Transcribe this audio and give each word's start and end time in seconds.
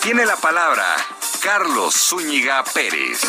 tiene 0.00 0.26
la 0.26 0.36
palabra 0.36 0.84
Carlos 1.42 1.94
Zúñiga 1.94 2.62
Pérez. 2.64 3.20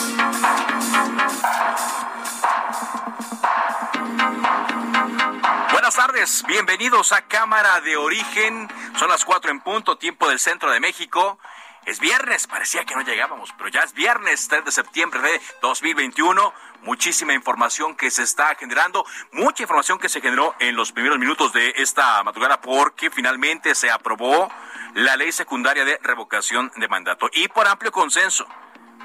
Buenas 5.72 5.95
tardes, 5.95 6.44
bienvenidos 6.48 7.11
a 7.11 7.22
Cámara 7.28 7.81
de 7.81 7.98
Origen. 7.98 8.67
Son 8.98 9.09
las 9.09 9.26
cuatro 9.26 9.52
en 9.52 9.61
punto, 9.61 9.98
tiempo 9.98 10.30
del 10.30 10.39
centro 10.39 10.72
de 10.72 10.80
México. 10.80 11.39
Es 11.86 12.00
viernes, 12.00 12.45
parecía 12.45 12.86
que 12.86 12.95
no 12.95 13.02
llegábamos, 13.02 13.54
pero 13.58 13.70
ya 13.70 13.81
es 13.81 13.94
viernes 13.94 14.48
3 14.48 14.66
de 14.66 14.72
septiembre 14.72 15.22
de 15.22 15.42
2021. 15.61 16.54
Muchísima 16.83 17.33
información 17.33 17.95
que 17.95 18.11
se 18.11 18.23
está 18.23 18.56
generando, 18.56 19.06
mucha 19.31 19.64
información 19.64 19.98
que 19.98 20.09
se 20.09 20.22
generó 20.22 20.56
en 20.59 20.76
los 20.76 20.92
primeros 20.92 21.17
minutos 21.17 21.52
de 21.52 21.73
esta 21.78 22.23
madrugada 22.23 22.61
porque 22.61 23.09
finalmente 23.09 23.76
se 23.76 23.89
aprobó 23.89 24.50
la 24.95 25.16
ley 25.16 25.32
secundaria 25.32 25.86
de 25.86 26.00
revocación 26.02 26.72
de 26.76 26.88
mandato 26.88 27.30
y 27.34 27.48
por 27.48 27.68
amplio 27.68 27.92
consenso. 27.92 28.48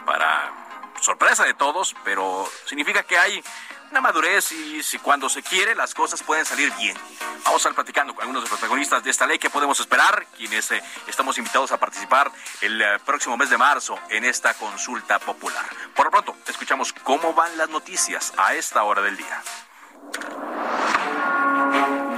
Para 0.04 0.52
sorpresa 1.00 1.44
de 1.44 1.54
todos, 1.54 1.94
pero 2.04 2.48
significa 2.66 3.02
que 3.02 3.18
hay 3.18 3.42
una 3.90 4.00
madurez 4.00 4.50
y 4.52 4.82
si 4.82 4.98
cuando 4.98 5.28
se 5.28 5.42
quiere 5.42 5.74
las 5.74 5.94
cosas 5.94 6.22
pueden 6.22 6.44
salir 6.44 6.72
bien. 6.78 6.96
Vamos 7.44 7.54
a 7.54 7.56
estar 7.56 7.74
platicando 7.74 8.14
con 8.14 8.22
algunos 8.22 8.42
de 8.42 8.50
los 8.50 8.58
protagonistas 8.58 9.04
de 9.04 9.10
esta 9.10 9.26
ley 9.26 9.38
que 9.38 9.50
podemos 9.50 9.78
esperar, 9.78 10.26
quienes 10.36 10.70
eh, 10.72 10.82
estamos 11.06 11.38
invitados 11.38 11.70
a 11.72 11.78
participar 11.78 12.32
el 12.60 12.80
eh, 12.80 12.98
próximo 13.04 13.36
mes 13.36 13.50
de 13.50 13.58
marzo 13.58 13.98
en 14.08 14.24
esta 14.24 14.54
consulta 14.54 15.18
popular. 15.18 15.64
Por 15.94 16.06
lo 16.06 16.10
pronto, 16.10 16.36
escuchamos 16.48 16.92
cómo 16.92 17.34
van 17.34 17.56
las 17.56 17.68
noticias 17.68 18.32
a 18.36 18.54
esta 18.54 18.82
hora 18.82 19.02
del 19.02 19.16
día. 19.16 19.42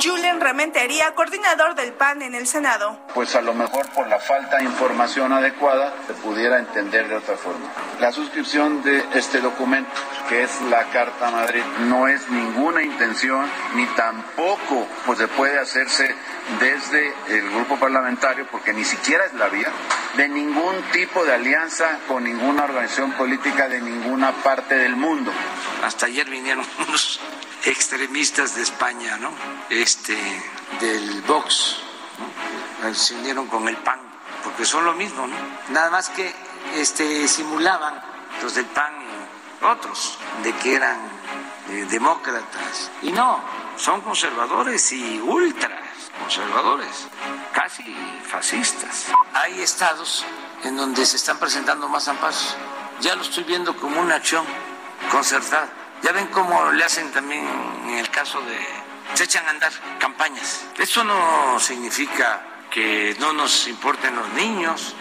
Julian 0.02 0.40
Rementería, 0.40 1.14
coordinador 1.14 1.74
del 1.74 1.92
PAN 1.92 2.22
en 2.22 2.34
el 2.34 2.46
Senado. 2.46 2.98
Pues 3.14 3.34
a 3.34 3.40
lo 3.40 3.54
mejor 3.54 3.88
por 3.90 4.06
la 4.08 4.18
falta 4.18 4.58
de 4.58 4.64
información 4.64 5.32
adecuada 5.32 5.94
se 6.06 6.14
pudiera 6.14 6.58
entender 6.58 7.08
de 7.08 7.16
otra 7.16 7.36
forma. 7.36 7.66
La 8.00 8.12
suscripción 8.12 8.82
de 8.82 9.04
este 9.14 9.40
documento, 9.40 9.90
que 10.28 10.42
es 10.42 10.60
la 10.62 10.84
Carta 10.90 11.30
Madrid, 11.30 11.62
no 11.88 12.08
es 12.08 12.28
ninguna 12.28 12.82
intención 12.82 13.46
ni 13.74 13.86
tampoco 13.88 14.86
pues 15.04 15.18
se 15.18 15.28
puede 15.28 15.58
hacerse 15.58 16.14
desde 16.60 17.12
el 17.28 17.50
grupo 17.50 17.76
parlamentario, 17.76 18.46
porque 18.50 18.72
ni 18.72 18.84
siquiera 18.84 19.24
es 19.24 19.34
la 19.34 19.48
vía, 19.48 19.70
de 20.16 20.28
ningún 20.28 20.74
tipo 20.92 21.24
de 21.24 21.34
alianza 21.34 21.98
con 22.06 22.24
ninguna 22.24 22.64
organización 22.64 23.12
política 23.12 23.68
de 23.68 23.80
ninguna 23.80 24.32
parte 24.32 24.76
del 24.76 24.96
mundo. 24.96 25.32
Hasta 25.84 26.06
ayer 26.06 26.28
vinieron 26.28 26.64
unos 26.88 27.20
extremistas 27.66 28.54
de 28.54 28.62
España, 28.62 29.16
¿no? 29.18 29.30
Este, 29.68 30.16
del 30.80 31.22
Vox, 31.22 31.76
se 32.94 33.14
unieron 33.14 33.46
con 33.48 33.68
el 33.68 33.76
PAN, 33.76 34.00
porque 34.44 34.64
son 34.64 34.84
lo 34.84 34.94
mismo, 34.94 35.26
¿no? 35.26 35.36
Nada 35.70 35.90
más 35.90 36.08
que 36.10 36.32
este, 36.76 37.28
simulaban 37.28 38.00
los 38.42 38.54
del 38.54 38.66
PAN 38.66 38.94
y 39.02 39.64
otros 39.64 40.18
de 40.42 40.52
que 40.56 40.76
eran 40.76 40.98
eh, 41.70 41.86
demócratas. 41.90 42.90
Y 43.02 43.12
no, 43.12 43.40
son 43.76 44.00
conservadores 44.00 44.92
y 44.92 45.18
ultra 45.20 45.86
conservadores, 46.20 47.06
casi 47.52 47.84
fascistas. 48.28 49.06
Hay 49.34 49.60
estados 49.60 50.24
en 50.64 50.76
donde 50.76 51.04
se 51.06 51.16
están 51.16 51.38
presentando 51.38 51.88
más 51.88 52.08
amparos. 52.08 52.56
Ya 53.00 53.14
lo 53.14 53.22
estoy 53.22 53.44
viendo 53.44 53.76
como 53.76 54.00
una 54.00 54.16
acción 54.16 54.44
concertada. 55.10 55.68
Ya 56.02 56.12
ven 56.12 56.26
cómo 56.28 56.72
le 56.72 56.84
hacen 56.84 57.10
también 57.12 57.46
en 57.84 57.98
el 57.98 58.10
caso 58.10 58.40
de... 58.42 58.58
Se 59.14 59.24
echan 59.24 59.46
a 59.46 59.50
andar 59.50 59.72
campañas. 59.98 60.66
Eso 60.78 61.04
no 61.04 61.58
significa 61.60 62.40
que 62.70 63.16
no 63.18 63.32
nos 63.32 63.68
importen 63.68 64.14
los 64.14 64.28
niños 64.30 64.94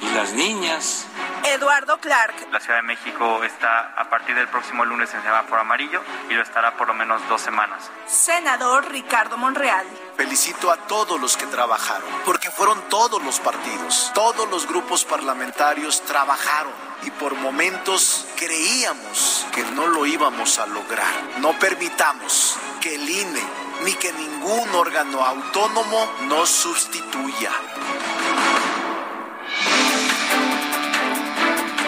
y 0.00 0.08
las 0.14 0.32
niñas. 0.32 1.06
Eduardo 1.44 1.98
Clark. 1.98 2.34
La 2.50 2.60
Ciudad 2.60 2.76
de 2.76 2.82
México 2.82 3.44
está 3.44 3.92
a 3.96 4.08
partir 4.08 4.34
del 4.34 4.48
próximo 4.48 4.84
lunes 4.84 5.12
en 5.12 5.22
semáforo 5.22 5.60
amarillo 5.60 6.02
y 6.30 6.34
lo 6.34 6.42
estará 6.42 6.76
por 6.76 6.88
lo 6.88 6.94
menos 6.94 7.20
dos 7.28 7.40
semanas. 7.42 7.90
Senador 8.06 8.90
Ricardo 8.90 9.36
Monreal. 9.36 9.86
Felicito 10.16 10.70
a 10.70 10.76
todos 10.76 11.20
los 11.20 11.36
que 11.36 11.46
trabajaron, 11.46 12.08
porque 12.24 12.50
fueron 12.50 12.80
todos 12.88 13.22
los 13.22 13.40
partidos, 13.40 14.12
todos 14.14 14.48
los 14.48 14.66
grupos 14.66 15.04
parlamentarios 15.04 16.02
trabajaron 16.02 16.72
y 17.02 17.10
por 17.10 17.34
momentos 17.34 18.26
creíamos 18.36 19.33
que 19.52 19.62
no 19.74 19.86
lo 19.86 20.06
íbamos 20.06 20.58
a 20.58 20.66
lograr. 20.66 21.38
No 21.38 21.58
permitamos 21.58 22.56
que 22.80 22.94
el 22.94 23.08
INE 23.08 23.42
ni 23.82 23.92
que 23.94 24.12
ningún 24.12 24.68
órgano 24.74 25.24
autónomo 25.24 26.12
nos 26.28 26.48
sustituya. 26.48 27.52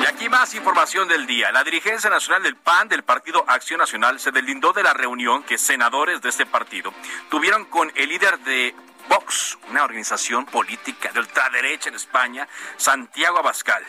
Y 0.03 0.07
aquí 0.07 0.29
más 0.29 0.55
información 0.55 1.09
del 1.09 1.27
día. 1.27 1.53
La 1.53 1.65
dirigencia 1.65 2.11
nacional 2.11 2.43
del 2.43 2.57
PAN 2.57 2.89
del 2.89 3.03
Partido 3.03 3.45
Acción 3.49 3.79
Nacional 3.79 4.21
se 4.21 4.31
deslindó 4.31 4.73
de 4.73 4.83
la 4.83 4.93
reunión 4.93 5.43
que 5.43 5.59
senadores 5.59 6.21
de 6.21 6.29
este 6.29 6.47
partido 6.47 6.93
tuvieron 7.31 7.65
con 7.67 7.93
el 7.95 8.09
líder 8.09 8.39
de 8.41 8.75
Vox, 9.09 9.59
una 9.71 9.85
organización 9.85 10.47
política 10.47 11.13
de 11.13 11.21
ultraderecha 11.21 11.89
en 11.89 11.95
España, 11.95 12.49
Santiago 12.77 13.39
Abascal. 13.39 13.85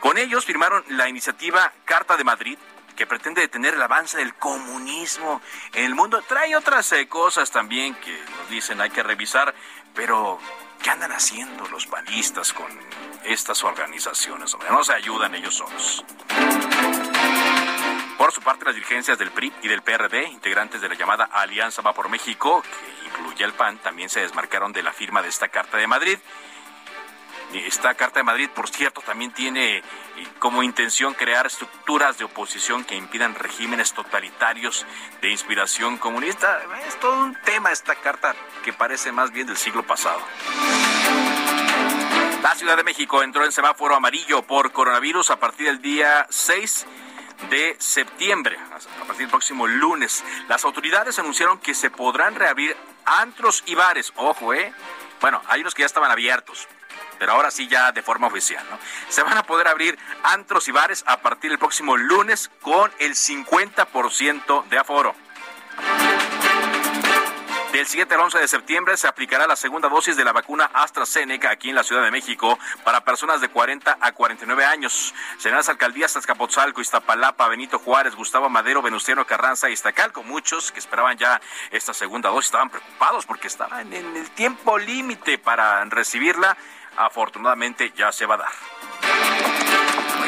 Con 0.00 0.18
ellos 0.18 0.44
firmaron 0.44 0.84
la 0.88 1.08
iniciativa 1.08 1.72
Carta 1.84 2.16
de 2.16 2.24
Madrid, 2.24 2.58
que 2.96 3.06
pretende 3.06 3.40
detener 3.40 3.74
el 3.74 3.82
avance 3.82 4.18
del 4.18 4.34
comunismo 4.34 5.40
en 5.72 5.84
el 5.84 5.94
mundo. 5.94 6.22
Trae 6.22 6.54
otras 6.56 6.92
eh, 6.92 7.08
cosas 7.08 7.50
también 7.50 7.94
que 7.94 8.12
nos 8.38 8.50
dicen 8.50 8.80
hay 8.80 8.90
que 8.90 9.02
revisar, 9.02 9.54
pero 9.94 10.38
¿qué 10.82 10.90
andan 10.90 11.12
haciendo 11.12 11.66
los 11.68 11.86
panistas 11.86 12.52
con 12.52 12.66
estas 13.24 13.62
organizaciones? 13.64 14.54
Hombre, 14.54 14.70
no 14.70 14.84
se 14.84 14.94
ayudan 14.94 15.34
ellos 15.34 15.54
solos. 15.54 16.04
Por 18.18 18.32
su 18.32 18.42
parte, 18.42 18.66
las 18.66 18.74
dirigencias 18.74 19.18
del 19.18 19.30
PRI 19.30 19.50
y 19.62 19.68
del 19.68 19.82
PRD, 19.82 20.24
integrantes 20.24 20.80
de 20.82 20.88
la 20.90 20.94
llamada 20.94 21.24
Alianza 21.24 21.80
Va 21.80 21.94
por 21.94 22.10
México, 22.10 22.62
que 22.62 23.06
incluye 23.06 23.44
al 23.44 23.54
PAN, 23.54 23.78
también 23.78 24.10
se 24.10 24.20
desmarcaron 24.20 24.72
de 24.72 24.82
la 24.82 24.92
firma 24.92 25.22
de 25.22 25.28
esta 25.28 25.48
Carta 25.48 25.78
de 25.78 25.86
Madrid. 25.86 26.18
Esta 27.52 27.94
Carta 27.94 28.20
de 28.20 28.24
Madrid, 28.24 28.48
por 28.54 28.68
cierto, 28.68 29.00
también 29.00 29.32
tiene 29.32 29.78
eh, 29.78 29.82
como 30.38 30.62
intención 30.62 31.14
crear 31.14 31.46
estructuras 31.46 32.16
de 32.16 32.24
oposición 32.24 32.84
que 32.84 32.94
impidan 32.94 33.34
regímenes 33.34 33.92
totalitarios 33.92 34.86
de 35.20 35.30
inspiración 35.30 35.98
comunista. 35.98 36.60
Es 36.86 36.98
todo 37.00 37.24
un 37.24 37.34
tema 37.42 37.72
esta 37.72 37.96
carta 37.96 38.34
que 38.62 38.72
parece 38.72 39.10
más 39.10 39.32
bien 39.32 39.48
del 39.48 39.56
siglo 39.56 39.82
pasado. 39.82 40.20
La 42.42 42.54
Ciudad 42.54 42.76
de 42.76 42.84
México 42.84 43.22
entró 43.22 43.44
en 43.44 43.52
semáforo 43.52 43.96
amarillo 43.96 44.42
por 44.42 44.72
coronavirus 44.72 45.30
a 45.30 45.40
partir 45.40 45.66
del 45.66 45.82
día 45.82 46.26
6 46.30 46.86
de 47.50 47.76
septiembre, 47.78 48.58
a 48.58 49.04
partir 49.04 49.18
del 49.18 49.28
próximo 49.28 49.66
lunes. 49.66 50.24
Las 50.48 50.64
autoridades 50.64 51.18
anunciaron 51.18 51.58
que 51.58 51.74
se 51.74 51.90
podrán 51.90 52.36
reabrir 52.36 52.76
antros 53.04 53.62
y 53.66 53.74
bares. 53.74 54.12
Ojo, 54.16 54.54
¿eh? 54.54 54.72
Bueno, 55.20 55.42
hay 55.48 55.60
unos 55.60 55.74
que 55.74 55.82
ya 55.82 55.86
estaban 55.86 56.10
abiertos, 56.10 56.66
pero 57.20 57.32
ahora 57.32 57.50
sí 57.50 57.68
ya 57.68 57.92
de 57.92 58.02
forma 58.02 58.28
oficial, 58.28 58.64
¿no? 58.70 58.78
Se 59.10 59.22
van 59.22 59.36
a 59.36 59.42
poder 59.42 59.68
abrir 59.68 59.98
antros 60.22 60.66
y 60.68 60.72
bares 60.72 61.04
a 61.06 61.20
partir 61.20 61.50
del 61.50 61.58
próximo 61.58 61.98
lunes 61.98 62.50
con 62.62 62.90
el 62.98 63.14
50% 63.14 64.64
de 64.68 64.78
aforo. 64.78 65.14
Del 67.72 67.86
7 67.86 68.12
al 68.14 68.20
11 68.22 68.38
de 68.38 68.48
septiembre 68.48 68.96
se 68.96 69.06
aplicará 69.06 69.46
la 69.46 69.54
segunda 69.54 69.88
dosis 69.88 70.16
de 70.16 70.24
la 70.24 70.32
vacuna 70.32 70.70
AstraZeneca 70.74 71.50
aquí 71.50 71.68
en 71.68 71.76
la 71.76 71.84
Ciudad 71.84 72.02
de 72.02 72.10
México 72.10 72.58
para 72.84 73.04
personas 73.04 73.40
de 73.40 73.48
40 73.48 73.98
a 74.00 74.12
49 74.12 74.64
años. 74.64 75.14
Serán 75.38 75.58
las 75.58 75.68
alcaldías 75.68 76.16
Azcapotzalco, 76.16 76.80
Iztapalapa, 76.80 77.46
Benito 77.48 77.78
Juárez, 77.78 78.16
Gustavo 78.16 78.48
Madero, 78.48 78.82
Venustiano 78.82 79.24
Carranza 79.24 79.70
y 79.70 79.74
Iztacalco. 79.74 80.24
Muchos 80.24 80.72
que 80.72 80.80
esperaban 80.80 81.16
ya 81.16 81.40
esta 81.70 81.94
segunda 81.94 82.30
dosis 82.30 82.46
estaban 82.46 82.70
preocupados 82.70 83.24
porque 83.24 83.46
estaban 83.46 83.92
en 83.92 84.16
el 84.16 84.30
tiempo 84.32 84.76
límite 84.76 85.38
para 85.38 85.84
recibirla. 85.84 86.56
Afortunadamente 86.96 87.92
ya 87.96 88.12
se 88.12 88.26
va 88.26 88.34
a 88.34 88.38
dar 88.38 88.52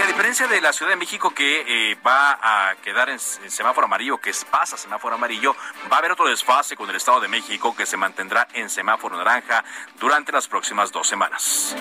a 0.03 0.06
diferencia 0.06 0.49
de 0.49 0.61
la 0.61 0.73
Ciudad 0.73 0.91
de 0.91 0.97
México 0.97 1.31
que 1.31 1.64
eh, 1.93 1.97
va 2.05 2.38
a 2.43 2.75
quedar 2.76 3.09
en, 3.09 3.20
semáforo 3.20 3.87
amarillo, 3.87 4.19
que 4.19 4.32
pasa 4.50 4.76
semáforo 4.76 5.14
amarillo, 5.14 5.55
va 5.91 5.97
a 5.97 5.99
haber 6.00 6.11
otro 6.11 6.26
desfase 6.26 6.76
con 6.76 6.91
el 6.91 6.97
Estado 6.97 7.20
de 7.20 7.29
México 7.29 7.75
que 7.76 7.87
se 7.87 7.97
mantendrá 7.97 8.49
en 8.53 8.69
semáforo 8.69 9.17
naranja 9.17 9.64
durante 10.00 10.32
las 10.32 10.49
próximas 10.49 10.91
dos 10.91 11.06
semanas. 11.06 11.76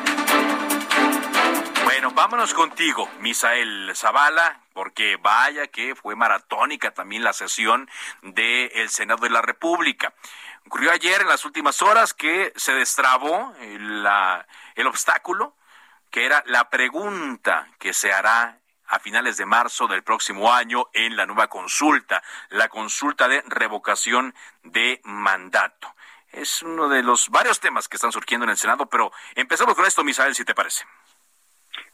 Bueno, 1.83 2.11
vámonos 2.11 2.53
contigo, 2.53 3.09
Misael 3.19 3.91
Zavala, 3.95 4.59
porque 4.73 5.17
vaya 5.17 5.67
que 5.67 5.95
fue 5.95 6.15
maratónica 6.15 6.91
también 6.91 7.23
la 7.23 7.33
sesión 7.33 7.89
del 8.21 8.89
Senado 8.89 9.23
de 9.23 9.31
la 9.31 9.41
República. 9.41 10.13
Ocurrió 10.65 10.91
ayer 10.91 11.21
en 11.21 11.27
las 11.27 11.43
últimas 11.45 11.81
horas 11.81 12.13
que 12.13 12.53
se 12.55 12.73
destrabó 12.73 13.53
el 13.59 14.87
obstáculo 14.87 15.55
que 16.11 16.25
era 16.25 16.43
la 16.47 16.69
pregunta 16.69 17.67
que 17.79 17.93
se 17.93 18.11
hará 18.11 18.57
a 18.87 18.99
finales 18.99 19.37
de 19.37 19.45
marzo 19.45 19.87
del 19.87 20.03
próximo 20.03 20.53
año 20.53 20.87
en 20.93 21.15
la 21.15 21.25
nueva 21.25 21.47
consulta, 21.47 22.21
la 22.49 22.67
consulta 22.67 23.29
de 23.29 23.41
revocación 23.47 24.35
de 24.63 24.99
mandato. 25.05 25.87
Es 26.29 26.61
uno 26.61 26.89
de 26.89 27.01
los 27.01 27.29
varios 27.29 27.61
temas 27.61 27.87
que 27.87 27.95
están 27.95 28.11
surgiendo 28.11 28.43
en 28.43 28.49
el 28.49 28.57
Senado, 28.57 28.85
pero 28.87 29.11
empezamos 29.35 29.75
con 29.75 29.85
esto, 29.85 30.03
Misael, 30.03 30.35
si 30.35 30.43
te 30.43 30.53
parece. 30.53 30.85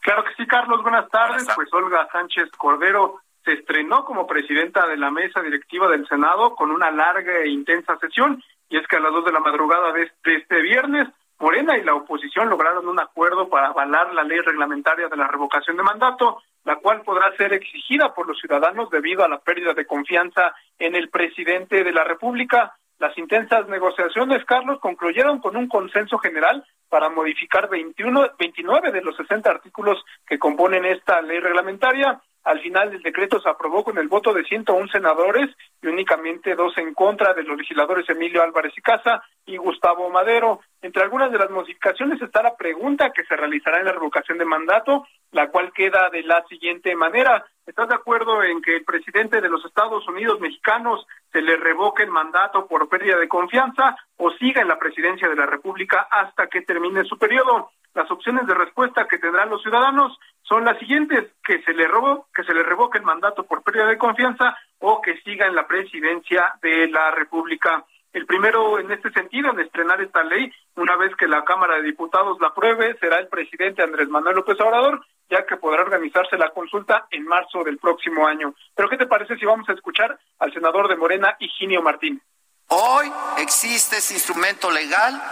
Claro 0.00 0.24
que 0.24 0.34
sí, 0.34 0.46
Carlos, 0.46 0.82
buenas 0.82 1.08
tardes. 1.10 1.46
Pues 1.54 1.72
Olga 1.72 2.08
Sánchez 2.10 2.50
Cordero 2.56 3.20
se 3.44 3.52
estrenó 3.52 4.04
como 4.04 4.26
presidenta 4.26 4.86
de 4.88 4.96
la 4.96 5.10
mesa 5.10 5.40
directiva 5.40 5.88
del 5.88 6.06
Senado 6.08 6.56
con 6.56 6.72
una 6.72 6.90
larga 6.90 7.38
e 7.38 7.48
intensa 7.48 7.96
sesión, 7.98 8.42
y 8.68 8.76
es 8.76 8.86
que 8.86 8.96
a 8.96 9.00
las 9.00 9.12
dos 9.12 9.24
de 9.24 9.32
la 9.32 9.40
madrugada 9.40 9.92
de 9.92 10.10
este 10.24 10.60
viernes 10.62 11.08
Morena 11.40 11.78
y 11.78 11.84
la 11.84 11.94
oposición 11.94 12.48
lograron 12.48 12.88
un 12.88 12.98
acuerdo 12.98 13.48
para 13.48 13.68
avalar 13.68 14.12
la 14.12 14.24
ley 14.24 14.40
reglamentaria 14.40 15.08
de 15.08 15.16
la 15.16 15.28
revocación 15.28 15.76
de 15.76 15.84
mandato, 15.84 16.42
la 16.64 16.76
cual 16.76 17.02
podrá 17.02 17.34
ser 17.36 17.52
exigida 17.52 18.12
por 18.12 18.26
los 18.26 18.38
ciudadanos 18.40 18.90
debido 18.90 19.24
a 19.24 19.28
la 19.28 19.38
pérdida 19.38 19.72
de 19.72 19.86
confianza 19.86 20.52
en 20.78 20.96
el 20.96 21.10
presidente 21.10 21.84
de 21.84 21.92
la 21.92 22.02
República. 22.02 22.76
Las 22.98 23.16
intensas 23.16 23.68
negociaciones, 23.68 24.44
Carlos, 24.44 24.80
concluyeron 24.80 25.38
con 25.38 25.56
un 25.56 25.68
consenso 25.68 26.18
general 26.18 26.64
para 26.88 27.08
modificar 27.08 27.68
21, 27.68 28.30
29 28.36 28.90
de 28.90 29.02
los 29.02 29.16
60 29.16 29.48
artículos 29.48 30.04
que 30.26 30.40
componen 30.40 30.84
esta 30.84 31.22
ley 31.22 31.38
reglamentaria. 31.38 32.20
Al 32.48 32.62
final, 32.62 32.94
el 32.94 33.02
decreto 33.02 33.38
se 33.42 33.48
aprobó 33.50 33.84
con 33.84 33.98
el 33.98 34.08
voto 34.08 34.32
de 34.32 34.42
101 34.42 34.88
senadores 34.88 35.54
y 35.82 35.86
únicamente 35.86 36.54
dos 36.54 36.78
en 36.78 36.94
contra 36.94 37.34
de 37.34 37.42
los 37.42 37.58
legisladores 37.58 38.08
Emilio 38.08 38.42
Álvarez 38.42 38.72
y 38.74 38.80
Casa 38.80 39.22
y 39.44 39.58
Gustavo 39.58 40.08
Madero. 40.08 40.60
Entre 40.80 41.02
algunas 41.02 41.30
de 41.30 41.36
las 41.36 41.50
modificaciones 41.50 42.22
está 42.22 42.42
la 42.42 42.56
pregunta 42.56 43.10
que 43.10 43.24
se 43.24 43.36
realizará 43.36 43.80
en 43.80 43.84
la 43.84 43.92
revocación 43.92 44.38
de 44.38 44.46
mandato, 44.46 45.06
la 45.30 45.50
cual 45.50 45.74
queda 45.74 46.08
de 46.08 46.22
la 46.22 46.42
siguiente 46.48 46.96
manera. 46.96 47.44
¿Estás 47.66 47.88
de 47.88 47.96
acuerdo 47.96 48.42
en 48.42 48.62
que 48.62 48.76
el 48.76 48.84
presidente 48.86 49.42
de 49.42 49.50
los 49.50 49.62
Estados 49.66 50.08
Unidos 50.08 50.40
mexicanos 50.40 51.06
se 51.30 51.42
le 51.42 51.58
revoque 51.58 52.04
el 52.04 52.10
mandato 52.10 52.66
por 52.66 52.88
pérdida 52.88 53.18
de 53.18 53.28
confianza 53.28 53.94
o 54.16 54.30
siga 54.30 54.62
en 54.62 54.68
la 54.68 54.78
presidencia 54.78 55.28
de 55.28 55.36
la 55.36 55.44
República 55.44 56.08
hasta 56.10 56.46
que 56.46 56.62
termine 56.62 57.04
su 57.04 57.18
periodo? 57.18 57.72
Las 57.92 58.10
opciones 58.10 58.46
de 58.46 58.54
respuesta 58.54 59.06
que 59.06 59.18
tendrán 59.18 59.50
los 59.50 59.60
ciudadanos 59.60 60.18
son 60.48 60.64
las 60.64 60.78
siguientes, 60.78 61.26
que 61.44 61.62
se 61.62 61.74
le 61.74 61.86
robó, 61.86 62.26
que 62.34 62.42
se 62.42 62.54
le 62.54 62.62
revoque 62.62 62.98
el 62.98 63.04
mandato 63.04 63.44
por 63.44 63.62
pérdida 63.62 63.86
de 63.86 63.98
confianza 63.98 64.56
o 64.78 65.02
que 65.02 65.20
siga 65.20 65.46
en 65.46 65.54
la 65.54 65.66
presidencia 65.66 66.54
de 66.62 66.88
la 66.88 67.10
República. 67.10 67.84
El 68.12 68.24
primero 68.24 68.78
en 68.78 68.90
este 68.90 69.10
sentido 69.10 69.50
en 69.50 69.60
estrenar 69.60 70.00
esta 70.00 70.24
ley, 70.24 70.50
una 70.76 70.96
vez 70.96 71.14
que 71.16 71.28
la 71.28 71.44
Cámara 71.44 71.76
de 71.76 71.82
Diputados 71.82 72.38
la 72.40 72.48
apruebe, 72.48 72.96
será 72.98 73.18
el 73.18 73.28
presidente 73.28 73.82
Andrés 73.82 74.08
Manuel 74.08 74.36
López 74.36 74.58
Obrador, 74.60 75.04
ya 75.28 75.44
que 75.44 75.58
podrá 75.58 75.82
organizarse 75.82 76.38
la 76.38 76.48
consulta 76.50 77.06
en 77.10 77.26
marzo 77.26 77.62
del 77.62 77.76
próximo 77.76 78.26
año. 78.26 78.54
Pero 78.74 78.88
¿qué 78.88 78.96
te 78.96 79.06
parece 79.06 79.36
si 79.36 79.44
vamos 79.44 79.68
a 79.68 79.74
escuchar 79.74 80.18
al 80.38 80.52
senador 80.54 80.88
de 80.88 80.96
Morena, 80.96 81.36
Higinio 81.38 81.82
Martín? 81.82 82.22
Hoy 82.68 83.10
existe 83.38 83.98
ese 83.98 84.14
instrumento 84.14 84.70
legal 84.70 85.22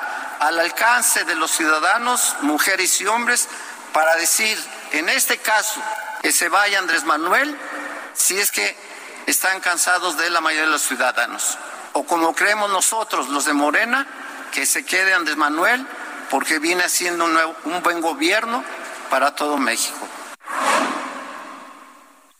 al 0.41 0.59
alcance 0.59 1.25
de 1.25 1.35
los 1.35 1.51
ciudadanos, 1.51 2.37
mujeres 2.43 3.01
y 3.01 3.07
hombres, 3.07 3.49
para 3.97 4.15
decir, 4.17 4.59
en 4.93 5.09
este 5.09 5.39
caso, 5.39 5.81
que 6.21 6.31
se 6.31 6.51
vaya 6.51 6.79
Andrés 6.79 7.07
Manuel 7.07 7.57
si 8.13 8.37
es 8.37 8.53
que 8.53 8.77
están 9.27 9.59
cansados 9.61 10.19
de 10.19 10.29
la 10.29 10.43
mayoría 10.43 10.67
de 10.67 10.71
los 10.71 10.83
ciudadanos. 10.83 11.59
O 11.95 12.05
como 12.05 12.35
creemos 12.35 12.69
nosotros, 12.69 13.31
los 13.31 13.47
de 13.47 13.55
Morena, 13.55 14.07
que 14.53 14.67
se 14.67 14.85
quede 14.85 15.15
Andrés 15.15 15.39
Manuel 15.39 15.87
porque 16.31 16.59
viene 16.59 16.83
haciendo 16.83 17.25
un, 17.25 17.39
un 17.73 17.83
buen 17.83 18.03
gobierno 18.03 18.63
para 19.09 19.35
todo 19.35 19.57
México. 19.57 20.07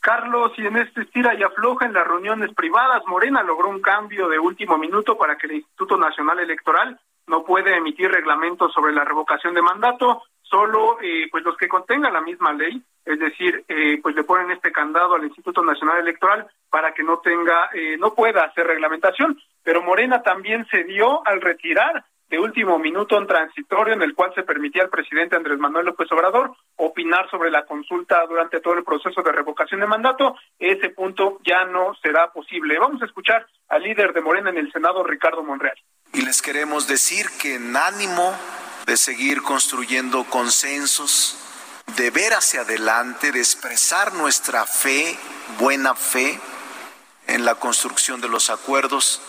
Carlos, 0.01 0.53
y 0.59 0.67
en 0.67 0.77
este 0.77 1.01
estira 1.05 1.35
y 1.37 1.43
afloja 1.43 1.87
en 1.87 1.95
las 1.95 2.07
reuniones 2.07 2.53
privadas, 2.55 3.03
Morena 3.07 3.43
logró 3.43 3.71
un 3.71 3.81
cambio 3.81 4.29
de 4.29 4.39
último 4.39 4.77
minuto 4.77 5.17
para 5.17 5.39
que 5.39 5.47
el 5.47 5.55
Instituto 5.55 5.97
Nacional 5.97 6.39
Electoral 6.39 7.01
no 7.27 7.45
puede 7.45 7.75
emitir 7.75 8.11
reglamentos 8.11 8.75
sobre 8.75 8.93
la 8.93 9.05
revocación 9.05 9.55
de 9.55 9.63
mandato, 9.63 10.23
solo 10.49 10.99
eh, 11.03 11.29
pues 11.31 11.45
los 11.45 11.57
que 11.57 11.69
contengan 11.69 12.13
la 12.13 12.21
misma 12.21 12.53
ley, 12.53 12.83
es 13.05 13.19
decir, 13.19 13.65
eh, 13.69 13.99
pues 14.03 14.15
le 14.15 14.25
ponen 14.25 14.51
este 14.51 14.73
candado 14.73 15.15
al 15.15 15.25
Instituto 15.25 15.63
Nacional 15.63 16.01
Electoral 16.01 16.47
para 16.71 16.93
que 16.93 17.03
no 17.03 17.19
tenga, 17.19 17.71
eh, 17.73 17.97
no 17.99 18.15
pueda 18.15 18.45
hacer 18.45 18.67
reglamentación, 18.67 19.41
pero 19.63 19.83
Morena 19.83 20.23
también 20.23 20.67
se 20.71 20.85
dio 20.85 21.27
al 21.27 21.41
retirar 21.41 22.05
de 22.29 22.39
último 22.41 22.79
minuto 22.79 23.17
un 23.17 23.27
transitorio 23.27 23.95
en 23.95 24.03
el 24.03 24.15
cual 24.15 24.33
se 24.35 24.43
permitía 24.43 24.83
al 24.83 24.91
presidente 24.91 25.37
Andrés 25.37 25.59
Manuel 25.59 25.87
López 25.87 26.11
Obrador 26.11 26.57
opinar 26.77 27.31
sobre 27.31 27.51
la 27.51 27.65
consulta 27.65 28.27
durante 28.27 28.61
todo 28.61 28.75
el 28.75 28.85
proceso 28.85 29.23
de 29.23 29.31
revocación 29.33 29.81
de 29.81 29.87
mandato. 29.87 30.37
Ese 30.59 30.91
punto 30.91 31.39
ya 31.45 31.65
no 31.65 31.95
será 32.03 32.33
posible. 32.33 32.79
Vamos 32.79 33.01
a 33.03 33.05
escuchar 33.05 33.47
al 33.69 33.83
líder 33.83 34.13
de 34.13 34.23
Morena 34.23 34.51
en 34.51 34.59
el 34.59 34.73
Senado, 34.73 35.05
Ricardo 35.05 35.45
Monreal. 35.45 35.77
Y 36.13 36.23
les 36.23 36.43
queremos 36.43 36.89
decir 36.89 37.27
que 37.41 37.55
en 37.55 37.77
ánimo 37.77 38.35
de 38.87 38.97
seguir 38.97 39.43
construyendo 39.43 40.25
consensos, 40.25 41.37
de 41.97 42.11
ver 42.11 42.35
hacia 42.35 42.61
adelante, 42.61 43.33
de 43.33 43.41
expresar 43.41 44.15
nuestra 44.15 44.65
fe, 44.65 45.19
buena 45.59 45.95
fe, 45.97 46.41
en 47.27 47.45
la 47.45 47.57
construcción 47.57 48.21
de 48.21 48.29
los 48.29 48.49
acuerdos, 48.51 49.21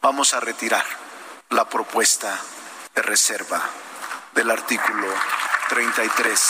vamos 0.00 0.32
a 0.32 0.40
retirar 0.40 0.84
la 1.48 1.68
propuesta 1.68 2.40
de 2.94 3.02
reserva 3.02 3.60
del 4.34 4.48
artículo 4.48 5.08
33 5.68 6.40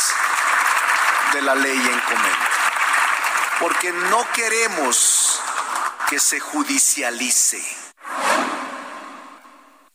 de 1.33 1.43
la 1.43 1.55
ley 1.55 1.79
en 1.79 2.01
comento. 2.01 2.51
Porque 3.61 3.93
no 3.93 4.31
queremos 4.33 5.41
que 6.11 6.19
se 6.19 6.39
judicialice 6.39 7.90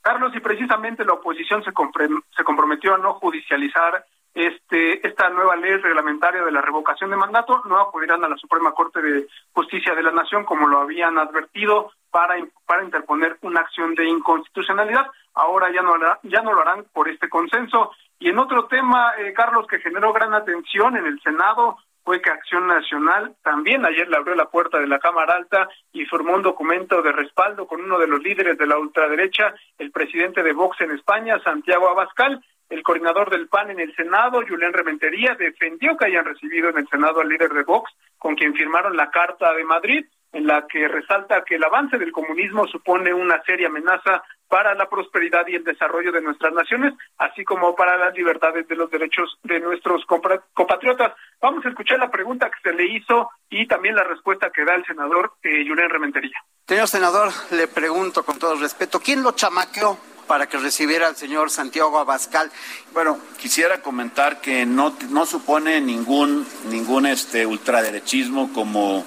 Carlos, 0.05 0.35
y 0.35 0.39
precisamente 0.39 1.03
la 1.03 1.13
oposición 1.13 1.63
se, 1.63 1.71
se 1.71 2.43
comprometió 2.43 2.93
a 2.93 2.99
no 2.99 3.15
judicializar 3.15 4.05
este, 4.35 5.07
esta 5.07 5.31
nueva 5.31 5.55
ley 5.55 5.77
reglamentaria 5.77 6.43
de 6.43 6.51
la 6.51 6.61
revocación 6.61 7.09
de 7.09 7.15
mandato, 7.15 7.63
no 7.65 7.79
acudirán 7.79 8.23
a 8.23 8.29
la 8.29 8.37
Suprema 8.37 8.71
Corte 8.73 9.01
de 9.01 9.27
Justicia 9.51 9.95
de 9.95 10.03
la 10.03 10.11
Nación 10.11 10.45
como 10.45 10.67
lo 10.67 10.77
habían 10.77 11.17
advertido 11.17 11.91
para, 12.11 12.35
para 12.67 12.83
interponer 12.83 13.39
una 13.41 13.61
acción 13.61 13.95
de 13.95 14.07
inconstitucionalidad. 14.07 15.07
Ahora 15.33 15.73
ya 15.73 15.81
no, 15.81 15.95
ya 16.21 16.43
no 16.43 16.53
lo 16.53 16.61
harán 16.61 16.85
por 16.93 17.09
este 17.09 17.27
consenso. 17.27 17.89
Y 18.19 18.29
en 18.29 18.37
otro 18.37 18.67
tema, 18.67 19.13
eh, 19.17 19.33
Carlos, 19.33 19.65
que 19.65 19.79
generó 19.79 20.13
gran 20.13 20.35
atención 20.35 20.97
en 20.97 21.07
el 21.07 21.19
Senado, 21.21 21.79
fue 22.05 22.21
que 22.21 22.29
Acción 22.29 22.67
Nacional 22.67 23.35
también 23.41 23.83
ayer 23.83 24.07
le 24.07 24.17
abrió 24.17 24.35
la 24.35 24.45
puerta 24.45 24.77
de 24.79 24.85
la 24.85 24.99
Cámara 24.99 25.33
Alta 25.33 25.67
y 25.91 26.05
formó 26.05 26.35
un 26.35 26.43
documento 26.43 27.01
de 27.01 27.11
respaldo 27.11 27.65
con 27.65 27.81
uno 27.81 27.97
de 27.97 28.07
los 28.07 28.21
líderes 28.21 28.59
de 28.59 28.67
la 28.67 28.77
ultraderecha, 28.77 29.55
el 29.79 29.91
presidente 29.91 30.43
de 30.43 30.53
Vox 30.53 30.79
en 30.81 30.91
España, 30.91 31.39
Santiago 31.43 31.89
Abascal. 31.89 32.45
El 32.69 32.83
coordinador 32.83 33.31
del 33.31 33.47
PAN 33.47 33.71
en 33.71 33.79
el 33.79 33.95
Senado, 33.95 34.43
Julián 34.47 34.73
Rementería, 34.73 35.35
defendió 35.35 35.97
que 35.97 36.05
hayan 36.05 36.25
recibido 36.25 36.69
en 36.69 36.77
el 36.77 36.87
Senado 36.87 37.21
al 37.21 37.29
líder 37.29 37.53
de 37.53 37.63
Vox, 37.63 37.91
con 38.19 38.35
quien 38.35 38.53
firmaron 38.53 38.95
la 38.95 39.09
Carta 39.09 39.53
de 39.53 39.63
Madrid, 39.63 40.05
en 40.35 40.45
la 40.45 40.67
que 40.67 40.85
resalta 40.89 41.45
que 41.45 41.55
el 41.55 41.63
avance 41.63 41.97
del 41.97 42.11
comunismo 42.11 42.67
supone 42.67 43.13
una 43.13 43.41
seria 43.43 43.67
amenaza 43.67 44.21
para 44.49 44.75
la 44.75 44.89
prosperidad 44.89 45.47
y 45.47 45.55
el 45.55 45.63
desarrollo 45.63 46.11
de 46.11 46.21
nuestras 46.21 46.53
naciones, 46.53 46.93
así 47.17 47.45
como 47.45 47.73
para 47.73 47.95
las 47.95 48.13
libertades 48.13 48.67
de 48.67 48.75
los 48.75 48.91
derechos 48.91 49.39
de 49.43 49.61
nuestros 49.61 50.05
compatriotas. 50.05 51.13
Vamos 51.41 51.65
a 51.65 51.69
escuchar 51.69 51.99
la 51.99 52.11
pregunta 52.11 52.49
que 52.49 52.69
se 52.69 52.75
le 52.75 52.85
hizo 52.85 53.29
y 53.49 53.65
también 53.65 53.95
la 53.95 54.03
respuesta 54.03 54.51
que 54.53 54.65
da 54.65 54.75
el 54.75 54.85
senador 54.85 55.31
eh, 55.41 55.65
Julián 55.65 55.89
Rementería. 55.89 56.37
Señor 56.67 56.89
senador, 56.89 57.29
le 57.51 57.69
pregunto 57.69 58.23
con 58.25 58.37
todo 58.37 58.55
respeto, 58.57 58.99
¿quién 58.99 59.23
lo 59.23 59.31
chamaqueó 59.31 59.97
para 60.27 60.47
que 60.47 60.57
recibiera 60.57 61.07
al 61.07 61.15
señor 61.15 61.49
Santiago 61.49 61.97
Abascal? 61.97 62.51
Bueno, 62.91 63.17
quisiera 63.39 63.81
comentar 63.81 64.41
que 64.41 64.65
no, 64.65 64.97
no 65.11 65.25
supone 65.25 65.79
ningún, 65.79 66.45
ningún 66.69 67.05
este 67.05 67.45
ultraderechismo 67.45 68.51
como 68.51 69.05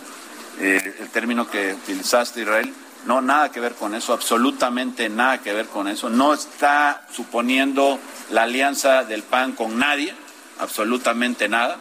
eh, 0.61 0.95
el 1.01 1.11
término 1.11 1.49
que 1.49 1.75
utilizaste, 1.75 2.43
Israel. 2.43 2.73
No, 3.07 3.21
nada 3.21 3.51
que 3.51 3.61
ver 3.61 3.75
con 3.75 3.95
eso, 3.95 4.13
absolutamente 4.13 5.09
nada 5.09 5.39
que 5.39 5.53
ver 5.53 5.67
con 5.67 5.89
eso. 5.89 6.11
No 6.11 6.35
está 6.35 7.07
suponiendo 7.11 7.99
la 8.31 8.43
alianza 8.43 9.05
del 9.05 9.23
PAN 9.23 9.53
con 9.53 9.79
nadie, 9.79 10.15
absolutamente 10.59 11.49
nada. 11.49 11.79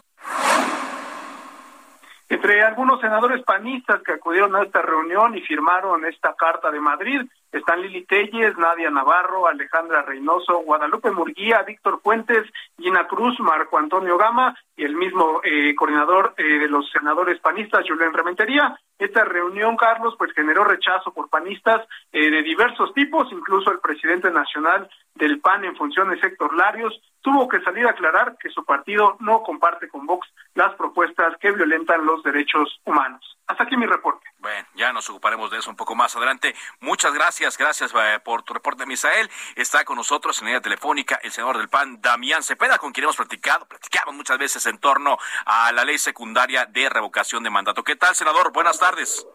Entre 2.29 2.61
algunos 2.61 2.99
senadores 2.99 3.43
panistas 3.43 4.01
que 4.03 4.13
acudieron 4.13 4.55
a 4.55 4.63
esta 4.63 4.81
reunión 4.81 5.35
y 5.35 5.41
firmaron 5.41 6.05
esta 6.05 6.35
Carta 6.35 6.69
de 6.71 6.79
Madrid 6.79 7.21
están 7.57 7.81
Lili 7.81 8.05
Telles, 8.05 8.57
Nadia 8.57 8.89
Navarro, 8.89 9.47
Alejandra 9.47 10.01
Reynoso, 10.01 10.59
Guadalupe 10.59 11.11
Murguía, 11.11 11.63
Víctor 11.63 12.01
Fuentes, 12.01 12.43
Gina 12.77 13.07
Cruz, 13.07 13.39
Marco 13.39 13.77
Antonio 13.77 14.17
Gama 14.17 14.57
y 14.75 14.83
el 14.83 14.95
mismo 14.95 15.41
eh, 15.43 15.75
coordinador 15.75 16.33
eh, 16.37 16.43
de 16.43 16.67
los 16.67 16.89
senadores 16.91 17.39
panistas, 17.39 17.85
Julián 17.87 18.13
Rementería. 18.13 18.79
Esta 18.97 19.25
reunión, 19.25 19.75
Carlos, 19.77 20.15
pues 20.17 20.31
generó 20.33 20.63
rechazo 20.63 21.11
por 21.11 21.29
panistas 21.29 21.87
eh, 22.11 22.29
de 22.29 22.43
diversos 22.43 22.93
tipos, 22.93 23.31
incluso 23.31 23.71
el 23.71 23.79
presidente 23.79 24.31
nacional 24.31 24.89
del 25.15 25.39
PAN 25.39 25.65
en 25.65 25.75
funciones 25.75 26.23
Héctor 26.23 26.55
Larios 26.55 26.99
tuvo 27.21 27.47
que 27.47 27.61
salir 27.61 27.85
a 27.85 27.91
aclarar 27.91 28.37
que 28.39 28.49
su 28.49 28.63
partido 28.63 29.17
no 29.19 29.41
comparte 29.41 29.89
con 29.89 30.05
Vox 30.05 30.27
las 30.55 30.73
propuestas 30.75 31.35
que 31.39 31.51
violentan 31.51 32.05
los 32.05 32.23
derechos 32.23 32.79
humanos. 32.85 33.36
Hasta 33.47 33.63
aquí 33.63 33.77
mi 33.77 33.85
reporte. 33.85 34.27
Bueno, 34.39 34.67
ya 34.75 34.91
nos 34.91 35.09
ocuparemos 35.09 35.49
de 35.49 35.59
eso 35.59 35.69
un 35.69 35.77
poco 35.77 35.95
más 35.95 36.15
adelante. 36.15 36.53
Muchas 36.81 37.13
gracias, 37.13 37.57
gracias 37.57 37.93
eh, 37.95 38.19
por 38.23 38.43
tu 38.43 38.53
reporte, 38.53 38.85
Misael. 38.85 39.29
Está 39.55 39.85
con 39.85 39.95
nosotros 39.95 40.39
en 40.39 40.47
línea 40.47 40.61
telefónica 40.61 41.19
el 41.23 41.31
senador 41.31 41.57
del 41.57 41.69
PAN, 41.69 42.01
Damián 42.01 42.43
Cepeda, 42.43 42.77
con 42.77 42.91
quien 42.91 43.05
hemos 43.05 43.15
platicado, 43.15 43.65
platicamos 43.65 44.13
muchas 44.15 44.37
veces 44.37 44.65
en 44.65 44.77
torno 44.79 45.17
a 45.45 45.71
la 45.71 45.85
ley 45.85 45.97
secundaria 45.97 46.65
de 46.65 46.89
revocación 46.89 47.41
de 47.43 47.49
mandato. 47.49 47.83
¿Qué 47.83 47.95
tal, 47.95 48.15
senador? 48.15 48.51
Buenas 48.51 48.79
tardes. 48.79 49.25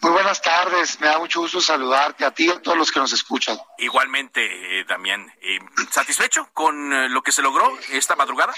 Muy 0.00 0.12
buenas 0.12 0.42
tardes, 0.42 1.00
me 1.00 1.06
da 1.06 1.18
mucho 1.18 1.40
gusto 1.40 1.60
saludarte 1.60 2.24
a 2.24 2.30
ti 2.32 2.46
y 2.46 2.50
a 2.50 2.60
todos 2.60 2.76
los 2.76 2.92
que 2.92 3.00
nos 3.00 3.12
escuchan. 3.12 3.58
Igualmente, 3.78 4.80
eh, 4.80 4.84
Damián, 4.84 5.32
eh, 5.40 5.58
¿satisfecho 5.90 6.48
con 6.52 6.92
eh, 6.92 7.08
lo 7.08 7.22
que 7.22 7.32
se 7.32 7.42
logró 7.42 7.78
esta 7.90 8.14
madrugada? 8.16 8.54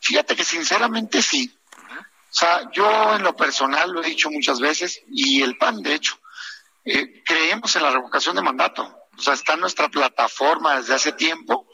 Fíjate 0.00 0.34
que 0.36 0.44
sinceramente 0.44 1.22
sí. 1.22 1.56
O 2.34 2.36
sea, 2.36 2.68
yo 2.72 3.14
en 3.14 3.22
lo 3.22 3.36
personal 3.36 3.92
lo 3.92 4.02
he 4.02 4.08
dicho 4.08 4.28
muchas 4.28 4.58
veces 4.58 5.00
y 5.06 5.40
el 5.40 5.56
PAN, 5.56 5.82
de 5.82 5.94
hecho, 5.94 6.18
creemos 7.24 7.76
en 7.76 7.82
la 7.82 7.92
revocación 7.92 8.34
de 8.34 8.42
mandato. 8.42 8.82
O 9.16 9.22
sea, 9.22 9.34
está 9.34 9.54
en 9.54 9.60
nuestra 9.60 9.88
plataforma 9.88 10.76
desde 10.76 10.94
hace 10.94 11.12
tiempo 11.12 11.68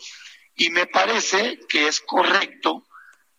y 0.55 0.69
me 0.69 0.87
parece 0.87 1.61
que 1.67 1.89
es 1.89 2.03
correcto 2.03 2.87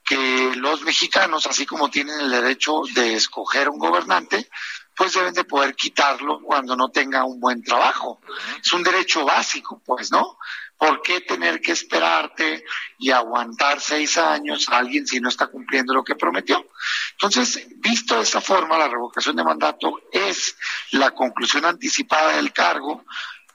que 0.03 0.55
los 0.55 0.81
mexicanos, 0.81 1.45
así 1.45 1.67
como 1.67 1.91
tienen 1.91 2.19
el 2.21 2.31
derecho 2.31 2.81
de 2.95 3.13
escoger 3.13 3.69
un 3.69 3.77
gobernante, 3.77 4.49
pues 4.95 5.13
deben 5.13 5.35
de 5.35 5.43
poder 5.43 5.75
quitarlo 5.75 6.41
cuando 6.41 6.75
no 6.75 6.89
tenga 6.89 7.23
un 7.23 7.39
buen 7.39 7.63
trabajo. 7.63 8.19
Es 8.65 8.73
un 8.73 8.81
derecho 8.81 9.25
básico, 9.25 9.79
pues, 9.85 10.11
¿no? 10.11 10.39
¿Por 10.81 11.03
qué 11.03 11.21
tener 11.21 11.61
que 11.61 11.73
esperarte 11.73 12.65
y 12.97 13.11
aguantar 13.11 13.79
seis 13.79 14.17
años 14.17 14.67
a 14.67 14.79
alguien 14.79 15.05
si 15.05 15.19
no 15.19 15.29
está 15.29 15.45
cumpliendo 15.45 15.93
lo 15.93 16.03
que 16.03 16.15
prometió? 16.15 16.71
Entonces, 17.11 17.67
visto 17.75 18.15
de 18.15 18.23
esa 18.23 18.41
forma, 18.41 18.79
la 18.79 18.87
revocación 18.87 19.35
de 19.35 19.43
mandato 19.43 20.01
es 20.11 20.57
la 20.89 21.11
conclusión 21.11 21.65
anticipada 21.65 22.35
del 22.35 22.51
cargo 22.51 23.05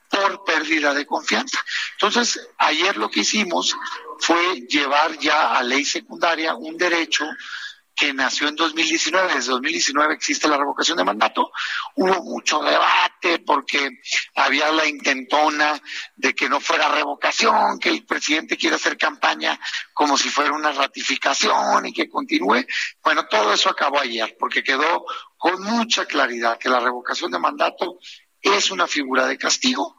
por 0.08 0.44
pérdida 0.44 0.94
de 0.94 1.04
confianza. 1.04 1.58
Entonces, 1.94 2.48
ayer 2.58 2.96
lo 2.96 3.10
que 3.10 3.20
hicimos 3.20 3.74
fue 4.20 4.60
llevar 4.68 5.18
ya 5.18 5.56
a 5.56 5.64
ley 5.64 5.84
secundaria 5.84 6.54
un 6.54 6.76
derecho 6.76 7.26
que 7.96 8.12
nació 8.12 8.48
en 8.48 8.56
2019, 8.56 9.34
desde 9.34 9.52
2019 9.52 10.14
existe 10.14 10.48
la 10.48 10.58
revocación 10.58 10.98
de 10.98 11.04
mandato, 11.04 11.50
hubo 11.94 12.22
mucho 12.24 12.62
debate 12.62 13.38
porque 13.38 14.02
había 14.34 14.70
la 14.70 14.86
intentona 14.86 15.80
de 16.14 16.34
que 16.34 16.48
no 16.50 16.60
fuera 16.60 16.90
revocación, 16.90 17.78
que 17.78 17.88
el 17.88 18.04
presidente 18.04 18.58
quiere 18.58 18.76
hacer 18.76 18.98
campaña 18.98 19.58
como 19.94 20.18
si 20.18 20.28
fuera 20.28 20.52
una 20.52 20.72
ratificación 20.72 21.86
y 21.86 21.92
que 21.94 22.08
continúe. 22.08 22.66
Bueno, 23.02 23.26
todo 23.28 23.54
eso 23.54 23.70
acabó 23.70 23.98
ayer 23.98 24.36
porque 24.38 24.62
quedó 24.62 25.06
con 25.38 25.62
mucha 25.62 26.04
claridad 26.04 26.58
que 26.58 26.68
la 26.68 26.80
revocación 26.80 27.30
de 27.30 27.38
mandato 27.38 27.98
es 28.42 28.70
una 28.70 28.86
figura 28.86 29.26
de 29.26 29.38
castigo, 29.38 29.96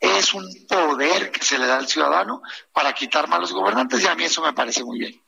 es 0.00 0.32
un 0.32 0.48
poder 0.66 1.30
que 1.30 1.44
se 1.44 1.58
le 1.58 1.66
da 1.66 1.76
al 1.76 1.88
ciudadano 1.88 2.40
para 2.72 2.94
quitar 2.94 3.28
malos 3.28 3.52
gobernantes 3.52 4.02
y 4.02 4.06
a 4.06 4.14
mí 4.14 4.24
eso 4.24 4.42
me 4.42 4.54
parece 4.54 4.82
muy 4.82 4.98
bien. 4.98 5.23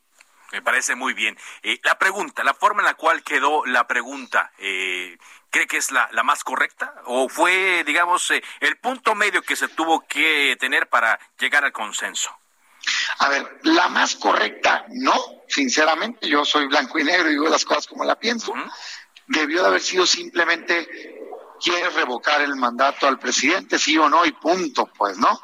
Me 0.53 0.63
parece 0.63 0.95
muy 0.95 1.13
bien. 1.13 1.37
Eh, 1.63 1.81
la 1.83 1.99
pregunta, 1.99 2.45
la 2.45 2.55
forma 2.55 2.83
en 2.83 2.87
la 2.87 2.95
cual 2.95 3.23
quedó 3.23 3.67
la 3.67 3.87
pregunta, 3.87 4.53
eh, 4.59 5.19
¿cree 5.51 5.67
que 5.67 5.79
es 5.79 5.91
la, 5.91 6.09
más 6.23 6.45
correcta? 6.45 6.95
¿O 7.07 7.29
fue, 7.29 7.83
digamos, 7.85 8.31
eh, 8.31 8.43
el 8.61 8.79
punto 8.79 9.15
medio 9.15 9.43
que 9.43 9.57
se 9.57 9.69
tuvo 9.69 10.07
que 10.07 10.57
tener 10.61 10.89
para 10.89 11.19
llegar 11.39 11.65
al 11.65 11.73
consenso? 11.73 12.31
A 13.19 13.29
ver, 13.29 13.59
la 13.63 13.89
más 13.89 14.15
correcta, 14.15 14.87
no, 14.91 15.15
sinceramente, 15.49 16.29
yo 16.29 16.45
soy 16.45 16.67
blanco 16.67 16.99
y 16.99 17.05
negro 17.05 17.29
y 17.29 17.33
digo 17.33 17.49
las 17.49 17.65
cosas 17.65 17.87
como 17.89 18.05
la 18.05 18.17
pienso. 18.17 18.55
Debió 19.27 19.63
de 19.63 19.69
haber 19.69 19.81
sido 19.81 20.07
simplemente, 20.07 20.87
quiere 21.61 21.91
revocar 21.91 22.41
el 22.43 22.55
mandato 22.55 23.09
al 23.09 23.19
presidente, 23.19 23.81
sí 23.81 23.99
o 23.99 24.09
no, 24.09 24.25
y 24.25 24.31
punto, 24.31 24.87
pues, 24.97 25.19
¿no? 25.19 25.41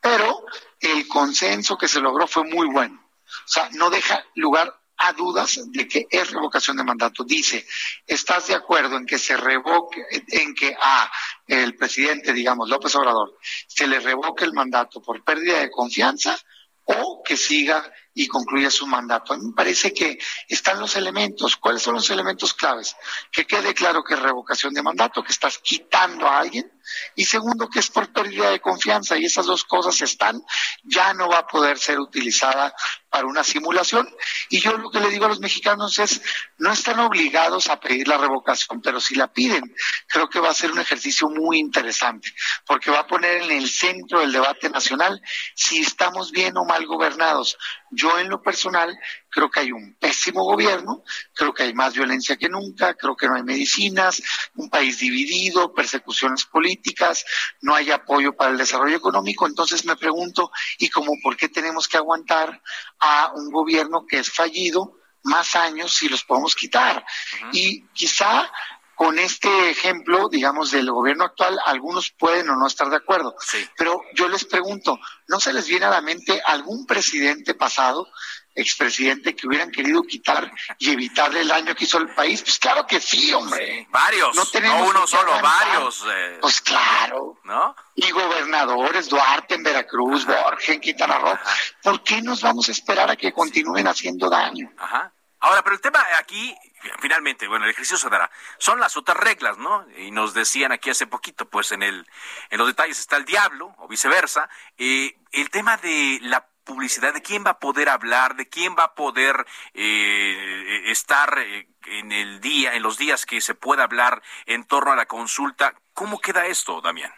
Pero 0.00 0.46
el 0.80 1.06
consenso 1.06 1.76
que 1.76 1.88
se 1.88 2.00
logró 2.00 2.26
fue 2.26 2.44
muy 2.44 2.66
bueno 2.68 3.05
o 3.26 3.48
sea, 3.48 3.68
no 3.72 3.90
deja 3.90 4.24
lugar 4.34 4.74
a 4.98 5.12
dudas 5.12 5.60
de 5.66 5.86
que 5.86 6.06
es 6.10 6.30
revocación 6.30 6.76
de 6.76 6.84
mandato. 6.84 7.24
Dice, 7.24 7.66
¿estás 8.06 8.46
de 8.48 8.54
acuerdo 8.54 8.96
en 8.96 9.06
que 9.06 9.18
se 9.18 9.36
revoque, 9.36 10.02
en 10.28 10.54
que 10.54 10.74
a 10.80 11.10
el 11.46 11.76
presidente, 11.76 12.32
digamos, 12.32 12.68
López 12.68 12.94
Obrador, 12.94 13.38
se 13.66 13.86
le 13.86 14.00
revoque 14.00 14.44
el 14.44 14.52
mandato 14.52 15.02
por 15.02 15.22
pérdida 15.22 15.60
de 15.60 15.70
confianza 15.70 16.38
o 16.84 17.22
que 17.22 17.36
siga 17.36 17.92
y 18.14 18.28
concluya 18.28 18.70
su 18.70 18.86
mandato. 18.86 19.32
A 19.32 19.36
mí 19.36 19.46
me 19.48 19.54
parece 19.54 19.92
que 19.92 20.18
están 20.48 20.80
los 20.80 20.96
elementos. 20.96 21.56
¿Cuáles 21.56 21.82
son 21.82 21.94
los 21.94 22.08
elementos 22.10 22.54
claves? 22.54 22.96
Que 23.30 23.46
quede 23.46 23.74
claro 23.74 24.02
que 24.02 24.14
es 24.14 24.20
revocación 24.20 24.72
de 24.72 24.82
mandato, 24.82 25.22
que 25.22 25.32
estás 25.32 25.58
quitando 25.58 26.26
a 26.26 26.38
alguien. 26.38 26.72
Y 27.14 27.24
segundo, 27.24 27.68
que 27.68 27.80
es 27.80 27.90
por 27.90 28.12
pérdida 28.12 28.50
de 28.50 28.60
confianza. 28.60 29.16
Y 29.16 29.24
esas 29.24 29.46
dos 29.46 29.64
cosas 29.64 30.00
están. 30.00 30.42
Ya 30.84 31.14
no 31.14 31.28
va 31.28 31.38
a 31.38 31.46
poder 31.46 31.78
ser 31.78 31.98
utilizada 31.98 32.74
para 33.10 33.26
una 33.26 33.44
simulación. 33.44 34.08
Y 34.50 34.60
yo 34.60 34.72
lo 34.72 34.90
que 34.90 35.00
le 35.00 35.08
digo 35.08 35.24
a 35.24 35.28
los 35.28 35.40
mexicanos 35.40 35.98
es, 35.98 36.20
no 36.58 36.72
están 36.72 36.98
obligados 37.00 37.68
a 37.68 37.80
pedir 37.80 38.08
la 38.08 38.18
revocación, 38.18 38.82
pero 38.82 39.00
si 39.00 39.14
la 39.14 39.32
piden, 39.32 39.74
creo 40.06 40.28
que 40.28 40.40
va 40.40 40.50
a 40.50 40.54
ser 40.54 40.70
un 40.70 40.78
ejercicio 40.78 41.28
muy 41.28 41.58
interesante, 41.58 42.32
porque 42.66 42.90
va 42.90 43.00
a 43.00 43.06
poner 43.06 43.42
en 43.42 43.50
el 43.52 43.70
centro 43.70 44.20
del 44.20 44.32
debate 44.32 44.68
nacional 44.68 45.20
si 45.54 45.78
estamos 45.78 46.30
bien 46.30 46.56
o 46.56 46.64
mal 46.64 46.84
gobernados. 46.86 47.56
Yo 47.90 48.18
en 48.18 48.28
lo 48.28 48.42
personal 48.42 48.96
creo 49.36 49.50
que 49.50 49.60
hay 49.60 49.70
un 49.70 49.94
pésimo 49.96 50.44
gobierno, 50.44 51.02
creo 51.34 51.52
que 51.52 51.64
hay 51.64 51.74
más 51.74 51.92
violencia 51.92 52.38
que 52.38 52.48
nunca, 52.48 52.94
creo 52.94 53.14
que 53.14 53.28
no 53.28 53.34
hay 53.34 53.42
medicinas, 53.42 54.22
un 54.54 54.70
país 54.70 54.98
dividido, 54.98 55.74
persecuciones 55.74 56.46
políticas, 56.46 57.22
no 57.60 57.74
hay 57.74 57.90
apoyo 57.90 58.34
para 58.34 58.52
el 58.52 58.56
desarrollo 58.56 58.96
económico. 58.96 59.46
Entonces 59.46 59.84
me 59.84 59.94
pregunto, 59.94 60.50
¿y 60.78 60.88
cómo 60.88 61.12
por 61.22 61.36
qué 61.36 61.50
tenemos 61.50 61.86
que 61.86 61.98
aguantar 61.98 62.62
a 62.98 63.32
un 63.34 63.50
gobierno 63.50 64.06
que 64.06 64.20
es 64.20 64.32
fallido 64.32 65.00
más 65.24 65.54
años 65.54 65.92
si 65.92 66.08
los 66.08 66.24
podemos 66.24 66.54
quitar? 66.54 67.04
Y 67.52 67.82
quizá 67.88 68.50
con 68.94 69.18
este 69.18 69.68
ejemplo, 69.68 70.30
digamos, 70.30 70.70
del 70.70 70.90
gobierno 70.90 71.24
actual, 71.24 71.58
algunos 71.66 72.10
pueden 72.10 72.48
o 72.48 72.56
no 72.56 72.66
estar 72.66 72.88
de 72.88 72.96
acuerdo. 72.96 73.36
Pero 73.76 74.00
yo 74.14 74.26
les 74.28 74.46
pregunto, 74.46 74.98
¿no 75.28 75.38
se 75.38 75.52
les 75.52 75.66
viene 75.66 75.84
a 75.84 75.90
la 75.90 76.00
mente 76.00 76.40
algún 76.46 76.86
presidente 76.86 77.52
pasado, 77.52 78.08
expresidente, 78.56 79.36
que 79.36 79.46
hubieran 79.46 79.70
querido 79.70 80.02
quitar 80.02 80.50
y 80.78 80.90
evitarle 80.90 81.42
el 81.42 81.48
daño 81.48 81.74
que 81.74 81.84
hizo 81.84 81.98
el 81.98 82.08
país? 82.14 82.42
Pues 82.42 82.58
claro 82.58 82.86
que 82.86 82.98
sí, 82.98 83.32
hombre. 83.32 83.86
varios, 83.90 84.34
no, 84.34 84.46
tenemos 84.46 84.88
uno 84.88 85.06
solo, 85.06 85.32
varios. 85.40 86.04
Eh. 86.08 86.38
Pues 86.40 86.60
claro. 86.60 87.38
¿No? 87.44 87.76
Y 87.94 88.10
gobernadores, 88.10 89.08
Duarte 89.08 89.54
en 89.54 89.62
Veracruz, 89.62 90.26
Borges 90.26 90.70
en 90.70 90.80
Quintana 90.80 91.18
Roo. 91.18 91.38
¿Por 91.82 92.02
qué 92.02 92.20
nos 92.22 92.42
vamos 92.42 92.68
a 92.68 92.72
esperar 92.72 93.10
a 93.10 93.16
que 93.16 93.32
continúen 93.32 93.86
haciendo 93.86 94.28
daño? 94.28 94.70
Ajá. 94.78 95.12
Ahora, 95.40 95.62
pero 95.62 95.76
el 95.76 95.80
tema 95.80 96.04
aquí, 96.18 96.56
finalmente, 97.00 97.46
bueno, 97.46 97.66
el 97.66 97.70
ejercicio 97.70 97.98
se 97.98 98.08
dará. 98.08 98.30
Son 98.58 98.80
las 98.80 98.96
otras 98.96 99.16
reglas, 99.18 99.58
¿no? 99.58 99.86
Y 99.96 100.10
nos 100.10 100.34
decían 100.34 100.72
aquí 100.72 100.90
hace 100.90 101.06
poquito, 101.06 101.48
pues 101.48 101.72
en 101.72 101.82
el, 101.82 102.06
en 102.50 102.58
los 102.58 102.66
detalles 102.66 102.98
está 102.98 103.16
el 103.16 103.24
diablo, 103.24 103.74
o 103.78 103.86
viceversa. 103.86 104.48
Eh, 104.78 105.16
el 105.32 105.50
tema 105.50 105.76
de 105.76 106.18
la 106.22 106.48
publicidad, 106.66 107.14
de 107.14 107.22
quién 107.22 107.44
va 107.46 107.52
a 107.52 107.58
poder 107.58 107.88
hablar, 107.88 108.36
de 108.36 108.46
quién 108.48 108.76
va 108.78 108.84
a 108.84 108.94
poder 108.94 109.46
eh, 109.72 110.90
estar 110.90 111.38
eh, 111.38 111.68
en 111.86 112.12
el 112.12 112.40
día, 112.42 112.74
en 112.74 112.82
los 112.82 112.98
días 112.98 113.24
que 113.24 113.40
se 113.40 113.54
pueda 113.54 113.84
hablar 113.84 114.22
en 114.44 114.64
torno 114.64 114.92
a 114.92 114.96
la 114.96 115.06
consulta. 115.06 115.74
¿Cómo 115.94 116.18
queda 116.18 116.44
esto, 116.44 116.82
Damián? 116.82 117.12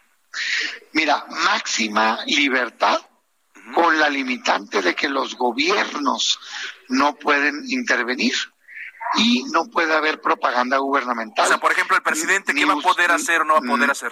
Mira, 0.93 1.25
máxima 1.27 2.19
libertad 2.27 3.01
con 3.73 3.99
la 3.99 4.09
limitante 4.09 4.81
de 4.81 4.95
que 4.95 5.09
los 5.09 5.35
gobiernos 5.35 6.39
no 6.87 7.15
pueden 7.15 7.63
intervenir 7.67 8.33
y 9.15 9.43
no 9.51 9.65
puede 9.65 9.93
haber 9.95 10.21
propaganda 10.21 10.77
gubernamental. 10.77 11.45
O 11.45 11.47
sea, 11.47 11.57
por 11.57 11.71
ejemplo, 11.71 11.95
el 11.95 12.03
presidente, 12.03 12.53
¿qué 12.53 12.65
va 12.65 12.73
a 12.73 12.77
poder 12.77 13.11
hacer 13.11 13.41
o 13.41 13.45
no 13.45 13.53
va 13.53 13.59
a 13.59 13.61
poder 13.61 13.91
hacer? 13.91 14.11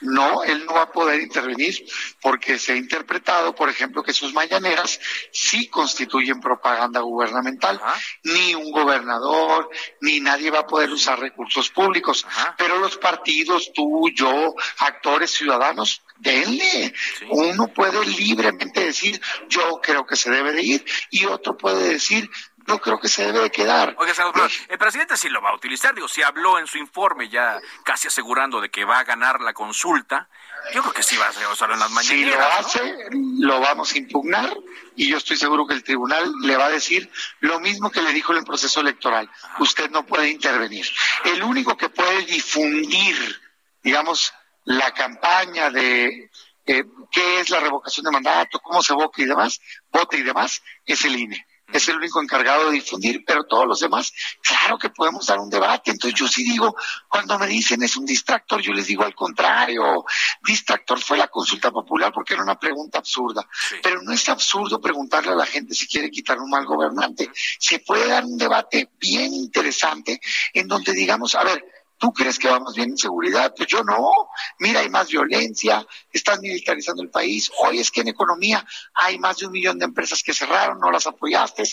No, 0.00 0.42
él 0.44 0.64
no 0.66 0.74
va 0.74 0.82
a 0.82 0.92
poder 0.92 1.20
intervenir 1.20 1.84
porque 2.20 2.58
se 2.58 2.72
ha 2.72 2.76
interpretado, 2.76 3.54
por 3.54 3.68
ejemplo, 3.68 4.02
que 4.02 4.12
sus 4.12 4.32
mañaneras 4.32 5.00
sí 5.32 5.68
constituyen 5.68 6.40
propaganda 6.40 7.00
gubernamental. 7.00 7.80
Ni 8.24 8.54
un 8.54 8.70
gobernador, 8.70 9.70
ni 10.00 10.20
nadie 10.20 10.50
va 10.50 10.60
a 10.60 10.66
poder 10.66 10.90
usar 10.90 11.18
recursos 11.18 11.70
públicos. 11.70 12.26
Pero 12.58 12.78
los 12.78 12.96
partidos, 12.98 13.72
tú, 13.74 14.10
yo, 14.14 14.54
actores, 14.78 15.30
ciudadanos, 15.30 16.02
denle. 16.18 16.92
Uno 17.30 17.68
puede 17.68 18.04
libremente 18.04 18.84
decir, 18.84 19.20
yo 19.48 19.80
creo 19.82 20.06
que 20.06 20.16
se 20.16 20.30
debe 20.30 20.52
de 20.52 20.62
ir, 20.62 20.84
y 21.10 21.24
otro 21.26 21.56
puede 21.56 21.88
decir, 21.88 22.30
no 22.66 22.78
creo 22.78 22.98
que 22.98 23.08
se 23.08 23.26
debe 23.26 23.40
de 23.40 23.50
quedar. 23.50 23.94
Oiga, 23.98 24.12
senador, 24.14 24.50
el 24.68 24.78
presidente 24.78 25.16
sí 25.16 25.28
lo 25.28 25.40
va 25.40 25.50
a 25.50 25.54
utilizar, 25.54 25.94
digo, 25.94 26.08
si 26.08 26.22
habló 26.22 26.58
en 26.58 26.66
su 26.66 26.78
informe 26.78 27.28
ya 27.28 27.60
casi 27.84 28.08
asegurando 28.08 28.60
de 28.60 28.70
que 28.70 28.84
va 28.84 28.98
a 28.98 29.04
ganar 29.04 29.40
la 29.40 29.52
consulta, 29.52 30.28
yo 30.72 30.82
creo 30.82 30.92
que 30.92 31.02
sí 31.02 31.16
va 31.16 31.28
a 31.28 31.52
usarlo 31.52 31.74
en 31.74 31.80
las 31.80 31.90
mañaneras. 31.90 32.72
Si 32.72 32.78
lo 32.78 32.82
hace, 32.82 33.08
lo 33.38 33.60
vamos 33.60 33.92
a 33.92 33.98
impugnar 33.98 34.56
y 34.96 35.08
yo 35.08 35.18
estoy 35.18 35.36
seguro 35.36 35.66
que 35.66 35.74
el 35.74 35.84
tribunal 35.84 36.32
le 36.42 36.56
va 36.56 36.66
a 36.66 36.70
decir 36.70 37.10
lo 37.40 37.60
mismo 37.60 37.90
que 37.90 38.02
le 38.02 38.12
dijo 38.12 38.32
en 38.32 38.38
el 38.38 38.44
proceso 38.44 38.80
electoral. 38.80 39.30
Usted 39.60 39.90
no 39.90 40.04
puede 40.04 40.28
intervenir. 40.28 40.86
El 41.24 41.42
único 41.42 41.76
que 41.76 41.88
puede 41.88 42.22
difundir, 42.22 43.40
digamos, 43.82 44.32
la 44.64 44.92
campaña 44.92 45.70
de 45.70 46.30
eh, 46.66 46.84
qué 47.12 47.40
es 47.40 47.50
la 47.50 47.60
revocación 47.60 48.04
de 48.04 48.10
mandato, 48.10 48.58
cómo 48.58 48.82
se 48.82 48.92
vota 48.92 49.22
y 49.22 49.26
demás, 49.26 49.60
vote 49.92 50.16
y 50.18 50.22
demás, 50.22 50.62
es 50.84 51.04
el 51.04 51.16
INE 51.16 51.46
es 51.72 51.88
el 51.88 51.96
único 51.96 52.22
encargado 52.22 52.66
de 52.66 52.72
difundir, 52.72 53.24
pero 53.26 53.44
todos 53.44 53.66
los 53.66 53.80
demás, 53.80 54.12
claro 54.40 54.78
que 54.78 54.90
podemos 54.90 55.26
dar 55.26 55.38
un 55.38 55.50
debate. 55.50 55.90
Entonces 55.90 56.18
yo 56.18 56.28
sí 56.28 56.44
digo, 56.44 56.76
cuando 57.08 57.38
me 57.38 57.46
dicen 57.46 57.82
es 57.82 57.96
un 57.96 58.06
distractor, 58.06 58.60
yo 58.60 58.72
les 58.72 58.86
digo 58.86 59.04
al 59.04 59.14
contrario, 59.14 60.04
distractor 60.44 61.00
fue 61.00 61.18
la 61.18 61.28
consulta 61.28 61.70
popular 61.70 62.12
porque 62.12 62.34
era 62.34 62.42
una 62.42 62.58
pregunta 62.58 62.98
absurda, 62.98 63.46
pero 63.82 64.02
no 64.02 64.12
es 64.12 64.28
absurdo 64.28 64.80
preguntarle 64.80 65.32
a 65.32 65.36
la 65.36 65.46
gente 65.46 65.74
si 65.74 65.86
quiere 65.86 66.10
quitar 66.10 66.38
un 66.38 66.50
mal 66.50 66.64
gobernante. 66.64 67.30
Se 67.58 67.80
puede 67.80 68.08
dar 68.08 68.24
un 68.24 68.38
debate 68.38 68.90
bien 68.98 69.32
interesante 69.34 70.20
en 70.52 70.68
donde 70.68 70.92
digamos, 70.92 71.34
a 71.34 71.44
ver, 71.44 71.64
¿Tú 71.98 72.12
crees 72.12 72.38
que 72.38 72.48
vamos 72.48 72.74
bien 72.74 72.90
en 72.90 72.98
seguridad? 72.98 73.54
Pues 73.56 73.68
yo 73.68 73.82
no. 73.82 74.10
Mira, 74.58 74.80
hay 74.80 74.90
más 74.90 75.08
violencia, 75.08 75.86
están 76.12 76.40
militarizando 76.40 77.02
el 77.02 77.08
país. 77.08 77.50
Hoy 77.58 77.80
es 77.80 77.90
que 77.90 78.02
en 78.02 78.08
economía 78.08 78.64
hay 78.94 79.18
más 79.18 79.38
de 79.38 79.46
un 79.46 79.52
millón 79.52 79.78
de 79.78 79.86
empresas 79.86 80.22
que 80.22 80.34
cerraron, 80.34 80.78
no 80.78 80.90
las 80.90 81.06
apoyaste. 81.06 81.64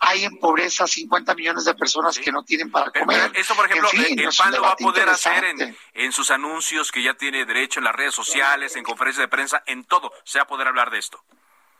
Hay 0.00 0.24
en 0.24 0.38
pobreza 0.38 0.86
50 0.86 1.34
millones 1.34 1.64
de 1.64 1.74
personas 1.74 2.18
que 2.18 2.30
no 2.30 2.42
tienen 2.42 2.70
para 2.70 2.90
comer. 2.90 3.32
Eso, 3.34 3.54
por 3.54 3.66
ejemplo, 3.66 3.88
el 3.92 4.28
PAN 4.36 4.52
lo 4.52 4.62
va 4.62 4.72
a 4.72 4.76
poder 4.76 5.08
hacer 5.08 5.44
en, 5.44 5.76
en 5.94 6.12
sus 6.12 6.30
anuncios 6.30 6.92
que 6.92 7.02
ya 7.02 7.14
tiene 7.14 7.46
derecho 7.46 7.80
en 7.80 7.84
las 7.84 7.94
redes 7.94 8.14
sociales, 8.14 8.76
en 8.76 8.84
conferencias 8.84 9.24
de 9.24 9.28
prensa, 9.28 9.62
en 9.66 9.84
todo. 9.84 10.12
Se 10.24 10.38
va 10.38 10.44
a 10.44 10.48
poder 10.48 10.68
hablar 10.68 10.90
de 10.90 10.98
esto. 10.98 11.24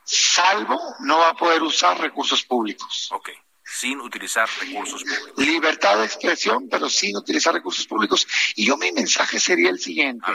Salvo 0.05 0.81
no 1.01 1.19
va 1.19 1.31
a 1.31 1.35
poder 1.35 1.63
usar 1.63 2.01
recursos 2.01 2.43
públicos. 2.45 3.09
Ok 3.13 3.31
sin 3.71 4.01
utilizar 4.01 4.49
recursos 4.61 5.05
públicos. 5.05 5.33
Libertad 5.37 5.99
de 5.99 6.05
expresión, 6.05 6.69
pero 6.69 6.91
sin 6.91 7.17
utilizar 7.17 7.55
recursos 7.55 7.87
públicos. 7.87 8.27
Y 8.57 8.67
yo 8.67 8.77
mi 8.77 8.91
mensaje 8.91 9.39
sería 9.39 9.71
el 9.71 9.79
siguiente. 9.79 10.27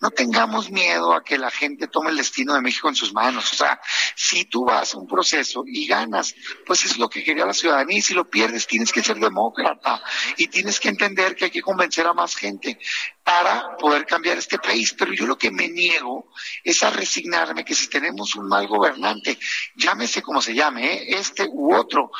No 0.00 0.10
tengamos 0.10 0.70
miedo 0.70 1.12
a 1.12 1.24
que 1.24 1.36
la 1.36 1.50
gente 1.50 1.88
tome 1.88 2.10
el 2.10 2.16
destino 2.16 2.54
de 2.54 2.60
México 2.60 2.88
en 2.88 2.94
sus 2.94 3.12
manos. 3.12 3.52
O 3.52 3.56
sea, 3.56 3.80
si 4.14 4.44
tú 4.44 4.64
vas 4.64 4.94
a 4.94 4.98
un 4.98 5.08
proceso 5.08 5.64
y 5.66 5.86
ganas, 5.86 6.34
pues 6.64 6.84
es 6.84 6.96
lo 6.96 7.08
que 7.08 7.24
quería 7.24 7.44
la 7.44 7.52
ciudadanía. 7.52 7.98
Y 7.98 8.02
si 8.02 8.14
lo 8.14 8.30
pierdes, 8.30 8.66
tienes 8.66 8.92
que 8.92 9.02
ser 9.02 9.18
demócrata 9.18 10.02
y 10.36 10.46
tienes 10.46 10.78
que 10.78 10.88
entender 10.88 11.34
que 11.34 11.46
hay 11.46 11.50
que 11.50 11.62
convencer 11.62 12.06
a 12.06 12.14
más 12.14 12.36
gente 12.36 12.78
para 13.24 13.76
poder 13.76 14.06
cambiar 14.06 14.38
este 14.38 14.58
país. 14.58 14.94
Pero 14.96 15.12
yo 15.12 15.26
lo 15.26 15.36
que 15.36 15.50
me 15.50 15.68
niego 15.68 16.30
es 16.62 16.82
a 16.82 16.90
resignarme 16.90 17.64
que 17.64 17.74
si 17.74 17.88
tenemos 17.88 18.36
un 18.36 18.46
mal 18.46 18.68
gobernante, 18.68 19.38
llámese 19.74 20.22
como 20.22 20.40
se 20.40 20.54
llame, 20.54 20.92
¿eh? 20.92 21.04
este 21.08 21.48
u 21.50 21.74
otro, 21.74 22.10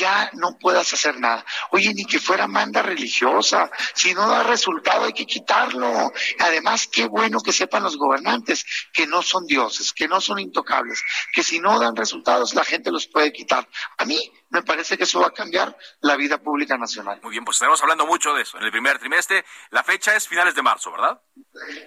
ya 0.00 0.21
no 0.34 0.58
puedas 0.58 0.92
hacer 0.92 1.18
nada. 1.18 1.44
Oye, 1.70 1.92
ni 1.94 2.04
que 2.04 2.18
fuera 2.18 2.46
manda 2.46 2.82
religiosa, 2.82 3.70
si 3.94 4.14
no 4.14 4.28
da 4.28 4.42
resultado 4.42 5.04
hay 5.04 5.12
que 5.12 5.26
quitarlo. 5.26 6.12
Además, 6.38 6.88
qué 6.90 7.06
bueno 7.06 7.40
que 7.40 7.52
sepan 7.52 7.82
los 7.82 7.96
gobernantes 7.96 8.64
que 8.92 9.06
no 9.06 9.22
son 9.22 9.46
dioses, 9.46 9.92
que 9.92 10.08
no 10.08 10.20
son 10.20 10.38
intocables, 10.38 11.02
que 11.32 11.42
si 11.42 11.60
no 11.60 11.78
dan 11.78 11.96
resultados 11.96 12.54
la 12.54 12.64
gente 12.64 12.90
los 12.90 13.06
puede 13.06 13.32
quitar. 13.32 13.68
A 13.98 14.04
mí 14.04 14.32
me 14.50 14.62
parece 14.62 14.96
que 14.96 15.04
eso 15.04 15.20
va 15.20 15.28
a 15.28 15.32
cambiar 15.32 15.76
la 16.00 16.16
vida 16.16 16.38
pública 16.38 16.76
nacional. 16.76 17.20
Muy 17.22 17.32
bien, 17.32 17.44
pues 17.44 17.56
estamos 17.56 17.80
hablando 17.82 18.06
mucho 18.06 18.34
de 18.34 18.42
eso. 18.42 18.58
En 18.58 18.64
el 18.64 18.70
primer 18.70 18.98
trimestre, 18.98 19.44
la 19.70 19.82
fecha 19.82 20.14
es 20.14 20.28
finales 20.28 20.54
de 20.54 20.62
marzo, 20.62 20.92
¿verdad? 20.92 21.20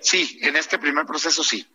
Sí, 0.02 0.40
en 0.42 0.56
este 0.56 0.80
primer 0.80 1.06
proceso 1.06 1.44
sí. 1.44 1.66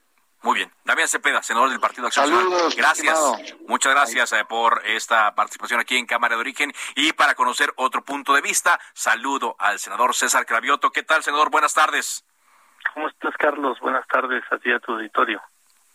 Muy 0.43 0.57
bien. 0.57 0.71
Damián 0.85 1.07
Cepeda, 1.07 1.43
senador 1.43 1.69
del 1.69 1.81
Partido 1.81 2.07
Acción 2.07 2.27
Saludos, 2.27 2.75
Gracias. 2.75 3.21
Muchas 3.69 3.93
gracias 3.93 4.33
eh, 4.33 4.45
por 4.49 4.83
esta 4.87 5.35
participación 5.35 5.81
aquí 5.81 5.97
en 5.99 6.07
Cámara 6.07 6.35
de 6.35 6.41
Origen. 6.41 6.73
Y 6.97 7.13
para 7.13 7.35
conocer 7.35 7.73
otro 7.77 8.03
punto 8.03 8.35
de 8.35 8.41
vista, 8.41 8.81
saludo 8.95 9.55
al 9.59 9.79
senador 9.79 10.15
César 10.15 10.47
Cravioto. 10.47 10.91
¿Qué 10.91 11.03
tal, 11.03 11.23
senador? 11.23 11.51
Buenas 11.51 11.75
tardes. 11.75 12.25
¿Cómo 12.95 13.09
estás, 13.09 13.35
Carlos? 13.37 13.79
Buenas 13.81 14.07
tardes 14.09 14.43
a 14.51 14.59
ti 14.59 14.71
y 14.71 14.73
a 14.73 14.81
tu 14.81 14.93
auditorio. 14.93 15.43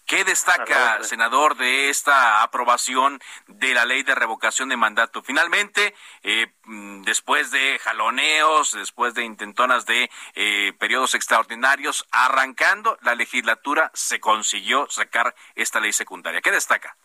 ¿Qué 0.05 0.23
destaca, 0.23 1.01
senador, 1.01 1.57
de 1.57 1.89
esta 1.89 2.43
aprobación 2.43 3.19
de 3.47 3.73
la 3.73 3.85
ley 3.85 4.03
de 4.03 4.13
revocación 4.13 4.69
de 4.69 4.77
mandato? 4.77 5.23
Finalmente, 5.23 5.95
eh, 6.21 6.53
mm, 6.65 7.01
después 7.01 7.49
de 7.49 7.79
jaloneos, 7.79 8.73
después 8.73 9.15
de 9.15 9.23
intentonas 9.23 9.87
de 9.87 10.11
eh, 10.35 10.73
periodos 10.77 11.15
extraordinarios, 11.15 12.07
arrancando 12.11 12.99
la 13.01 13.15
legislatura, 13.15 13.89
se 13.95 14.19
consiguió 14.19 14.85
sacar 14.91 15.33
esta 15.55 15.79
ley 15.79 15.91
secundaria. 15.91 16.41
¿Qué 16.41 16.51
destaca? 16.51 16.95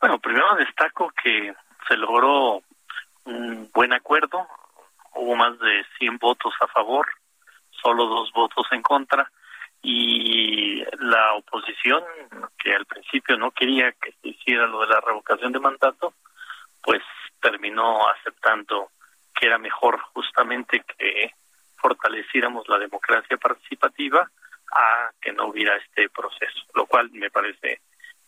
Bueno, 0.00 0.18
primero 0.18 0.56
destaco 0.56 1.12
que 1.22 1.54
se 1.86 1.96
logró 1.96 2.60
un 3.24 3.70
buen 3.72 3.92
acuerdo. 3.92 4.48
Hubo 5.14 5.36
más 5.36 5.56
de 5.60 5.86
100 5.98 6.18
votos 6.18 6.54
a 6.60 6.66
favor, 6.66 7.06
solo 7.70 8.06
dos 8.06 8.32
votos 8.32 8.66
en 8.72 8.82
contra 8.82 9.30
y 9.82 10.82
la 11.00 11.34
oposición, 11.34 12.02
que 12.58 12.74
al 12.74 12.86
principio 12.86 13.36
no 13.36 13.50
quería 13.50 13.92
que 13.92 14.12
se 14.12 14.28
hiciera 14.28 14.66
lo 14.66 14.80
de 14.80 14.88
la 14.88 15.00
revocación 15.00 15.52
de 15.52 15.60
mandato, 15.60 16.14
pues 16.82 17.02
terminó 17.40 18.08
aceptando 18.08 18.90
que 19.34 19.46
era 19.46 19.58
mejor 19.58 20.00
justamente 20.12 20.82
que 20.96 21.32
fortaleciéramos 21.76 22.68
la 22.68 22.78
democracia 22.78 23.36
participativa 23.36 24.28
a 24.72 25.10
que 25.20 25.32
no 25.32 25.46
hubiera 25.46 25.76
este 25.76 26.08
proceso, 26.08 26.64
lo 26.74 26.86
cual 26.86 27.10
me 27.12 27.30
parece 27.30 27.80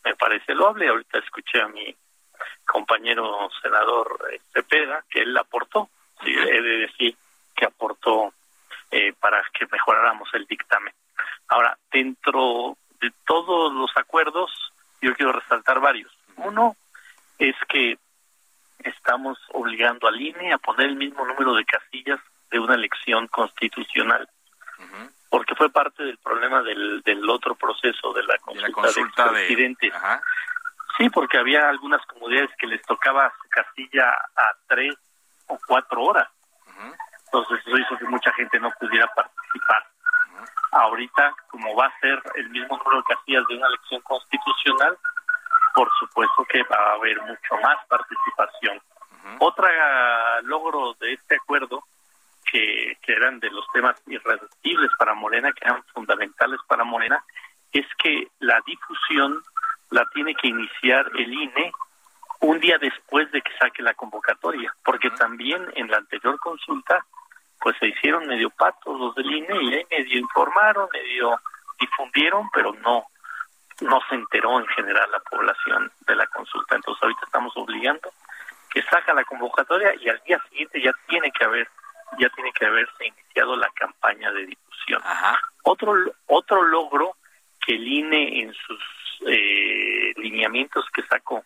me 0.04 0.14
parece 0.14 0.54
loable. 0.54 0.88
Ahorita 0.88 1.18
escuché 1.18 1.60
a 1.60 1.68
mi 1.68 1.94
compañero 2.64 3.50
senador 3.62 4.18
Cepeda 4.52 5.04
que 5.10 5.22
él 5.22 5.36
aportó, 5.36 5.90
sí, 6.22 6.30
he 6.30 6.62
de 6.62 6.78
decir 6.78 7.16
que 7.54 7.66
aportó 7.66 8.32
eh, 8.90 9.12
para 9.18 9.42
que 9.52 9.66
mejoráramos 9.70 10.28
el 10.34 10.46
dictamen. 10.46 10.94
Ahora, 11.48 11.76
dentro 11.90 12.76
de 13.00 13.12
todos 13.26 13.72
los 13.72 13.90
acuerdos, 13.96 14.50
yo 15.00 15.14
quiero 15.14 15.32
resaltar 15.32 15.80
varios. 15.80 16.12
Uno 16.36 16.76
es 17.38 17.56
que 17.68 17.98
estamos 18.78 19.38
obligando 19.52 20.08
al 20.08 20.20
INE 20.20 20.52
a 20.52 20.58
poner 20.58 20.88
el 20.88 20.96
mismo 20.96 21.24
número 21.26 21.54
de 21.54 21.64
casillas 21.64 22.20
de 22.50 22.58
una 22.58 22.74
elección 22.74 23.26
constitucional, 23.28 24.28
porque 25.28 25.54
fue 25.54 25.70
parte 25.70 26.02
del 26.02 26.18
problema 26.18 26.62
del, 26.62 27.02
del 27.02 27.28
otro 27.28 27.54
proceso 27.54 28.12
de 28.12 28.22
la 28.24 28.36
consulta, 28.38 29.26
de, 29.26 29.30
presidentes. 29.30 29.92
Sí, 30.98 31.08
porque 31.08 31.38
había 31.38 31.68
algunas 31.68 32.04
comunidades 32.06 32.50
que 32.58 32.66
les 32.66 32.82
tocaba 32.82 33.32
casilla 33.48 34.10
a 34.10 34.56
tres 34.66 34.94
o 35.46 35.58
cuatro 35.66 36.02
horas. 36.02 36.28
Entonces 37.26 37.60
eso 37.64 37.78
hizo 37.78 37.96
que 37.96 38.06
mucha 38.06 38.32
gente 38.32 38.58
no 38.58 38.70
pudiera 38.72 39.06
participar. 39.14 39.86
Ahorita, 40.72 41.34
como 41.50 41.74
va 41.74 41.86
a 41.86 42.00
ser 42.00 42.22
el 42.36 42.50
mismo 42.50 42.76
número 42.78 42.98
de 42.98 43.14
casillas 43.14 43.46
de 43.48 43.56
una 43.56 43.66
elección 43.68 44.00
constitucional, 44.02 44.96
por 45.74 45.90
supuesto 45.98 46.44
que 46.44 46.62
va 46.64 46.76
a 46.76 46.94
haber 46.94 47.20
mucho 47.22 47.56
más 47.62 47.78
participación. 47.88 48.80
Otra 49.38 50.40
logro 50.42 50.94
de 51.00 51.12
este 51.12 51.36
acuerdo, 51.36 51.84
que, 52.44 52.96
que 53.02 53.12
eran 53.12 53.38
de 53.38 53.50
los 53.50 53.64
temas 53.72 54.00
irreductibles 54.06 54.90
para 54.98 55.14
Morena, 55.14 55.52
que 55.52 55.64
eran 55.64 55.84
fundamentales 55.94 56.60
para 56.66 56.84
Morena, 56.84 57.22
es 57.72 57.86
que 58.02 58.28
la 58.40 58.60
difusión 58.66 59.42
la 59.90 60.04
tiene 60.12 60.34
que 60.34 60.48
iniciar 60.48 61.10
el 61.14 61.32
INE 61.32 61.72
un 62.40 62.58
día 62.58 62.78
después 62.78 63.30
de 63.32 63.42
que 63.42 63.52
saque 63.58 63.82
la 63.82 63.94
convocatoria, 63.94 64.74
porque 64.84 65.10
también 65.10 65.64
en 65.74 65.90
la 65.90 65.98
anterior 65.98 66.38
consulta 66.38 67.04
pues 67.60 67.76
se 67.78 67.88
hicieron 67.88 68.26
medio 68.26 68.50
patos 68.50 68.98
los 68.98 69.14
del 69.14 69.30
INE 69.30 69.62
y 69.62 69.74
ahí 69.74 69.86
medio 69.90 70.18
informaron, 70.18 70.88
medio 70.92 71.38
difundieron, 71.78 72.48
pero 72.52 72.72
no 72.84 73.06
no 73.80 73.98
se 74.08 74.14
enteró 74.14 74.60
en 74.60 74.66
general 74.68 75.10
la 75.10 75.20
población 75.20 75.90
de 76.06 76.14
la 76.14 76.26
consulta. 76.26 76.76
Entonces 76.76 77.02
ahorita 77.02 77.22
estamos 77.24 77.52
obligando 77.56 78.12
que 78.70 78.82
saca 78.82 79.14
la 79.14 79.24
convocatoria 79.24 79.94
y 80.00 80.08
al 80.08 80.20
día 80.26 80.38
siguiente 80.50 80.82
ya 80.82 80.92
tiene 81.08 81.30
que 81.32 81.44
haber 81.44 81.68
ya 82.18 82.28
tiene 82.30 82.52
que 82.52 82.66
haberse 82.66 83.06
iniciado 83.06 83.56
la 83.56 83.68
campaña 83.74 84.30
de 84.32 84.46
difusión. 84.46 85.02
Otro 85.62 85.94
otro 86.26 86.62
logro 86.62 87.16
que 87.64 87.74
el 87.74 87.86
INE 87.86 88.42
en 88.42 88.54
sus 88.54 88.80
eh, 89.26 90.12
lineamientos 90.16 90.86
que 90.92 91.02
sacó 91.02 91.44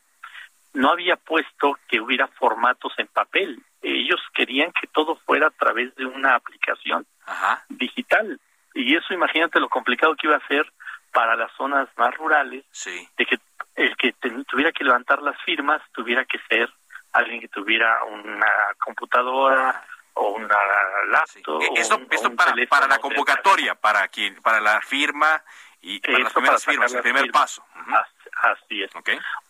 no 0.75 0.91
había 0.91 1.17
puesto 1.17 1.79
que 1.89 2.01
hubiera 2.01 2.27
formatos 2.29 2.93
en 2.99 3.07
papel. 3.07 3.63
Ellos 3.81 4.21
querían 4.35 4.73
que 4.73 4.87
todo 4.89 5.17
fuera 5.25 5.47
a 5.47 5.51
través 5.51 5.95
de 5.95 6.05
una 6.05 6.35
aplicación 6.35 7.07
digital. 7.69 8.41
Y 8.75 8.97
eso 8.97 9.15
imagínate 9.15 9.61
lo 9.61 9.69
complicado 9.69 10.17
que 10.17 10.27
iba 10.27 10.37
a 10.37 10.49
ser 10.49 10.71
para 11.13 11.37
las 11.37 11.53
zonas 11.53 11.89
más 11.97 12.15
rurales, 12.17 12.65
de 13.17 13.25
que 13.25 13.39
el 13.77 13.97
que 13.97 14.13
tuviera 14.49 14.73
que 14.73 14.85
levantar 14.85 15.23
las 15.23 15.41
firmas 15.43 15.81
tuviera 15.93 16.25
que 16.25 16.39
ser 16.49 16.69
alguien 17.13 17.41
que 17.41 17.49
tuviera 17.49 18.03
una 18.05 18.53
computadora 18.85 19.85
o 20.15 20.31
una 20.31 20.59
laptop. 21.09 21.63
E-, 21.63 21.81
esto, 21.81 22.01
para, 22.37 22.55
para 22.69 22.89
la 22.89 22.99
convocatoria, 22.99 23.77
para 23.77 24.09
quien, 24.09 24.41
para 24.43 24.61
la 24.61 24.81
firma 24.81 25.43
y 25.85 26.01
para 26.01 26.19
las 26.19 26.33
primeras 26.33 26.65
firmas, 26.65 26.95
el 26.95 27.03
primer 27.03 27.31
paso. 27.31 27.63
Así 28.43 28.83
es. 28.83 28.91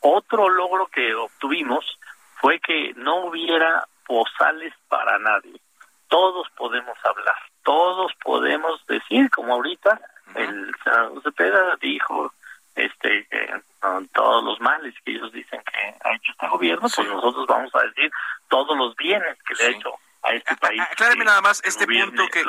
Otro 0.00 0.48
logro 0.48 0.88
que 0.88 1.14
obtuvimos 1.14 1.98
fue 2.40 2.58
que 2.58 2.92
no 2.96 3.26
hubiera 3.26 3.86
posales 4.04 4.74
para 4.88 5.18
nadie. 5.18 5.60
Todos 6.08 6.48
podemos 6.56 6.98
hablar, 7.04 7.36
todos 7.62 8.12
podemos 8.22 8.84
decir, 8.86 9.30
como 9.30 9.54
ahorita 9.54 10.00
el 10.34 10.74
senador 10.82 11.22
Cepeda 11.22 11.76
dijo 11.80 12.32
este 12.74 13.26
que 13.30 13.62
todos 14.12 14.44
los 14.44 14.60
males 14.60 14.94
que 15.04 15.12
ellos 15.12 15.32
dicen 15.32 15.62
que 15.62 15.94
ha 16.02 16.14
hecho 16.14 16.32
este 16.32 16.48
gobierno, 16.48 16.88
pues 16.94 17.08
nosotros 17.08 17.46
vamos 17.46 17.74
a 17.74 17.82
decir 17.82 18.10
todos 18.48 18.76
los 18.76 18.96
bienes 18.96 19.38
que 19.44 19.54
le 19.54 19.64
ha 19.64 19.70
hecho 19.70 19.94
a 20.24 20.32
este 20.32 20.56
país. 20.56 20.80
Acláreme 20.80 21.24
nada 21.24 21.40
más 21.40 21.62
este 21.64 21.86
punto 21.86 22.26
que, 22.28 22.42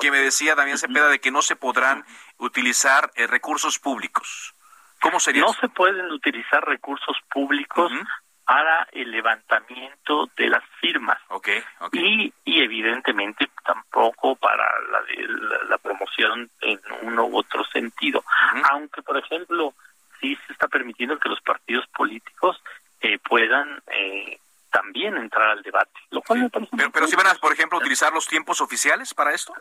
que, 0.00 0.10
me 0.10 0.18
decía 0.18 0.54
Damián 0.54 0.78
Cepeda 0.78 1.08
de 1.08 1.20
que 1.20 1.30
no 1.30 1.42
se 1.42 1.56
podrán 1.56 2.04
utilizar 2.38 3.10
eh, 3.14 3.26
recursos 3.26 3.78
públicos. 3.78 4.54
¿Cómo 5.00 5.20
sería? 5.20 5.42
No 5.42 5.52
se 5.52 5.68
pueden 5.68 6.10
utilizar 6.12 6.64
recursos 6.64 7.16
públicos 7.30 7.92
para 8.44 8.88
el 8.92 9.10
levantamiento 9.10 10.30
de 10.36 10.48
las 10.48 10.62
firmas. 10.80 11.18
Okay, 11.28 11.62
Y, 11.92 12.32
y 12.44 12.62
evidentemente 12.62 13.48
tampoco 13.64 14.36
para 14.36 14.64
la, 14.90 15.00
la, 15.68 15.78
promoción 15.78 16.50
en 16.60 16.80
uno 17.02 17.26
u 17.26 17.38
otro 17.38 17.64
sentido. 17.64 18.24
Aunque, 18.70 19.02
por 19.02 19.16
ejemplo, 19.16 19.74
sí 20.20 20.36
se 20.46 20.52
está 20.52 20.68
permitiendo 20.68 21.18
que 21.18 21.28
los 21.28 21.40
partidos 21.40 21.86
políticos 21.88 22.62
eh, 23.00 23.18
puedan 23.18 23.82
eh, 23.88 24.38
también 24.70 25.16
entrar 25.16 25.50
al 25.50 25.62
pero, 26.92 27.06
si 27.06 27.16
van 27.16 27.26
a, 27.26 27.34
por 27.34 27.52
ejemplo, 27.52 27.78
utilizar 27.78 28.12
los 28.12 28.26
tiempos 28.26 28.60
oficiales 28.60 29.14
para 29.14 29.32
esto. 29.32 29.52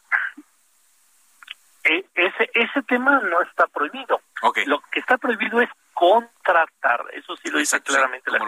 E, 1.84 2.06
ese, 2.14 2.50
ese 2.54 2.84
tema 2.84 3.20
no 3.20 3.42
está 3.42 3.68
prohibido. 3.68 4.22
Lo 4.66 4.82
que 4.92 5.00
está 5.00 5.18
prohibido 5.18 5.62
es 5.62 5.70
contratar, 5.94 7.06
eso 7.14 7.36
sí 7.38 7.50
lo 7.50 7.60
dice 7.60 7.82
claramente 7.82 8.32
la. 8.32 8.40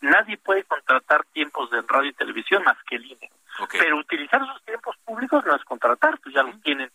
Nadie 0.00 0.36
puede 0.38 0.64
contratar 0.64 1.24
tiempos 1.32 1.70
de 1.70 1.82
radio 1.82 2.10
y 2.10 2.14
televisión 2.14 2.62
más 2.64 2.76
que 2.88 2.96
el 2.96 3.06
INE. 3.06 3.30
Pero 3.70 3.96
utilizar 3.98 4.42
esos 4.42 4.62
tiempos 4.64 4.96
públicos 5.04 5.44
no 5.46 5.56
es 5.56 5.64
contratar, 5.64 6.18
pues 6.20 6.34
ya 6.34 6.42
los 6.42 6.60
tienen 6.62 6.90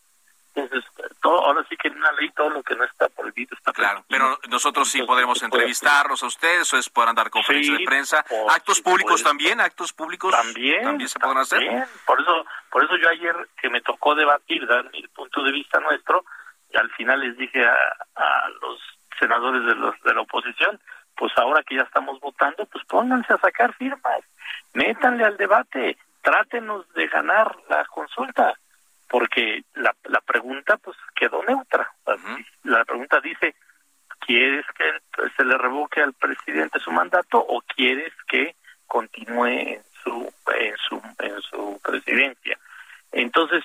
entonces, 0.54 0.84
todo, 1.22 1.46
ahora 1.46 1.66
sí 1.70 1.78
que 1.78 1.88
en 1.88 1.96
una 1.96 2.12
ley 2.14 2.30
todo 2.32 2.50
lo 2.50 2.64
que 2.64 2.76
no 2.76 2.84
está 2.84 3.08
prohibido 3.10 3.56
está 3.56 3.72
Claro, 3.72 4.04
pero 4.10 4.38
nosotros 4.82 4.92
sí 4.92 5.04
podemos 5.04 5.44
entrevistarlos 5.44 6.24
a 6.24 6.28
ustedes, 6.28 6.74
o 6.74 6.80
podrán 6.94 7.16
dar 7.16 7.30
conferencias 7.30 7.78
de 7.78 7.86
prensa. 7.86 8.26
¿Actos 8.50 8.82
públicos 8.82 9.24
también? 9.24 9.62
¿Actos 9.62 9.94
públicos 9.94 10.32
también, 10.32 11.08
se 11.08 11.20
podrán 11.20 11.40
hacer? 11.40 11.88
Por 12.06 12.20
eso, 12.20 12.46
por 12.70 12.84
eso 12.84 12.96
yo 12.98 13.10
ayer 13.10 13.36
que 13.62 13.70
me 13.70 13.82
tocó 13.82 14.16
debatir, 14.16 14.66
dar 14.68 14.90
mi 14.92 15.08
punto 15.08 15.44
de 15.44 15.52
vista 15.52 15.80
nuestro, 15.80 16.26
y 16.74 16.78
al 16.78 16.90
final 16.92 17.20
les 17.20 17.38
dije 17.38 17.64
a, 17.64 17.76
a 18.16 18.50
los 18.62 18.80
senadores 19.20 19.66
de, 19.66 19.76
los, 19.76 20.02
de 20.02 20.14
la 20.14 20.22
oposición, 20.22 20.80
pues 21.16 21.32
ahora 21.38 21.64
que 21.64 21.76
ya 21.76 21.84
estamos 21.84 22.20
votando, 22.20 22.66
pues 22.66 22.84
pónganse 22.86 23.34
a 23.34 23.38
sacar 23.38 23.74
firmas, 23.74 24.22
métanle 24.74 25.26
al 25.26 25.38
debate, 25.38 25.98
trátenos 26.22 26.92
de 26.94 27.08
ganar 27.08 27.56
la 27.70 27.86
consulta 27.86 28.56
porque 29.12 29.66
la, 29.76 29.94
la 30.06 30.22
pregunta 30.22 30.78
pues 30.78 30.96
quedó 31.14 31.44
neutra. 31.44 31.92
La 32.64 32.86
pregunta 32.86 33.20
dice, 33.20 33.56
¿quieres 34.32 34.66
que 34.78 35.30
se 35.36 35.44
le 35.44 35.58
revoque 35.58 36.02
al 36.02 36.14
presidente 36.14 36.80
su 36.80 36.90
mandato 36.92 37.38
o 37.38 37.62
quieres 37.62 38.14
que 38.30 38.56
continúe 38.88 39.46
en 39.46 39.84
su 40.02 40.34
en 40.56 40.78
su 40.78 41.02
en 41.20 41.42
su 41.42 41.82
presidencia? 41.84 42.58
Entonces, 43.12 43.62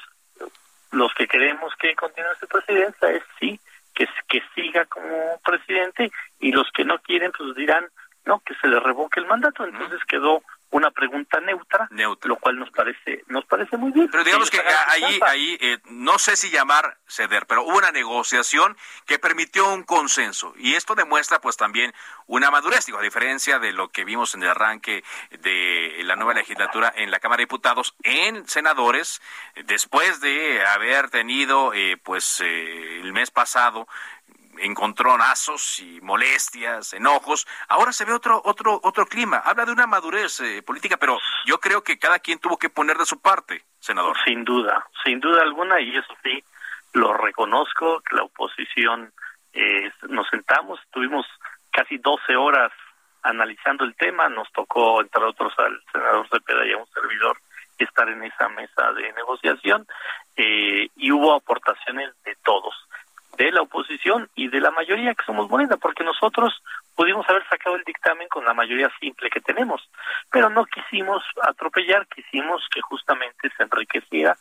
los 0.90 1.14
que 1.14 1.28
queremos 1.28 1.72
que 1.76 1.94
continúe 1.94 2.34
su 2.40 2.48
presidencia 2.48 3.10
es 3.10 3.22
sí 3.38 3.60
que 3.94 4.08
que 4.28 4.42
siga 4.56 4.84
como 4.86 5.40
presidente 5.44 6.10
y 6.40 6.50
los 6.50 6.68
que 6.72 6.84
no 6.84 6.98
quieren 6.98 7.30
pues 7.30 7.54
dirán 7.54 7.86
no 8.24 8.40
que 8.40 8.54
se 8.56 8.66
le 8.66 8.80
revoque 8.80 9.20
el 9.20 9.26
mandato. 9.26 9.64
Entonces 9.64 10.00
quedó 10.08 10.42
una 10.76 10.90
pregunta 10.90 11.40
neutra, 11.40 11.88
lo 11.90 12.36
cual 12.36 12.58
nos 12.58 12.70
parece 12.70 13.24
nos 13.28 13.44
parece 13.46 13.76
muy 13.76 13.92
bien. 13.92 14.08
Pero 14.10 14.24
digamos 14.24 14.50
que 14.50 14.60
ahí 14.88 15.18
ahí 15.26 15.58
eh, 15.60 15.78
no 15.86 16.18
sé 16.18 16.36
si 16.36 16.50
llamar 16.50 16.98
ceder, 17.06 17.46
pero 17.46 17.64
hubo 17.64 17.78
una 17.78 17.92
negociación 17.92 18.76
que 19.06 19.18
permitió 19.18 19.72
un 19.72 19.82
consenso 19.82 20.54
y 20.56 20.74
esto 20.74 20.94
demuestra 20.94 21.40
pues 21.40 21.56
también 21.56 21.92
una 22.26 22.50
madurez, 22.50 22.86
digo, 22.86 22.98
a 22.98 23.02
diferencia 23.02 23.58
de 23.58 23.72
lo 23.72 23.88
que 23.88 24.04
vimos 24.04 24.34
en 24.34 24.42
el 24.42 24.50
arranque 24.50 25.04
de 25.30 26.00
la 26.04 26.16
nueva 26.16 26.34
legislatura 26.34 26.92
en 26.94 27.10
la 27.10 27.20
Cámara 27.20 27.38
de 27.38 27.44
Diputados 27.44 27.94
en 28.02 28.46
senadores 28.48 29.22
después 29.64 30.20
de 30.20 30.64
haber 30.66 31.10
tenido 31.10 31.72
eh, 31.74 31.96
pues 32.02 32.40
eh, 32.40 33.00
el 33.00 33.12
mes 33.12 33.30
pasado 33.30 33.86
encontronazos 34.58 35.80
y 35.80 36.00
molestias, 36.00 36.92
enojos. 36.94 37.46
Ahora 37.68 37.92
se 37.92 38.04
ve 38.04 38.12
otro 38.12 38.40
otro 38.44 38.80
otro 38.82 39.06
clima. 39.06 39.38
Habla 39.38 39.64
de 39.64 39.72
una 39.72 39.86
madurez 39.86 40.40
eh, 40.40 40.62
política, 40.62 40.96
pero 40.96 41.18
yo 41.44 41.58
creo 41.58 41.82
que 41.82 41.98
cada 41.98 42.18
quien 42.18 42.38
tuvo 42.38 42.58
que 42.58 42.70
poner 42.70 42.96
de 42.96 43.06
su 43.06 43.20
parte, 43.20 43.62
senador. 43.78 44.16
Sin 44.24 44.44
duda, 44.44 44.86
sin 45.04 45.20
duda 45.20 45.42
alguna, 45.42 45.80
y 45.80 45.96
eso 45.96 46.14
sí 46.22 46.42
lo 46.92 47.12
reconozco, 47.12 48.02
la 48.10 48.22
oposición 48.22 49.12
eh, 49.52 49.90
nos 50.08 50.28
sentamos, 50.28 50.80
tuvimos 50.90 51.26
casi 51.70 51.98
12 51.98 52.36
horas 52.36 52.72
analizando 53.22 53.84
el 53.84 53.94
tema, 53.96 54.28
nos 54.28 54.50
tocó, 54.52 55.00
entre 55.00 55.22
otros, 55.24 55.52
al 55.58 55.82
senador 55.92 56.28
Cepeda 56.28 56.66
y 56.66 56.72
a 56.72 56.78
un 56.78 56.86
servidor 56.86 57.36
estar 57.78 58.08
en 58.08 58.22
esa 58.22 58.48
mesa 58.48 58.92
de 58.92 59.12
negociación 59.12 59.86
eh, 60.36 60.88
y 60.96 61.12
hubo 61.12 61.34
aportaciones 61.34 62.10
de 62.24 62.34
todos 62.44 62.74
de 63.36 63.52
la 63.52 63.62
oposición 63.62 64.28
y 64.34 64.48
de 64.48 64.60
la 64.60 64.70
mayoría 64.70 65.14
que 65.14 65.24
somos 65.24 65.48
Morena, 65.48 65.76
porque 65.76 66.04
nosotros 66.04 66.62
pudimos 66.94 67.28
haber 67.28 67.46
sacado 67.48 67.76
el 67.76 67.84
dictamen 67.84 68.28
con 68.28 68.44
la 68.44 68.54
mayoría 68.54 68.90
simple 68.98 69.30
que 69.30 69.40
tenemos, 69.40 69.88
pero 70.30 70.48
no 70.50 70.64
quisimos 70.64 71.22
atropellar, 71.42 72.06
quisimos 72.08 72.66
que 72.72 72.80
justamente 72.80 73.50
se 73.56 73.62
enriqueciera 73.62 74.36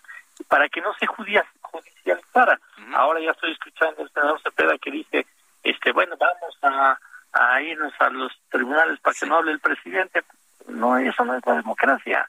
para 0.48 0.68
que 0.70 0.82
no 0.82 0.94
se 0.96 1.06
judicializara. 1.08 2.60
Ahora 2.94 3.20
ya 3.20 3.32
estoy 3.32 3.52
escuchando 3.52 4.04
al 4.04 4.12
senador 4.12 4.42
Cepeda 4.42 4.78
que 4.78 4.92
dice, 4.92 5.26
este, 5.64 5.92
bueno, 5.92 6.16
vamos 6.18 6.58
a, 6.62 6.98
a 7.34 7.62
irnos 7.62 7.94
a 8.00 8.10
los 8.10 8.32
tribunales 8.50 9.00
para 9.00 9.16
que 9.20 9.26
no 9.26 9.38
hable 9.38 9.52
el 9.52 9.60
presidente. 9.60 10.24
No, 10.68 10.98
eso 10.98 11.24
no 11.26 11.36
es 11.36 11.46
la 11.46 11.56
democracia. 11.56 12.28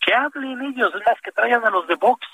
Que 0.00 0.14
hablen 0.14 0.60
ellos, 0.62 0.94
es 0.94 1.06
más, 1.06 1.20
que 1.22 1.32
traigan 1.32 1.64
a 1.64 1.70
los 1.70 1.86
de 1.86 1.94
Vox 1.94 2.26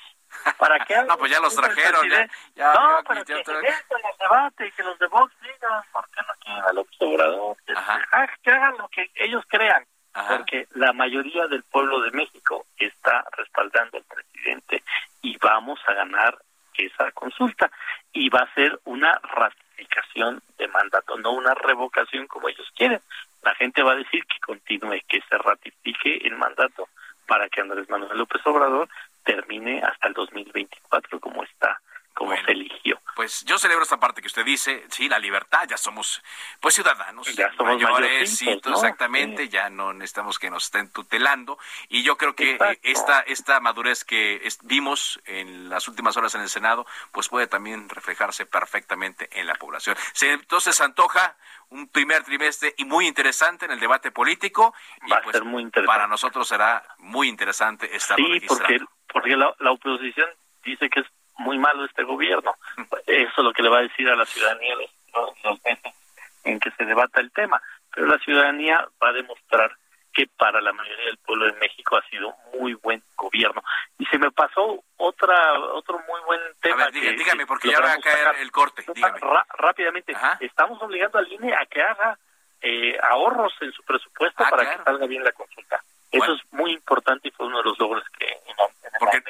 ¿Para 0.59 0.85
qué? 0.85 0.97
no, 1.09 1.17
pues 1.17 1.31
ya 1.31 1.41
los 1.41 1.55
trajeron. 1.55 2.09
Ya, 2.55 2.73
no, 2.75 3.03
para 3.05 3.25
que 3.25 3.45
se 3.45 3.53
los 3.53 4.19
debates 4.19 4.69
y 4.69 4.73
que 4.73 4.83
los 4.83 4.99
de 4.99 5.07
Vox 5.07 5.33
digan 5.41 5.83
por 5.93 6.09
qué 6.11 6.21
no 6.27 6.35
quieren 6.45 6.65
a 6.65 6.73
López 6.73 6.97
Obrador. 7.01 7.57
Ah, 7.77 8.27
que 8.43 8.51
hagan 8.51 8.77
lo 8.79 8.89
que 8.89 9.11
ellos 9.15 9.45
crean. 9.49 9.85
Porque 10.13 10.67
la 10.75 10.93
mayoría 10.93 11.47
del 11.47 11.63
pueblo 11.63 12.01
de 12.01 12.11
México 12.11 12.67
está 12.77 13.25
respaldando 13.37 13.99
al 13.99 14.05
presidente 14.05 14.83
y 15.23 15.37
vamos 15.39 15.79
a 15.87 15.95
ganar 15.95 16.37
esa 16.75 17.13
consulta. 17.13 17.71
Y 18.13 18.29
va 18.29 18.41
a 18.41 18.55
ser 18.55 18.81
una 18.85 19.13
ratificación 19.23 20.43
de 20.59 20.69
mandato, 20.69 21.17
no 21.19 21.33
una 21.33 21.55
revocación 21.55 22.27
como 22.27 22.49
ellos 22.49 22.69
quieren. 22.77 23.01
la 23.43 23.55
gente 23.55 23.83
va 23.83 23.93
a 23.93 23.97
decir 23.97 24.25
que 24.27 24.39
continúe, 24.41 25.01
que 25.09 25.23
se 25.29 25.39
ratifique 25.39 26.19
el 26.27 26.37
mandato 26.37 26.89
para 27.27 27.49
que 27.49 27.61
Andrés 27.61 27.89
Manuel 27.89 28.19
López 28.19 28.45
Obrador 28.45 28.89
termine 29.25 29.81
hasta 29.81 30.09
el 30.09 30.15
2024 30.15 31.21
como 31.21 31.45
está 31.45 31.81
como 32.21 32.37
se 32.37 32.53
eligió. 32.53 33.01
Pues 33.17 33.45
yo 33.47 33.59
celebro 33.59 33.83
esta 33.83 33.99
parte 33.99 34.21
que 34.21 34.27
usted 34.27 34.45
dice, 34.45 34.85
sí, 34.91 35.09
la 35.09 35.19
libertad, 35.19 35.67
ya 35.67 35.79
somos 35.79 36.23
pues 36.61 36.75
ciudadanos 36.75 37.35
ya 37.35 37.51
somos 37.55 37.81
mayores, 37.81 38.37
sí, 38.37 38.49
exactamente, 38.49 39.49
ya 39.49 39.71
no 39.71 39.95
necesitamos 39.95 40.39
que 40.39 40.51
nos 40.51 40.65
estén 40.65 40.93
tutelando 40.93 41.59
y 41.89 42.03
yo 42.03 42.19
creo 42.19 42.35
que 42.35 42.59
esta 42.83 43.21
esta 43.21 43.61
madurez 43.61 44.05
que 44.05 44.47
vimos 44.65 45.21
en 45.25 45.71
las 45.71 45.89
últimas 45.89 46.17
horas 46.19 46.35
en 46.35 46.43
el 46.43 46.51
Senado, 46.51 46.87
pues 47.11 47.29
puede 47.29 47.47
también 47.47 47.89
reflejarse 47.89 48.45
perfectamente 48.45 49.29
en 49.33 49.47
la 49.47 49.55
población. 49.55 49.97
Entonces 50.21 50.79
antoja 50.81 51.37
un 51.71 51.89
primer 51.89 52.25
trimestre 52.25 52.75
y 52.77 52.85
muy 52.85 53.07
interesante 53.07 53.65
en 53.65 53.71
el 53.71 53.81
debate 53.81 54.11
político. 54.11 54.75
Va 55.11 55.19
a 55.19 55.23
pues, 55.23 55.37
ser 55.37 55.45
muy 55.45 55.63
interesante. 55.63 55.87
Para 55.87 56.07
nosotros 56.07 56.47
será 56.47 56.85
muy 56.99 57.29
interesante 57.29 57.95
estar 57.95 58.17
sí, 58.17 58.41
porque, 58.47 58.81
porque 59.13 59.37
la, 59.37 59.55
oposición 59.71 60.29
dice 60.65 60.89
que 60.89 61.01
es 61.01 61.07
muy 61.39 61.59
malo 61.59 61.85
este 61.85 62.03
gobierno. 62.05 62.55
Eso 63.07 63.33
es 63.37 63.45
lo 63.45 63.53
que 63.53 63.63
le 63.63 63.71
va 63.71 63.79
a 63.79 63.83
decir 63.83 64.09
a 64.09 64.17
la 64.17 64.27
ciudadanía 64.27 64.75
los, 65.15 65.45
los 65.45 65.65
meses 65.65 65.95
en 66.45 66.61
que 66.61 66.71
se 66.73 66.85
debata 66.85 67.21
el 67.21 67.31
tema. 67.33 67.61
Pero 67.95 68.07
la 68.07 68.19
ciudadanía 68.19 68.87
va 69.03 69.09
a 69.09 69.13
demostrar 69.13 69.73
que 70.13 70.27
para 70.37 70.61
la 70.61 70.73
mayoría 70.73 71.07
del 71.07 71.19
pueblo 71.19 71.47
de 71.47 71.53
México 71.55 71.97
ha 71.97 72.09
sido 72.09 72.35
muy 72.59 72.75
buen 72.75 73.03
gobierno. 73.17 73.63
Y 73.99 74.07
se 74.07 74.19
me 74.19 74.31
pasó 74.31 74.83
otra 74.97 75.59
otro 75.73 75.99
muy 76.09 76.21
buen 76.27 76.41
tema. 76.61 76.85
A 76.85 76.91
ver, 76.91 77.17
dígame, 77.17 77.47
porque 77.47 77.71
ya 77.71 77.81
va 77.81 77.93
a 77.93 77.99
caer 77.99 78.37
el 78.41 78.51
corte. 78.51 78.85
rápidamente, 79.59 80.15
estamos 80.41 80.81
obligando 80.83 81.19
al 81.19 81.33
INE 81.33 81.55
a 81.55 81.67
que 81.67 81.83
haga 81.83 82.19
eh, 82.61 82.99
ahorros 83.11 83.53
en 83.61 83.73
su 83.73 83.83
presupuesto 83.85 84.45
ah, 84.45 84.51
para 84.51 84.77
que 84.77 84.85
salga 84.85 85.07
bien 85.07 85.25
la 85.25 85.33
consulta. 85.33 85.83
Eso 86.11 86.33
es 86.33 86.41
muy 86.51 86.73
importante 86.73 87.29
y 87.29 87.31
fue 87.31 87.47
uno 87.47 87.59
de 87.59 87.65
los 87.65 87.79
logros 87.79 88.05
que 88.19 88.27
en, 88.27 88.57
Porque 88.99 89.23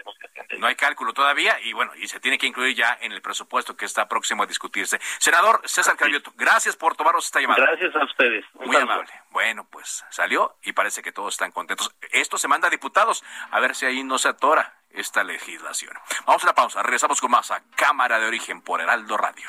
no 0.59 0.67
hay 0.67 0.75
cálculo 0.75 1.13
todavía 1.13 1.59
y 1.61 1.73
bueno, 1.73 1.93
y 1.97 2.07
se 2.07 2.21
tiene 2.21 2.39
que 2.39 2.47
incluir 2.47 2.77
ya 2.77 2.99
en 3.01 3.13
el 3.13 3.23
presupuesto 3.23 3.77
que 3.77 3.87
está 3.87 4.09
próximo 4.09 4.43
a 4.43 4.47
discutirse. 4.47 5.01
Senador 5.19 5.61
César 5.65 5.97
Carioto, 5.97 6.33
gracias 6.37 6.77
por 6.77 6.97
tomarnos 6.97 7.25
esta 7.25 7.41
llamada. 7.41 7.65
Gracias 7.67 7.95
a 7.97 8.05
ustedes. 8.05 8.45
muy 8.55 8.77
amable. 8.77 9.11
Bueno, 9.31 9.67
pues 9.71 10.05
salió 10.11 10.57
y 10.63 10.73
parece 10.73 11.03
que 11.03 11.13
todos 11.13 11.35
están 11.35 11.53
contentos. 11.53 11.95
Esto 12.13 12.39
se 12.39 12.49
manda 12.49 12.69
a 12.69 12.71
diputados, 12.71 13.25
a 13.51 13.61
ver 13.61 13.75
si 13.75 13.87
ahí 13.87 14.03
no 14.03 14.19
se 14.19 14.29
atora 14.29 14.75
esta 14.91 15.25
legislación. 15.25 15.97
Vamos 16.27 16.43
a 16.45 16.47
la 16.47 16.55
pausa, 16.55 16.83
regresamos 16.83 17.21
con 17.21 17.31
más 17.31 17.51
a 17.51 17.63
Cámara 17.77 18.19
de 18.19 18.27
Origen 18.27 18.61
por 18.61 18.81
Heraldo 18.81 19.17
Radio. 19.17 19.49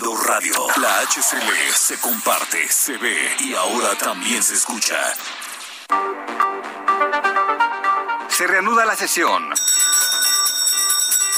Radio. 0.00 0.54
La 0.80 1.02
HCL 1.02 1.72
se 1.72 2.00
comparte, 2.00 2.68
se 2.68 2.96
ve 2.98 3.36
y 3.38 3.54
ahora 3.54 3.96
también 3.96 4.42
se 4.42 4.54
escucha. 4.54 4.96
Se 8.28 8.44
reanuda 8.48 8.84
la 8.86 8.96
sesión. 8.96 9.54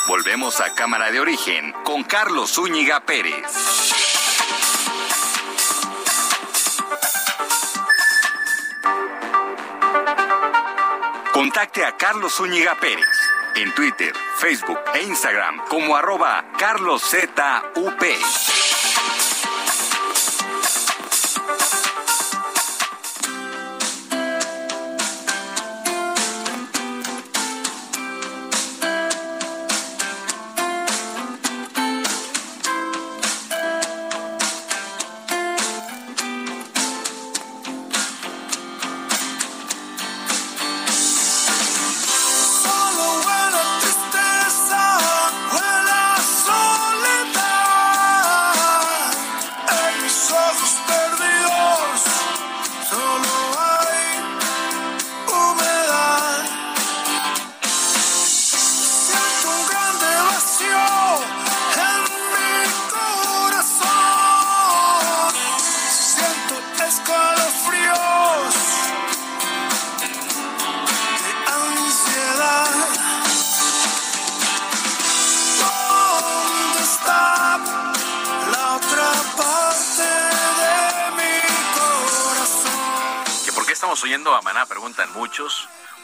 Volvemos 0.09 0.61
a 0.63 0.75
Cámara 0.75 1.11
de 1.11 1.21
Origen 1.21 1.73
con 1.85 2.03
Carlos 2.05 2.55
Zúñiga 2.55 3.01
Pérez. 3.01 3.45
Contacte 11.35 11.85
a 11.85 11.95
Carlos 11.99 12.35
Zúñiga 12.35 12.75
Pérez 12.81 13.07
en 13.57 13.75
Twitter, 13.75 14.13
Facebook 14.37 14.79
e 14.95 15.03
Instagram 15.03 15.65
como 15.69 15.97
arroba 15.97 16.45
carloszup. 16.59 17.41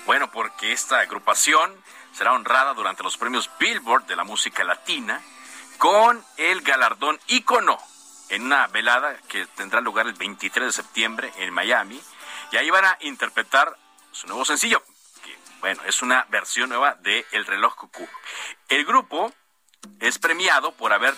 Bueno, 0.06 0.30
porque 0.32 0.72
esta 0.72 0.98
agrupación 0.98 1.72
será 2.12 2.32
honrada 2.32 2.74
durante 2.74 3.02
los 3.02 3.16
premios 3.16 3.48
Billboard 3.60 4.06
de 4.06 4.16
la 4.16 4.24
música 4.24 4.64
latina 4.64 5.20
con 5.78 6.24
el 6.36 6.62
galardón 6.62 7.20
ícono 7.28 7.78
en 8.28 8.42
una 8.42 8.66
velada 8.66 9.16
que 9.28 9.46
tendrá 9.46 9.80
lugar 9.80 10.06
el 10.06 10.14
23 10.14 10.66
de 10.66 10.72
septiembre 10.72 11.32
en 11.36 11.52
Miami. 11.52 12.00
Y 12.50 12.56
ahí 12.56 12.70
van 12.70 12.84
a 12.84 12.98
interpretar 13.02 13.76
su 14.10 14.26
nuevo 14.26 14.44
sencillo, 14.44 14.82
que 15.22 15.38
bueno, 15.60 15.82
es 15.86 16.02
una 16.02 16.26
versión 16.28 16.70
nueva 16.70 16.96
de 16.96 17.24
El 17.30 17.46
reloj 17.46 17.76
cucú. 17.76 18.08
El 18.68 18.84
grupo 18.84 19.32
es 20.00 20.18
premiado 20.18 20.72
por 20.72 20.92
haber 20.92 21.14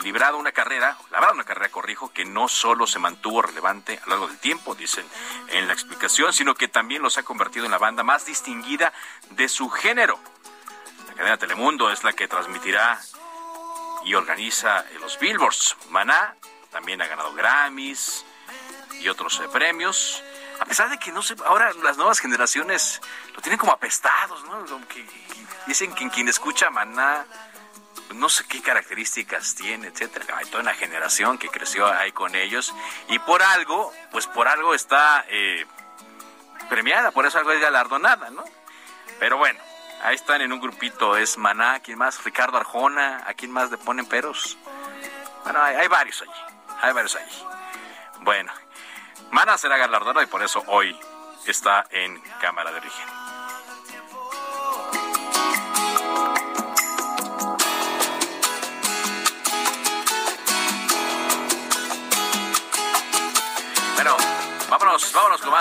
librado 0.00 0.38
una 0.38 0.52
carrera, 0.52 0.96
labrado 1.10 1.34
una 1.34 1.44
carrera, 1.44 1.70
corrijo, 1.70 2.12
que 2.12 2.24
no 2.24 2.48
solo 2.48 2.86
se 2.86 2.98
mantuvo 2.98 3.42
relevante 3.42 3.98
a 3.98 4.06
lo 4.06 4.10
largo 4.10 4.28
del 4.28 4.38
tiempo, 4.38 4.74
dicen 4.74 5.06
en 5.48 5.66
la 5.66 5.72
explicación, 5.72 6.32
sino 6.32 6.54
que 6.54 6.68
también 6.68 7.02
los 7.02 7.18
ha 7.18 7.22
convertido 7.22 7.64
en 7.64 7.70
la 7.70 7.78
banda 7.78 8.02
más 8.02 8.26
distinguida 8.26 8.92
de 9.30 9.48
su 9.48 9.68
género. 9.70 10.18
La 11.08 11.14
cadena 11.14 11.36
Telemundo 11.36 11.90
es 11.90 12.04
la 12.04 12.12
que 12.12 12.28
transmitirá 12.28 13.00
y 14.04 14.14
organiza 14.14 14.84
los 15.00 15.18
Billboards. 15.18 15.76
Maná 15.90 16.36
también 16.70 17.02
ha 17.02 17.06
ganado 17.06 17.32
Grammys 17.34 18.24
y 19.00 19.08
otros 19.08 19.40
eh, 19.40 19.48
premios. 19.52 20.22
A 20.60 20.64
pesar 20.64 20.90
de 20.90 20.98
que 20.98 21.12
no 21.12 21.22
sé, 21.22 21.34
ahora 21.44 21.72
las 21.82 21.96
nuevas 21.96 22.20
generaciones 22.20 23.00
lo 23.34 23.42
tienen 23.42 23.58
como 23.58 23.72
apestados, 23.72 24.44
¿no? 24.44 24.64
dicen 25.66 25.94
que 25.94 26.08
quien 26.10 26.28
escucha 26.28 26.70
Maná 26.70 27.26
no 28.14 28.28
sé 28.28 28.44
qué 28.46 28.60
características 28.62 29.54
tiene, 29.54 29.88
etcétera. 29.88 30.36
Hay 30.36 30.46
toda 30.46 30.62
una 30.62 30.74
generación 30.74 31.38
que 31.38 31.48
creció 31.48 31.86
ahí 31.86 32.12
con 32.12 32.34
ellos 32.34 32.74
y 33.08 33.18
por 33.20 33.42
algo, 33.42 33.92
pues 34.10 34.26
por 34.26 34.48
algo 34.48 34.74
está 34.74 35.24
eh, 35.28 35.66
premiada, 36.68 37.10
por 37.10 37.26
eso 37.26 37.38
algo 37.38 37.52
es 37.52 37.60
galardonada, 37.60 38.30
¿no? 38.30 38.44
Pero 39.18 39.36
bueno, 39.38 39.60
ahí 40.02 40.14
están 40.14 40.40
en 40.40 40.52
un 40.52 40.60
grupito, 40.60 41.16
es 41.16 41.38
Maná, 41.38 41.80
¿quién 41.80 41.98
más? 41.98 42.22
Ricardo 42.24 42.56
Arjona, 42.56 43.22
¿a 43.26 43.34
quién 43.34 43.50
más 43.50 43.70
le 43.70 43.78
ponen 43.78 44.06
peros? 44.06 44.56
Bueno, 45.44 45.62
hay, 45.62 45.76
hay 45.76 45.88
varios 45.88 46.22
allí, 46.22 46.30
hay 46.80 46.92
varios 46.92 47.16
allí. 47.16 47.44
Bueno, 48.20 48.52
Maná 49.30 49.56
será 49.58 49.76
galardonado 49.76 50.22
y 50.22 50.26
por 50.26 50.42
eso 50.42 50.62
hoy 50.66 50.98
está 51.46 51.86
en 51.90 52.20
Cámara 52.40 52.70
de 52.70 52.78
Origen. 52.78 53.21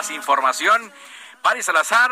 Información. 0.09 0.91
Paris 1.43 1.65
Salazar, 1.65 2.11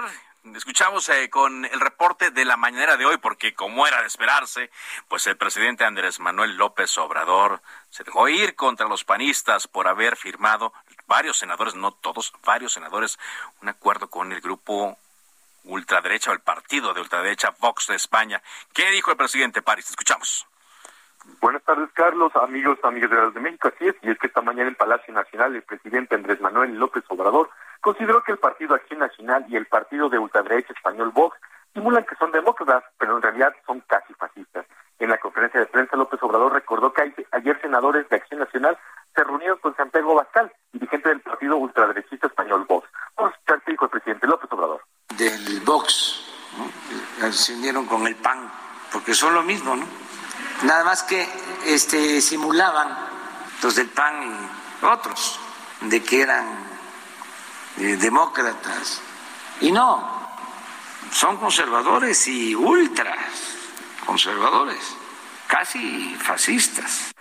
escuchamos 0.56 1.10
eh, 1.10 1.30
con 1.30 1.65
el 1.65 1.80
reporte 1.80 2.30
de 2.30 2.45
la 2.45 2.58
mañanera 2.58 2.97
de 2.97 3.06
hoy, 3.06 3.17
porque 3.17 3.54
como 3.54 3.88
era 3.88 4.02
de 4.02 4.08
esperarse, 4.08 4.69
pues 5.08 5.25
el 5.28 5.38
presidente 5.38 5.86
Andrés 5.86 6.19
Manuel 6.19 6.56
López 6.56 6.95
Obrador 6.97 7.62
se 7.89 8.04
dejó 8.04 8.30
ir 8.30 8.56
contra 8.56 8.88
los 8.88 9.04
panistas 9.04 9.67
por 9.67 9.88
haber 9.88 10.15
firmado 10.17 10.73
varios 11.08 11.38
senadores, 11.38 11.73
no 11.73 11.91
todos, 11.91 12.34
varios 12.45 12.73
senadores, 12.73 13.17
un 13.62 13.69
acuerdo 13.69 14.10
con 14.10 14.32
el 14.32 14.41
grupo 14.41 14.97
ultraderecha 15.63 16.32
o 16.32 16.34
el 16.34 16.41
partido 16.41 16.93
de 16.93 17.02
ultraderecha 17.02 17.56
Vox 17.60 17.88
de 17.88 17.95
España. 17.95 18.41
¿Qué 18.73 18.91
dijo 18.91 19.12
el 19.12 19.17
presidente 19.17 19.62
París? 19.62 19.89
Escuchamos. 19.89 20.45
Buenas 21.41 21.63
tardes, 21.63 21.89
Carlos, 21.93 22.32
amigos, 22.36 22.78
amigas 22.84 23.10
de, 23.10 23.32
de 23.32 23.39
México. 23.39 23.69
Así 23.73 23.88
es, 23.88 23.95
y 24.02 24.10
es 24.10 24.17
que 24.17 24.28
esta 24.28 24.41
mañana 24.41 24.69
en 24.69 24.75
Palacio 24.75 25.13
Nacional 25.13 25.56
el 25.56 25.63
presidente 25.63 26.15
Andrés 26.15 26.39
Manuel 26.41 26.75
López 26.75 27.04
Obrador 27.10 27.49
consideró 27.82 28.24
que 28.24 28.34
el 28.34 28.38
Partido 28.38 28.76
Acción 28.76 29.00
Nacional 29.00 29.46
y 29.50 29.56
el 29.56 29.65
partido 29.65 30.10
de 30.10 30.20
ultraderecha 30.20 30.74
español 30.74 31.12
Vox 31.12 31.38
simulan 31.74 32.06
que 32.06 32.15
son 32.15 32.32
demócratas, 32.32 32.84
pero 32.98 33.15
en 33.15 33.22
realidad 33.22 33.54
son 33.65 33.82
casi 33.88 34.13
fascistas. 34.13 34.65
En 35.00 35.10
la 35.10 35.18
conferencia 35.18 35.60
de 35.60 35.65
prensa, 35.68 35.96
López 35.96 36.22
Obrador 36.22 36.54
recordó 36.54 36.92
que 36.92 37.13
ayer 37.32 37.62
senadores 37.62 38.08
de 38.10 38.18
Acción 38.18 38.42
Nacional 38.42 38.78
se 39.15 39.24
reunieron 39.24 39.58
con 39.60 39.76
Santiago 39.76 40.15
Bascal, 40.15 40.52
dirigente 40.74 41.10
del 41.10 41.22
partido 41.22 41.58
ultraderechista 41.58 42.28
español 42.28 42.65
Vox. 42.68 42.88
Vamos 43.15 43.34
a 43.34 43.36
escuchar 43.36 43.62
el 43.65 43.89
presidente 43.89 44.28
López 44.28 44.52
Obrador. 44.52 44.82
Del 45.18 45.62
Vox, 45.62 46.26
se 47.32 47.54
unieron 47.54 47.86
con 47.86 48.06
el 48.08 48.15
PAN, 48.15 48.52
porque 48.92 49.13
son 49.13 49.34
lo 49.34 49.44
mismo, 49.44 49.76
¿no? 49.76 49.86
Nada 50.63 50.84
más 50.84 51.04
que 51.04 51.26
este, 51.65 52.20
simulaban 52.20 52.89
los 53.63 53.76
del 53.76 53.88
PAN 53.89 54.50
y 54.82 54.86
otros 54.86 55.39
de 55.82 56.04
que 56.04 56.22
eran 56.22 56.46
eh, 57.80 57.98
demócratas. 57.98 59.02
Y 59.62 59.72
no, 59.72 60.20
son 61.12 61.38
conservadores 61.38 62.28
y 62.28 62.56
ultra 62.56 63.15
conservadores, 64.06 64.98
casi 65.48 66.15
fascistas. 66.15 67.13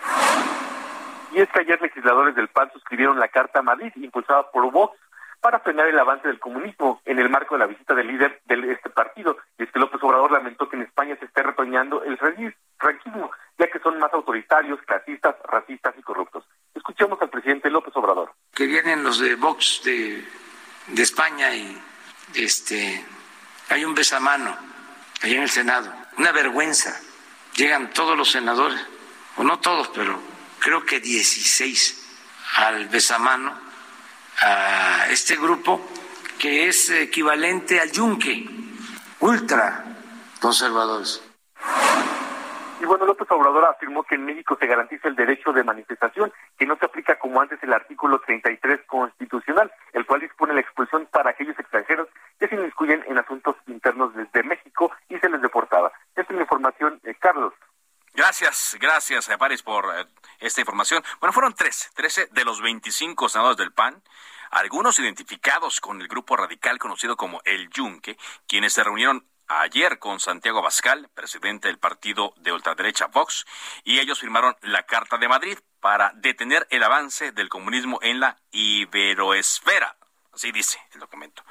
Y 1.33 1.41
es 1.41 1.49
que 1.51 1.61
ayer 1.61 1.81
legisladores 1.81 2.35
del 2.35 2.49
PAN 2.49 2.71
suscribieron 2.73 3.19
la 3.19 3.29
Carta 3.29 3.63
Madrid, 3.63 3.93
impulsada 3.97 4.51
por 4.51 4.71
Vox, 4.73 4.99
para 5.41 5.61
frenar 5.61 5.87
el 5.87 5.99
avance 5.99 6.27
del 6.27 6.41
comunismo 6.41 7.01
en 7.05 7.19
el 7.19 7.29
marco 7.29 7.55
de 7.55 7.61
la 7.61 7.67
visita 7.67 7.95
del 7.95 8.09
líder 8.09 8.41
de 8.47 8.73
este 8.73 8.91
partido. 8.91 9.37
Y 9.59 9.65
es 9.65 9.71
que 9.71 9.79
López 9.79 10.03
Obrador 10.03 10.33
lamentó 10.33 10.69
que 10.69 10.77
en 10.77 10.83
España 10.83 11.17
se 11.19 11.27
esté 11.27 11.43
retoñando 11.43 12.03
el 12.03 12.19
franquismo, 12.19 13.31
ya 13.59 13.69
que 13.69 13.79
son 13.79 13.99
más 13.99 14.13
autoritarios, 14.13 14.81
clasistas, 14.83 15.37
racistas 15.45 15.95
y 15.97 16.03
corruptos. 16.03 16.45
Escuchemos 16.75 17.21
al 17.23 17.31
presidente 17.31 17.71
López 17.71 17.95
Obrador. 17.97 18.33
Que 18.55 18.67
vienen 18.67 19.05
los 19.05 19.21
de 19.21 19.37
Vox 19.37 19.83
de, 19.85 20.25
de 20.89 21.03
España 21.03 21.55
y 21.55 21.81
este 22.35 23.05
hay 23.69 23.85
un 23.85 23.95
besamano 23.95 24.57
allá 25.21 25.37
en 25.37 25.43
el 25.43 25.51
Senado. 25.51 25.93
Una 26.17 26.33
vergüenza. 26.33 27.01
Llegan 27.55 27.93
todos 27.93 28.17
los 28.17 28.31
senadores, 28.31 28.81
o 29.37 29.43
no 29.43 29.59
todos, 29.59 29.89
pero 29.89 30.21
creo 30.61 30.85
que 30.85 31.01
16 31.01 32.07
al 32.57 32.89
besamano 32.89 33.59
a 34.41 35.07
este 35.11 35.37
grupo 35.37 35.89
que 36.39 36.69
es 36.69 36.89
equivalente 36.91 37.81
al 37.81 37.91
yunque, 37.91 38.49
ultra 39.19 39.85
conservadores. 40.41 41.21
Bueno, 42.89 43.05
López 43.05 43.31
Obrador 43.31 43.67
afirmó 43.67 44.03
que 44.03 44.15
en 44.15 44.25
México 44.25 44.57
se 44.59 44.67
garantiza 44.67 45.09
el 45.09 45.15
derecho 45.15 45.53
de 45.53 45.63
manifestación, 45.63 46.33
que 46.59 46.65
no 46.65 46.75
se 46.79 46.87
aplica 46.87 47.19
como 47.19 47.39
antes 47.39 47.63
el 47.63 47.75
artículo 47.75 48.19
33 48.21 48.81
constitucional, 48.87 49.71
el 49.93 50.07
cual 50.07 50.23
dispone 50.23 50.55
la 50.55 50.63
expulsión 50.63 51.07
para 51.13 51.29
aquellos 51.29 51.59
extranjeros 51.59 52.09
que 52.41 52.49
se 52.49 52.55
inmiscuyen 52.55 53.05
en 53.07 53.19
asuntos 53.19 53.57
internos 53.67 54.15
desde 54.15 54.43
México 54.43 54.91
y 55.11 55.19
se 55.19 55.29
les 55.29 55.43
deportaba. 55.43 55.93
Esta 56.17 56.33
es 56.33 56.37
la 56.37 56.41
información, 56.41 56.99
eh, 57.05 57.15
Carlos. 57.21 57.53
Gracias, 58.15 58.79
gracias, 58.81 59.29
eh, 59.29 59.37
Paris, 59.37 59.63
por 59.63 59.85
eh, 59.95 60.07
esta 60.39 60.63
información. 60.63 61.05
Bueno, 61.21 61.35
fueron 61.35 61.53
13, 61.53 61.91
13 61.95 62.29
de 62.33 62.45
los 62.47 62.63
25 62.63 63.29
senadores 63.29 63.59
del 63.59 63.73
PAN, 63.73 64.03
algunos 64.51 64.99
identificados 64.99 65.83
con 65.83 66.01
el 66.01 66.09
grupo 66.09 66.39
radical 66.39 66.79
conocido 66.79 67.19
como 67.19 67.43
El 67.45 67.69
Yunque, 67.69 68.17
quienes 68.47 68.73
se 68.73 68.83
reunieron 68.83 69.27
ayer 69.49 69.99
con 69.99 70.21
Santiago 70.21 70.63
Bascal, 70.63 71.09
presidente 71.15 71.69
del 71.69 71.79
partido 71.79 72.35
de 72.37 72.53
ultraderecha 72.53 73.07
Vox, 73.07 73.47
y 73.83 73.99
ellos 73.99 74.21
firmaron 74.21 74.57
la 74.63 74.85
Carta 74.85 75.17
de 75.19 75.29
Madrid 75.29 75.59
para 75.81 76.13
detener 76.15 76.67
el 76.71 76.83
avance 76.83 77.33
del 77.33 77.49
comunismo 77.49 77.99
en 78.03 78.21
la 78.21 78.37
iberoesfera. 78.53 79.97
Así 80.33 80.53
dice 80.53 80.79
el 80.93 81.01
documento. 81.01 81.43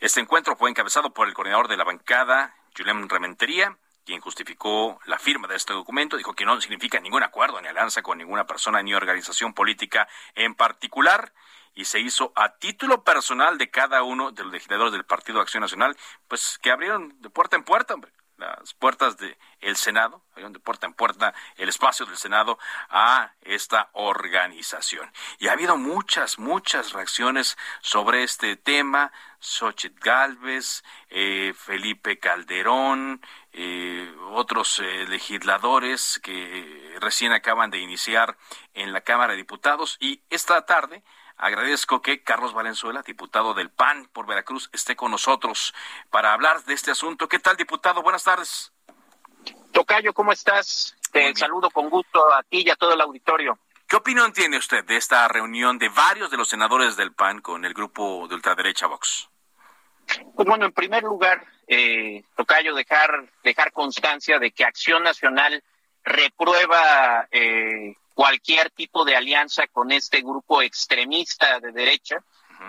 Este 0.00 0.20
encuentro 0.20 0.56
fue 0.56 0.70
encabezado 0.70 1.12
por 1.12 1.28
el 1.28 1.34
coordinador 1.34 1.68
de 1.68 1.76
la 1.76 1.84
bancada, 1.84 2.54
Julián 2.76 3.08
Rementería, 3.08 3.76
quien 4.04 4.20
justificó 4.20 5.00
la 5.06 5.18
firma 5.18 5.48
de 5.48 5.56
este 5.56 5.72
documento, 5.72 6.16
dijo 6.16 6.34
que 6.34 6.44
no 6.44 6.60
significa 6.60 7.00
ningún 7.00 7.22
acuerdo 7.22 7.60
ni 7.60 7.68
alianza 7.68 8.02
con 8.02 8.18
ninguna 8.18 8.46
persona 8.46 8.82
ni 8.82 8.94
organización 8.94 9.54
política 9.54 10.08
en 10.34 10.54
particular 10.54 11.32
y 11.74 11.84
se 11.84 12.00
hizo 12.00 12.32
a 12.36 12.56
título 12.56 13.04
personal 13.04 13.58
de 13.58 13.70
cada 13.70 14.02
uno 14.02 14.30
de 14.30 14.44
los 14.44 14.52
legisladores 14.52 14.92
del 14.92 15.04
Partido 15.04 15.40
Acción 15.40 15.62
Nacional, 15.62 15.96
pues 16.28 16.58
que 16.62 16.70
abrieron 16.70 17.20
de 17.20 17.30
puerta 17.30 17.56
en 17.56 17.64
puerta, 17.64 17.94
hombre, 17.94 18.12
las 18.36 18.74
puertas 18.74 19.16
del 19.16 19.36
el 19.60 19.76
Senado, 19.76 20.22
de 20.36 20.60
puerta 20.60 20.86
en 20.86 20.94
puerta 20.94 21.32
el 21.56 21.68
espacio 21.68 22.04
del 22.04 22.16
Senado 22.16 22.58
a 22.90 23.32
esta 23.42 23.90
organización. 23.92 25.10
Y 25.38 25.48
ha 25.48 25.52
habido 25.52 25.76
muchas, 25.76 26.38
muchas 26.38 26.92
reacciones 26.92 27.56
sobre 27.80 28.22
este 28.22 28.56
tema. 28.56 29.12
Xochitl 29.38 30.00
Galvez, 30.00 30.82
eh, 31.10 31.54
Felipe 31.56 32.18
Calderón, 32.18 33.20
eh, 33.52 34.14
otros 34.30 34.80
eh, 34.80 35.06
legisladores 35.06 36.18
que 36.22 36.96
recién 37.00 37.32
acaban 37.32 37.70
de 37.70 37.78
iniciar 37.78 38.36
en 38.72 38.92
la 38.92 39.02
Cámara 39.02 39.32
de 39.32 39.38
Diputados 39.38 39.96
y 40.00 40.22
esta 40.30 40.64
tarde 40.64 41.04
agradezco 41.36 42.02
que 42.02 42.22
Carlos 42.22 42.52
Valenzuela, 42.52 43.02
diputado 43.02 43.54
del 43.54 43.70
PAN 43.70 44.08
por 44.12 44.26
Veracruz, 44.26 44.70
esté 44.72 44.96
con 44.96 45.10
nosotros 45.10 45.74
para 46.10 46.32
hablar 46.32 46.62
de 46.64 46.74
este 46.74 46.90
asunto. 46.90 47.28
¿Qué 47.28 47.38
tal, 47.38 47.56
diputado? 47.56 48.02
Buenas 48.02 48.24
tardes. 48.24 48.72
Tocayo, 49.72 50.12
¿cómo 50.14 50.32
estás? 50.32 50.96
Te 51.12 51.34
saludo 51.34 51.70
con 51.70 51.90
gusto 51.90 52.32
a 52.32 52.42
ti 52.42 52.62
y 52.66 52.70
a 52.70 52.76
todo 52.76 52.94
el 52.94 53.00
auditorio. 53.00 53.58
¿Qué 53.86 53.96
opinión 53.96 54.32
tiene 54.32 54.56
usted 54.56 54.84
de 54.84 54.96
esta 54.96 55.28
reunión 55.28 55.78
de 55.78 55.88
varios 55.88 56.30
de 56.30 56.36
los 56.36 56.48
senadores 56.48 56.96
del 56.96 57.12
PAN 57.12 57.40
con 57.40 57.64
el 57.64 57.74
grupo 57.74 58.26
de 58.28 58.34
ultraderecha 58.34 58.86
Vox? 58.86 59.28
Pues 60.34 60.48
bueno, 60.48 60.66
en 60.66 60.72
primer 60.72 61.02
lugar, 61.02 61.44
eh, 61.66 62.24
Tocayo, 62.36 62.74
dejar, 62.74 63.24
dejar 63.42 63.72
constancia 63.72 64.38
de 64.38 64.50
que 64.50 64.64
Acción 64.64 65.02
Nacional 65.02 65.62
reprueba 66.02 67.26
eh, 67.30 67.96
cualquier 68.14 68.70
tipo 68.70 69.04
de 69.04 69.16
alianza 69.16 69.66
con 69.66 69.92
este 69.92 70.20
grupo 70.22 70.62
extremista 70.62 71.60
de 71.60 71.72
derecha. 71.72 72.16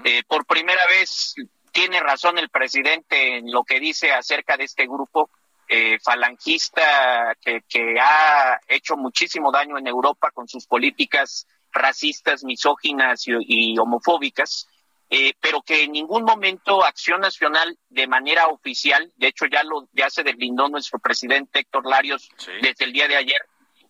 eh, 0.04 0.24
por 0.28 0.46
primera 0.46 0.86
vez 0.88 1.36
tiene 1.72 2.00
razón 2.00 2.38
el 2.38 2.50
presidente 2.50 3.38
en 3.38 3.52
lo 3.52 3.64
que 3.64 3.80
dice 3.80 4.12
acerca 4.12 4.58
de 4.58 4.64
este 4.66 4.86
grupo 4.86 5.30
eh, 5.68 5.98
falangista 6.04 7.36
que, 7.42 7.62
que 7.68 8.00
ha 8.00 8.60
hecho 8.68 8.98
muchísimo 8.98 9.52
daño 9.52 9.78
en 9.78 9.88
Europa 9.88 10.32
con 10.32 10.48
sus 10.48 10.66
políticas 10.68 11.48
racistas, 11.72 12.44
misóginas 12.44 13.28
y, 13.28 13.32
y 13.74 13.78
homofóbicas. 13.78 14.68
Eh, 15.10 15.34
pero 15.40 15.62
que 15.62 15.84
en 15.84 15.92
ningún 15.92 16.24
momento 16.24 16.84
Acción 16.84 17.22
Nacional 17.22 17.78
de 17.90 18.08
manera 18.08 18.48
oficial, 18.48 19.12
de 19.18 19.28
hecho 19.28 19.46
ya 19.46 19.64
lo 19.64 19.88
ya 19.94 20.10
se 20.10 20.24
deslindó 20.24 20.68
nuestro 20.68 20.98
presidente 20.98 21.60
Héctor 21.60 21.86
Larios 21.86 22.28
desde 22.62 22.86
el 22.86 22.92
día 22.92 23.08
de 23.08 23.16
ayer, 23.16 23.40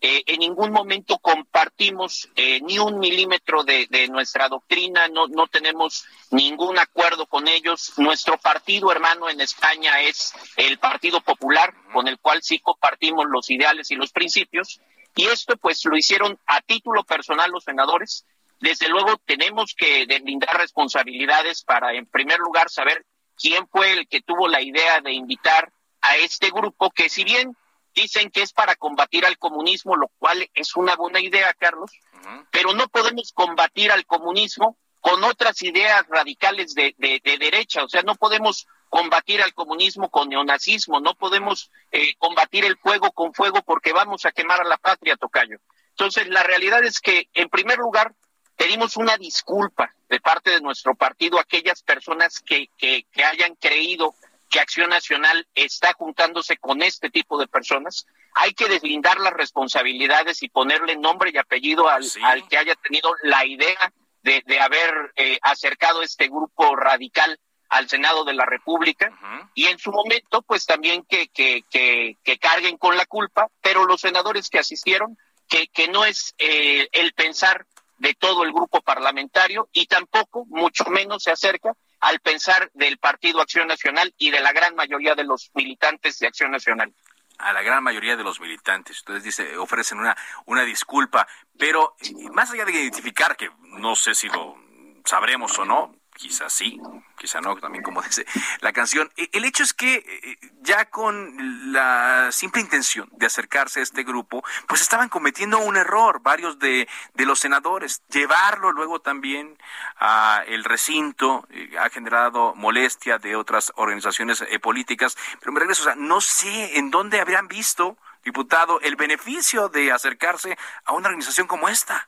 eh, 0.02 0.24
en 0.28 0.40
ningún 0.40 0.72
momento 0.72 1.18
compartimos 1.20 2.30
eh, 2.36 2.60
ni 2.62 2.80
un 2.80 3.00
milímetro 3.00 3.64
de, 3.64 3.88
de, 3.90 4.08
nuestra 4.08 4.50
doctrina, 4.50 5.08
no, 5.08 5.28
no 5.28 5.48
tenemos 5.48 6.06
ningún 6.32 6.78
acuerdo 6.78 7.26
con 7.26 7.48
ellos. 7.48 7.94
Nuestro 7.98 8.38
partido 8.38 8.92
hermano 8.92 9.30
en 9.30 9.42
España 9.42 10.02
es 10.02 10.34
el 10.58 10.78
Partido 10.78 11.22
Popular, 11.22 11.74
con 11.94 12.08
el 12.08 12.20
cual 12.20 12.42
sí 12.42 12.60
compartimos 12.60 13.26
los 13.30 13.50
ideales 13.50 13.92
y 13.92 13.96
los 13.96 14.12
principios. 14.12 14.80
Y 15.16 15.26
esto 15.28 15.56
pues 15.58 15.84
lo 15.86 15.96
hicieron 15.96 16.38
a 16.46 16.62
título 16.62 17.04
personal 17.04 17.50
los 17.52 17.64
senadores, 17.64 18.26
desde 18.60 18.88
luego 18.90 19.18
tenemos 19.26 19.76
que 19.76 20.06
deslindar 20.06 20.58
responsabilidades 20.58 21.64
para, 21.64 21.94
en 21.94 22.06
primer 22.06 22.40
lugar, 22.40 22.70
saber 22.70 23.06
quién 23.38 23.68
fue 23.68 23.94
el 23.94 24.08
que 24.08 24.22
tuvo 24.22 24.48
la 24.48 24.62
idea 24.62 25.02
de 25.02 25.14
invitar 25.14 25.72
a 26.02 26.18
este 26.18 26.50
grupo, 26.52 26.92
que 26.92 27.10
si 27.10 27.24
bien 27.24 27.56
dicen 27.96 28.30
que 28.30 28.42
es 28.42 28.52
para 28.52 28.76
combatir 28.76 29.26
al 29.26 29.38
comunismo, 29.38 29.96
lo 29.96 30.10
cual 30.20 30.48
es 30.54 30.76
una 30.76 30.96
buena 30.96 31.20
idea, 31.20 31.54
Carlos, 31.54 31.92
uh 32.14 32.18
-huh. 32.18 32.48
pero 32.52 32.74
no 32.74 32.88
podemos 32.90 33.32
combatir 33.34 33.92
al 33.92 34.06
comunismo 34.06 34.78
con 35.00 35.24
otras 35.24 35.62
ideas 35.62 36.04
radicales 36.10 36.74
de, 36.74 36.96
de, 36.98 37.22
de, 37.24 37.38
derecha, 37.38 37.84
o 37.84 37.88
sea, 37.88 38.02
no 38.02 38.16
podemos 38.16 38.68
combatir 38.90 39.42
al 39.42 39.54
comunismo 39.54 40.10
con 40.10 40.30
neonazismo, 40.30 41.00
no 41.00 41.14
podemos 41.16 41.70
eh, 41.92 42.16
combatir 42.18 42.66
el 42.66 42.78
fuego 42.78 43.12
con 43.12 43.34
fuego 43.34 43.62
porque 43.64 43.94
vamos 43.94 44.26
a 44.26 44.32
quemar 44.32 44.62
a 44.62 44.64
la 44.64 44.78
patria, 44.78 45.16
Tocayo. 45.16 45.58
Entonces, 45.90 46.28
la 46.28 46.44
realidad 46.44 46.84
es 46.84 47.00
que, 47.00 47.30
en 47.34 47.50
primer 47.50 47.78
lugar, 47.78 48.14
pedimos 48.56 48.98
una 48.98 49.16
disculpa 49.18 49.94
de 50.10 50.20
parte 50.20 50.52
de 50.52 50.62
nuestro 50.62 50.96
partido 50.96 51.38
a 51.38 51.42
aquellas 51.42 51.84
personas 51.84 52.40
que, 52.40 52.70
que, 52.78 53.06
que 53.12 53.24
hayan 53.24 53.56
creído 53.56 54.16
que 54.50 54.60
Acción 54.60 54.90
Nacional 54.90 55.48
está 55.56 55.94
juntándose 55.94 56.58
con 56.58 56.82
este 56.82 57.10
tipo 57.10 57.38
de 57.38 57.48
personas. 57.48 58.06
Hay 58.34 58.54
que 58.54 58.68
deslindar 58.68 59.20
las 59.20 59.34
responsabilidades 59.34 60.44
y 60.44 60.50
ponerle 60.50 60.98
nombre 60.98 61.32
y 61.34 61.38
apellido 61.38 61.90
al, 61.90 62.06
al 62.24 62.48
que 62.48 62.58
haya 62.58 62.76
tenido 62.76 63.14
la 63.24 63.46
idea 63.46 63.94
de, 64.22 64.44
de 64.46 64.60
haber 64.60 65.14
eh, 65.16 65.40
acercado 65.42 66.02
este 66.02 66.28
grupo 66.28 66.76
radical 66.76 67.40
al 67.70 67.90
Senado 67.90 68.24
de 68.24 68.34
la 68.34 68.46
República. 68.46 69.12
Y 69.54 69.68
en 69.68 69.80
su 69.80 69.92
momento 69.92 70.42
pues 70.42 70.66
también 70.66 71.04
que, 71.04 71.28
que, 71.28 71.64
que, 71.70 72.18
que, 72.24 72.38
carguen 72.38 72.78
con 72.78 72.98
la 72.98 73.06
culpa, 73.06 73.48
pero 73.62 73.86
los 73.86 74.02
senadores 74.02 74.50
que 74.50 74.60
asistieron, 74.60 75.18
que, 75.48 75.68
que 75.68 75.88
no 75.88 76.06
es 76.06 76.34
eh, 76.38 76.88
el 76.92 77.14
pensar 77.14 77.66
de 77.98 78.14
todo 78.14 78.44
el 78.44 78.52
grupo 78.52 78.82
parlamentario 78.82 79.70
y 79.72 79.86
tampoco, 79.88 80.46
mucho 80.46 80.86
menos 80.86 81.24
se 81.24 81.32
acerca 81.32 81.74
al 82.06 82.20
pensar 82.20 82.70
del 82.76 83.00
Partido 83.00 83.42
Acción 83.42 83.68
Nacional 83.68 84.14
y 84.20 84.30
de 84.30 84.40
la 84.40 84.54
gran 84.54 84.76
mayoría 84.76 85.16
de 85.16 85.24
los 85.24 85.50
militantes 85.56 86.20
de 86.20 86.28
Acción 86.28 86.52
Nacional. 86.52 86.94
A 87.40 87.52
la 87.52 87.64
gran 87.64 87.84
mayoría 87.84 88.16
de 88.16 88.24
los 88.24 88.40
militantes. 88.40 88.98
Ustedes 88.98 89.24
dice, 89.24 89.58
ofrecen 89.58 89.98
una, 89.98 90.16
una 90.46 90.62
disculpa, 90.62 91.28
pero 91.58 91.96
más 92.32 92.52
allá 92.52 92.64
de 92.64 92.74
identificar, 92.74 93.36
que 93.36 93.50
no 93.80 93.96
sé 93.96 94.14
si 94.14 94.28
lo 94.30 94.56
sabremos 95.04 95.58
o 95.58 95.66
no, 95.66 95.96
quizás 96.16 96.54
sí, 96.54 96.80
quizá 97.18 97.42
no, 97.42 97.56
también 97.58 97.84
como 97.84 98.02
dice 98.04 98.26
la 98.62 98.74
canción. 98.74 99.12
E, 99.18 99.30
el 99.34 99.46
hecho 99.46 99.64
es 99.64 99.74
que 99.74 99.96
eh, 99.96 100.38
ya 100.62 100.86
con 100.90 101.74
la 101.74 102.32
simple 102.32 102.62
intención 102.62 103.10
de 103.14 103.26
acercarse 103.26 103.80
a 103.80 103.84
este 103.84 104.04
grupo, 104.04 104.44
pues 104.68 104.82
estaban 104.82 105.10
cometiendo 105.10 105.60
un 105.60 105.78
error 105.78 106.22
varios 106.22 106.58
de, 106.60 106.88
de 107.14 107.26
los 107.26 107.40
senadores. 107.40 108.02
Llevarlo 108.10 108.72
luego 108.72 109.02
también 109.02 109.58
a 109.98 110.44
el 110.48 110.64
recinto 110.64 111.48
eh, 111.52 111.72
ha 111.80 111.90
generado 111.90 112.56
molestia 112.56 113.18
de 113.18 113.36
otras 113.36 113.72
organizaciones 113.76 114.42
eh, 114.42 114.60
políticas. 114.60 115.18
Pero 115.40 115.52
me 115.52 115.60
regreso, 115.60 115.84
o 115.84 115.86
sea, 115.86 115.96
no 115.96 116.22
sé 116.22 116.78
en 116.78 116.92
dónde 116.92 117.20
habrían 117.20 117.48
visto, 117.48 117.98
diputado, 118.24 118.80
el 118.82 118.96
beneficio 118.96 119.70
de 119.70 119.92
acercarse 119.92 120.58
a 120.86 120.94
una 120.94 121.08
organización 121.10 121.48
como 121.48 121.70
esta. 121.70 122.08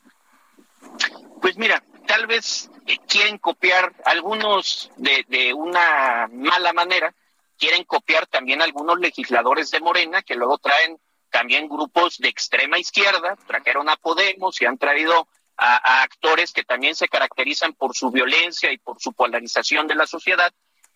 Pues 1.40 1.56
mira, 1.56 1.82
tal 2.06 2.26
vez 2.26 2.70
quieren 3.06 3.38
copiar 3.38 3.94
algunos 4.04 4.90
de, 4.96 5.24
de 5.28 5.52
una 5.54 6.28
mala 6.32 6.72
manera, 6.72 7.14
quieren 7.58 7.84
copiar 7.84 8.26
también 8.26 8.62
algunos 8.62 8.98
legisladores 8.98 9.70
de 9.70 9.80
Morena 9.80 10.22
que 10.22 10.34
luego 10.34 10.58
traen 10.58 10.98
también 11.30 11.68
grupos 11.68 12.18
de 12.18 12.28
extrema 12.28 12.78
izquierda, 12.78 13.36
trajeron 13.46 13.88
a 13.88 13.96
Podemos 13.96 14.60
y 14.60 14.66
han 14.66 14.78
traído 14.78 15.28
a, 15.56 15.76
a, 15.76 16.02
actores 16.02 16.52
que 16.52 16.64
también 16.64 16.94
se 16.94 17.08
caracterizan 17.08 17.74
por 17.74 17.94
su 17.94 18.10
violencia 18.10 18.72
y 18.72 18.78
por 18.78 19.00
su 19.00 19.12
polarización 19.12 19.86
de 19.86 19.94
la 19.94 20.06
sociedad, 20.06 20.52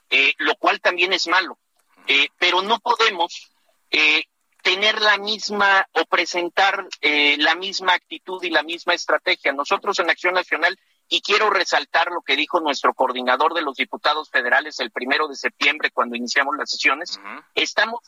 eh, 0.08 0.32
lo 0.38 0.54
cual 0.56 0.80
también 0.80 1.12
es 1.12 1.26
malo. 1.26 1.58
Eh, 2.06 2.28
pero 2.38 2.62
no 2.62 2.80
podemos 2.80 3.52
eh, 3.90 4.24
tener 4.62 5.00
la 5.00 5.18
misma 5.18 5.86
o 5.92 6.04
presentar 6.06 6.86
eh, 7.00 7.36
la 7.38 7.54
misma 7.54 7.94
actitud 7.94 8.42
y 8.42 8.50
la 8.50 8.62
misma 8.62 8.94
estrategia. 8.94 9.52
Nosotros 9.52 9.98
en 9.98 10.08
Acción 10.08 10.34
Nacional 10.34 10.78
y 11.08 11.20
quiero 11.20 11.50
resaltar 11.50 12.10
lo 12.10 12.22
que 12.22 12.36
dijo 12.36 12.60
nuestro 12.60 12.94
coordinador 12.94 13.54
de 13.54 13.62
los 13.62 13.76
diputados 13.76 14.30
federales 14.30 14.80
el 14.80 14.90
primero 14.90 15.28
de 15.28 15.34
septiembre 15.34 15.90
cuando 15.90 16.16
iniciamos 16.16 16.56
las 16.56 16.70
sesiones. 16.70 17.18
Uh 17.18 17.26
-huh. 17.26 17.44
Estamos 17.54 18.00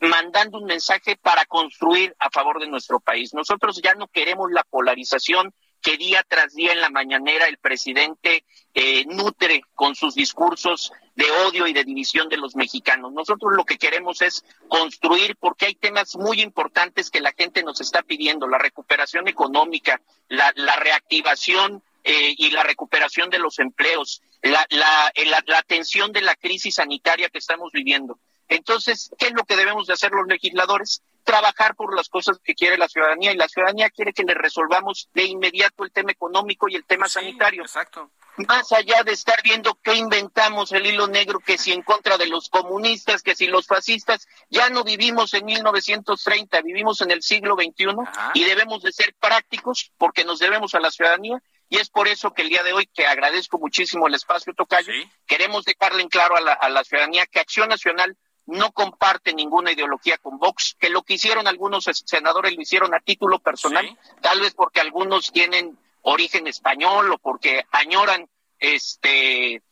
mandando 0.00 0.58
un 0.58 0.64
mensaje 0.64 1.16
para 1.16 1.44
construir 1.46 2.14
a 2.18 2.30
favor 2.30 2.60
de 2.60 2.66
nuestro 2.66 3.00
país. 3.00 3.32
Nosotros 3.32 3.80
ya 3.82 3.94
no 3.94 4.08
queremos 4.08 4.50
la 4.50 4.64
polarización 4.64 5.54
que 5.84 5.98
día 5.98 6.24
tras 6.26 6.54
día 6.54 6.72
en 6.72 6.80
la 6.80 6.88
mañanera 6.88 7.46
el 7.46 7.58
presidente 7.58 8.44
eh, 8.72 9.04
nutre 9.04 9.62
con 9.74 9.94
sus 9.94 10.14
discursos 10.14 10.90
de 11.14 11.30
odio 11.46 11.66
y 11.66 11.74
de 11.74 11.84
división 11.84 12.30
de 12.30 12.38
los 12.38 12.56
mexicanos. 12.56 13.12
Nosotros 13.12 13.52
lo 13.54 13.66
que 13.66 13.76
queremos 13.76 14.22
es 14.22 14.44
construir 14.66 15.36
porque 15.36 15.66
hay 15.66 15.74
temas 15.74 16.16
muy 16.16 16.40
importantes 16.40 17.10
que 17.10 17.20
la 17.20 17.34
gente 17.36 17.62
nos 17.62 17.82
está 17.82 18.02
pidiendo, 18.02 18.48
la 18.48 18.56
recuperación 18.56 19.28
económica, 19.28 20.00
la, 20.28 20.52
reactivación 20.76 21.82
eh, 22.02 22.34
y 22.34 22.50
la 22.50 22.62
recuperación 22.62 23.28
de 23.28 23.38
los 23.38 23.58
empleos, 23.58 24.22
la, 24.40 24.66
la, 24.70 25.12
la, 25.26 25.44
la 25.46 25.58
atención 25.58 26.12
de 26.12 26.22
la 26.22 26.34
crisis 26.34 26.76
sanitaria 26.76 27.28
que 27.28 27.38
estamos 27.38 27.72
viviendo. 27.72 28.18
Entonces, 28.48 29.10
¿qué 29.18 29.26
es 29.26 29.32
lo 29.34 29.44
que 29.44 29.56
debemos 29.56 29.86
de 29.86 29.92
hacer 29.92 30.12
los 30.12 30.26
legisladores? 30.26 31.02
Trabajar 31.24 31.74
por 31.74 31.96
las 31.96 32.08
cosas 32.08 32.38
que 32.42 32.54
quiere 32.54 32.78
la 32.78 32.88
ciudadanía 32.88 33.32
y 33.32 33.36
la 33.36 33.48
ciudadanía 33.48 33.90
quiere 33.90 34.12
que 34.12 34.24
le 34.24 34.34
resolvamos 34.34 35.08
de 35.14 35.24
inmediato 35.24 35.84
el 35.84 35.90
tema 35.90 36.12
económico 36.12 36.68
y 36.68 36.76
el 36.76 36.84
tema 36.84 37.06
sí, 37.06 37.14
sanitario. 37.14 37.62
Exacto. 37.62 38.10
Más 38.48 38.72
allá 38.72 39.02
de 39.04 39.12
estar 39.12 39.40
viendo 39.42 39.78
qué 39.82 39.94
inventamos 39.94 40.72
el 40.72 40.86
hilo 40.86 41.06
negro, 41.06 41.38
que 41.38 41.56
si 41.56 41.72
en 41.72 41.82
contra 41.82 42.18
de 42.18 42.26
los 42.26 42.48
comunistas, 42.48 43.22
que 43.22 43.36
si 43.36 43.46
los 43.46 43.66
fascistas, 43.66 44.26
ya 44.50 44.68
no 44.70 44.82
vivimos 44.82 45.34
en 45.34 45.44
1930, 45.44 46.60
vivimos 46.62 47.00
en 47.00 47.12
el 47.12 47.22
siglo 47.22 47.54
XXI 47.54 47.86
Ajá. 48.06 48.32
y 48.34 48.44
debemos 48.44 48.82
de 48.82 48.92
ser 48.92 49.14
prácticos 49.20 49.92
porque 49.98 50.24
nos 50.24 50.40
debemos 50.40 50.74
a 50.74 50.80
la 50.80 50.90
ciudadanía 50.90 51.40
y 51.68 51.78
es 51.78 51.90
por 51.90 52.08
eso 52.08 52.32
que 52.32 52.42
el 52.42 52.50
día 52.50 52.62
de 52.62 52.72
hoy, 52.72 52.86
que 52.92 53.06
agradezco 53.06 53.58
muchísimo 53.58 54.06
el 54.06 54.14
espacio, 54.14 54.52
Tocayo, 54.54 54.92
¿Sí? 54.92 55.10
queremos 55.26 55.64
dejarle 55.64 56.02
en 56.02 56.08
claro 56.08 56.36
a 56.36 56.40
la, 56.40 56.52
a 56.52 56.68
la 56.68 56.84
ciudadanía 56.84 57.26
que 57.26 57.40
Acción 57.40 57.68
Nacional 57.68 58.16
no 58.46 58.72
comparte 58.72 59.32
ninguna 59.32 59.72
ideología 59.72 60.18
con 60.18 60.38
Vox, 60.38 60.76
que 60.78 60.90
lo 60.90 61.02
que 61.02 61.14
hicieron 61.14 61.46
algunos 61.46 61.84
senadores 61.84 62.54
lo 62.54 62.62
hicieron 62.62 62.94
a 62.94 63.00
título 63.00 63.38
personal, 63.38 63.86
¿Sí? 63.86 63.96
tal 64.20 64.40
vez 64.40 64.54
porque 64.54 64.80
algunos 64.80 65.32
tienen 65.32 65.78
origen 66.02 66.46
español 66.46 67.12
o 67.12 67.18
porque 67.18 67.64
añoran 67.72 68.28
este 68.58 69.62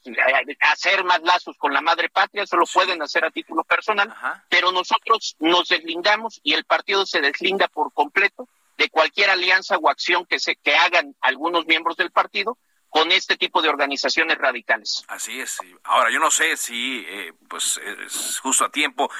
hacer 0.60 1.04
más 1.04 1.22
lazos 1.22 1.56
con 1.56 1.72
la 1.72 1.80
madre 1.80 2.08
patria, 2.08 2.42
eso 2.42 2.56
lo 2.56 2.66
sí. 2.66 2.74
pueden 2.74 3.00
hacer 3.02 3.24
a 3.24 3.30
título 3.30 3.64
personal, 3.64 4.10
Ajá. 4.10 4.44
pero 4.48 4.72
nosotros 4.72 5.36
nos 5.38 5.68
deslindamos 5.68 6.40
y 6.42 6.54
el 6.54 6.64
partido 6.64 7.06
se 7.06 7.20
deslinda 7.20 7.68
por 7.68 7.92
completo 7.92 8.48
de 8.76 8.88
cualquier 8.88 9.30
alianza 9.30 9.76
o 9.76 9.88
acción 9.88 10.26
que 10.26 10.40
se 10.40 10.56
que 10.56 10.74
hagan 10.74 11.14
algunos 11.20 11.66
miembros 11.66 11.96
del 11.96 12.10
partido 12.10 12.58
con 12.92 13.10
este 13.10 13.38
tipo 13.38 13.62
de 13.62 13.70
organizaciones 13.70 14.36
radicales. 14.36 15.02
Así 15.08 15.40
es. 15.40 15.58
Ahora, 15.84 16.10
yo 16.10 16.20
no 16.20 16.30
sé 16.30 16.58
si 16.58 17.02
eh, 17.08 17.32
pues 17.48 17.78
es 17.78 18.38
justo 18.40 18.66
a 18.66 18.70
tiempo 18.70 19.10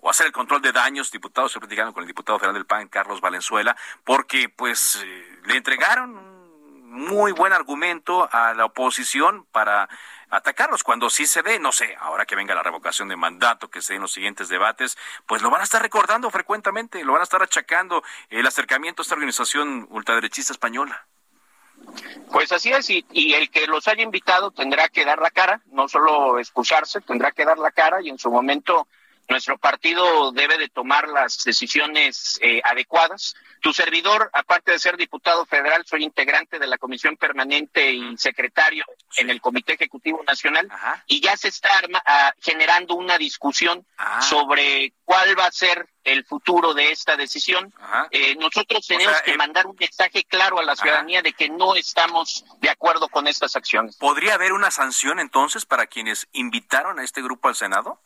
o 0.00 0.08
hacer 0.08 0.26
el 0.26 0.32
control 0.32 0.62
de 0.62 0.72
daños, 0.72 1.10
diputados, 1.10 1.50
estoy 1.50 1.60
platicando 1.60 1.92
con 1.92 2.04
el 2.04 2.06
diputado 2.06 2.38
federal 2.38 2.54
del 2.54 2.64
PAN, 2.64 2.88
Carlos 2.88 3.20
Valenzuela, 3.20 3.76
porque 4.02 4.48
pues 4.48 5.02
eh, 5.04 5.40
le 5.44 5.58
entregaron 5.58 6.16
un 6.16 6.90
muy 6.90 7.32
buen 7.32 7.52
argumento 7.52 8.26
a 8.32 8.54
la 8.54 8.64
oposición 8.64 9.44
para 9.52 9.90
atacarlos 10.30 10.82
cuando 10.82 11.10
sí 11.10 11.26
se 11.26 11.42
ve, 11.42 11.58
no 11.58 11.70
sé, 11.70 11.96
ahora 12.00 12.24
que 12.24 12.34
venga 12.34 12.54
la 12.54 12.62
revocación 12.62 13.08
de 13.08 13.16
mandato, 13.16 13.68
que 13.68 13.82
se 13.82 13.92
den 13.92 14.00
los 14.00 14.12
siguientes 14.12 14.48
debates, 14.48 14.96
pues 15.26 15.42
lo 15.42 15.50
van 15.50 15.60
a 15.60 15.64
estar 15.64 15.82
recordando 15.82 16.30
frecuentemente, 16.30 17.04
lo 17.04 17.12
van 17.12 17.20
a 17.20 17.24
estar 17.24 17.42
achacando 17.42 18.02
el 18.30 18.46
acercamiento 18.46 19.02
a 19.02 19.04
esta 19.04 19.16
organización 19.16 19.86
ultraderechista 19.90 20.54
española. 20.54 21.06
Pues 22.30 22.52
así 22.52 22.70
es, 22.70 22.90
y, 22.90 23.04
y, 23.12 23.34
el 23.34 23.50
que 23.50 23.66
los 23.66 23.88
haya 23.88 24.02
invitado 24.02 24.50
tendrá 24.50 24.88
que 24.88 25.04
dar 25.04 25.18
la 25.18 25.30
cara, 25.30 25.62
no 25.72 25.88
solo 25.88 26.38
escucharse, 26.38 27.00
tendrá 27.00 27.32
que 27.32 27.44
dar 27.44 27.58
la 27.58 27.70
cara 27.70 28.02
y 28.02 28.10
en 28.10 28.18
su 28.18 28.30
momento 28.30 28.86
nuestro 29.28 29.58
partido 29.58 30.32
debe 30.32 30.56
de 30.56 30.68
tomar 30.68 31.08
las 31.08 31.44
decisiones 31.44 32.38
eh, 32.42 32.60
adecuadas. 32.64 33.34
Tu 33.60 33.72
servidor, 33.72 34.30
aparte 34.32 34.72
de 34.72 34.78
ser 34.78 34.96
diputado 34.96 35.44
federal, 35.44 35.84
soy 35.86 36.04
integrante 36.04 36.58
de 36.58 36.66
la 36.66 36.78
Comisión 36.78 37.16
Permanente 37.16 37.92
y 37.92 38.16
secretario 38.16 38.84
en 39.16 39.30
el 39.30 39.40
Comité 39.40 39.74
Ejecutivo 39.74 40.22
Nacional 40.26 40.68
Ajá. 40.70 41.04
y 41.06 41.20
ya 41.20 41.36
se 41.36 41.48
está 41.48 41.68
uh, 41.88 42.40
generando 42.40 42.94
una 42.94 43.18
discusión 43.18 43.84
ah. 43.98 44.22
sobre 44.22 44.92
cuál 45.04 45.38
va 45.38 45.46
a 45.46 45.52
ser 45.52 45.88
el 46.04 46.24
futuro 46.24 46.72
de 46.72 46.90
esta 46.90 47.16
decisión. 47.16 47.72
Eh, 48.10 48.34
nosotros 48.36 48.86
tenemos 48.86 49.12
o 49.12 49.16
sea, 49.16 49.24
que 49.24 49.32
eh, 49.32 49.36
mandar 49.36 49.66
un 49.66 49.76
mensaje 49.78 50.24
claro 50.24 50.58
a 50.58 50.62
la 50.62 50.76
ciudadanía 50.76 51.18
Ajá. 51.18 51.24
de 51.24 51.32
que 51.32 51.48
no 51.50 51.74
estamos 51.74 52.44
de 52.60 52.70
acuerdo 52.70 53.08
con 53.08 53.26
estas 53.26 53.56
acciones. 53.56 53.96
¿Podría 53.96 54.34
haber 54.34 54.52
una 54.52 54.70
sanción 54.70 55.18
entonces 55.18 55.66
para 55.66 55.86
quienes 55.86 56.28
invitaron 56.32 56.98
a 56.98 57.04
este 57.04 57.20
grupo 57.20 57.48
al 57.48 57.56
Senado? 57.56 58.00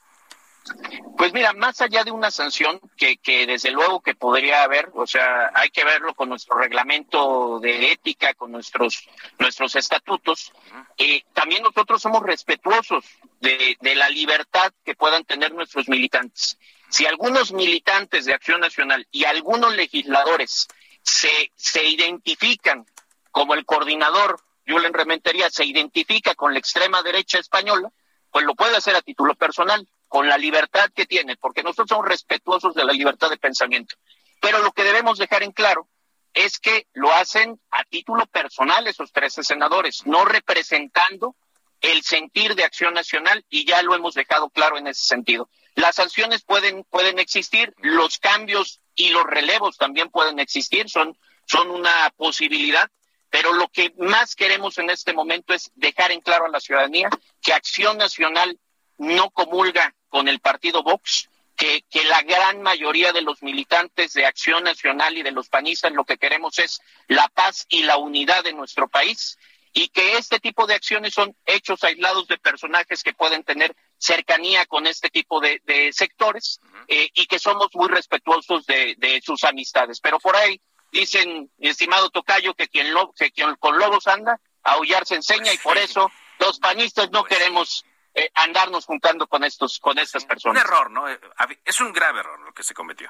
Pues 1.16 1.32
mira, 1.32 1.52
más 1.52 1.80
allá 1.80 2.04
de 2.04 2.10
una 2.10 2.30
sanción 2.30 2.80
que, 2.96 3.16
que 3.16 3.46
desde 3.46 3.70
luego 3.70 4.00
que 4.00 4.14
podría 4.14 4.62
haber, 4.62 4.90
o 4.94 5.06
sea, 5.06 5.50
hay 5.54 5.70
que 5.70 5.84
verlo 5.84 6.14
con 6.14 6.28
nuestro 6.28 6.56
reglamento 6.56 7.58
de 7.60 7.92
ética, 7.92 8.34
con 8.34 8.52
nuestros 8.52 9.08
nuestros 9.38 9.76
estatutos. 9.76 10.52
Eh, 10.98 11.24
también 11.32 11.62
nosotros 11.62 12.00
somos 12.00 12.22
respetuosos 12.22 13.04
de, 13.40 13.76
de 13.80 13.94
la 13.94 14.08
libertad 14.08 14.72
que 14.84 14.94
puedan 14.94 15.24
tener 15.24 15.52
nuestros 15.52 15.88
militantes. 15.88 16.58
Si 16.88 17.06
algunos 17.06 17.52
militantes 17.52 18.24
de 18.24 18.34
Acción 18.34 18.60
Nacional 18.60 19.06
y 19.10 19.24
algunos 19.24 19.74
legisladores 19.74 20.68
se, 21.02 21.52
se 21.56 21.84
identifican 21.84 22.86
como 23.30 23.54
el 23.54 23.64
coordinador, 23.64 24.40
Julen 24.66 24.92
Rementería, 24.92 25.50
se 25.50 25.64
identifica 25.64 26.34
con 26.34 26.52
la 26.52 26.58
extrema 26.58 27.02
derecha 27.02 27.38
española, 27.38 27.90
pues 28.30 28.44
lo 28.44 28.54
puede 28.54 28.76
hacer 28.76 28.94
a 28.94 29.02
título 29.02 29.34
personal 29.34 29.86
con 30.12 30.28
la 30.28 30.36
libertad 30.36 30.90
que 30.94 31.06
tiene, 31.06 31.36
porque 31.36 31.62
nosotros 31.62 31.88
somos 31.88 32.06
respetuosos 32.06 32.74
de 32.74 32.84
la 32.84 32.92
libertad 32.92 33.30
de 33.30 33.38
pensamiento. 33.38 33.96
Pero 34.42 34.58
lo 34.58 34.70
que 34.72 34.84
debemos 34.84 35.16
dejar 35.16 35.42
en 35.42 35.52
claro 35.52 35.88
es 36.34 36.58
que 36.58 36.86
lo 36.92 37.10
hacen 37.14 37.58
a 37.70 37.82
título 37.84 38.26
personal 38.26 38.86
esos 38.86 39.10
13 39.10 39.42
senadores, 39.42 40.04
no 40.04 40.26
representando 40.26 41.34
el 41.80 42.02
sentir 42.02 42.54
de 42.54 42.64
acción 42.64 42.92
nacional 42.92 43.42
y 43.48 43.64
ya 43.64 43.82
lo 43.82 43.94
hemos 43.94 44.12
dejado 44.12 44.50
claro 44.50 44.76
en 44.76 44.86
ese 44.86 45.02
sentido. 45.02 45.48
Las 45.76 45.94
sanciones 45.94 46.42
pueden, 46.42 46.84
pueden 46.84 47.18
existir, 47.18 47.72
los 47.78 48.18
cambios 48.18 48.82
y 48.94 49.08
los 49.08 49.24
relevos 49.24 49.78
también 49.78 50.10
pueden 50.10 50.38
existir, 50.40 50.90
son, 50.90 51.16
son 51.46 51.70
una 51.70 52.12
posibilidad, 52.18 52.90
pero 53.30 53.54
lo 53.54 53.68
que 53.68 53.94
más 53.96 54.36
queremos 54.36 54.76
en 54.76 54.90
este 54.90 55.14
momento 55.14 55.54
es 55.54 55.70
dejar 55.74 56.12
en 56.12 56.20
claro 56.20 56.44
a 56.44 56.50
la 56.50 56.60
ciudadanía 56.60 57.08
que 57.40 57.54
Acción 57.54 57.96
Nacional 57.96 58.60
no 58.98 59.30
comulga 59.30 59.94
con 60.12 60.28
el 60.28 60.40
partido 60.40 60.82
Vox, 60.82 61.30
que, 61.56 61.84
que, 61.90 62.04
la 62.04 62.20
gran 62.20 62.60
mayoría 62.60 63.12
de 63.12 63.22
los 63.22 63.42
militantes 63.42 64.12
de 64.12 64.26
Acción 64.26 64.62
Nacional 64.62 65.16
y 65.16 65.22
de 65.22 65.30
los 65.30 65.48
panistas 65.48 65.92
lo 65.92 66.04
que 66.04 66.18
queremos 66.18 66.58
es 66.58 66.82
la 67.08 67.28
paz 67.28 67.64
y 67.70 67.84
la 67.84 67.96
unidad 67.96 68.44
de 68.44 68.52
nuestro 68.52 68.88
país 68.88 69.38
y 69.72 69.88
que 69.88 70.18
este 70.18 70.38
tipo 70.38 70.66
de 70.66 70.74
acciones 70.74 71.14
son 71.14 71.34
hechos 71.46 71.82
aislados 71.82 72.28
de 72.28 72.36
personajes 72.36 73.02
que 73.02 73.14
pueden 73.14 73.42
tener 73.42 73.74
cercanía 73.96 74.66
con 74.66 74.86
este 74.86 75.08
tipo 75.08 75.40
de, 75.40 75.60
sectores 75.92 76.60
eh, 76.88 77.08
y 77.14 77.24
que 77.24 77.38
somos 77.38 77.68
muy 77.72 77.88
respetuosos 77.88 78.66
de, 78.66 79.22
sus 79.24 79.44
amistades. 79.44 80.00
Pero 80.00 80.18
por 80.18 80.36
ahí 80.36 80.60
dicen, 80.90 81.50
estimado 81.58 82.10
Tocayo, 82.10 82.52
que 82.54 82.68
quien, 82.68 82.94
que 83.16 83.30
quien 83.30 83.54
con 83.56 83.78
lobos 83.78 84.06
anda, 84.06 84.38
aullar 84.62 85.06
se 85.06 85.14
enseña 85.14 85.54
y 85.54 85.58
por 85.58 85.78
eso 85.78 86.10
los 86.38 86.58
panistas 86.58 87.10
no 87.10 87.24
pues 87.24 87.38
queremos 87.38 87.84
eh, 88.14 88.30
andarnos 88.34 88.84
juntando 88.84 89.26
con 89.26 89.44
estos 89.44 89.78
con 89.78 89.98
estas 89.98 90.24
personas. 90.24 90.62
Un 90.62 90.68
error, 90.68 90.90
¿no? 90.90 91.08
Eh, 91.08 91.18
es 91.64 91.80
un 91.80 91.92
grave 91.92 92.20
error 92.20 92.40
lo 92.40 92.52
que 92.52 92.62
se 92.62 92.74
cometió. 92.74 93.08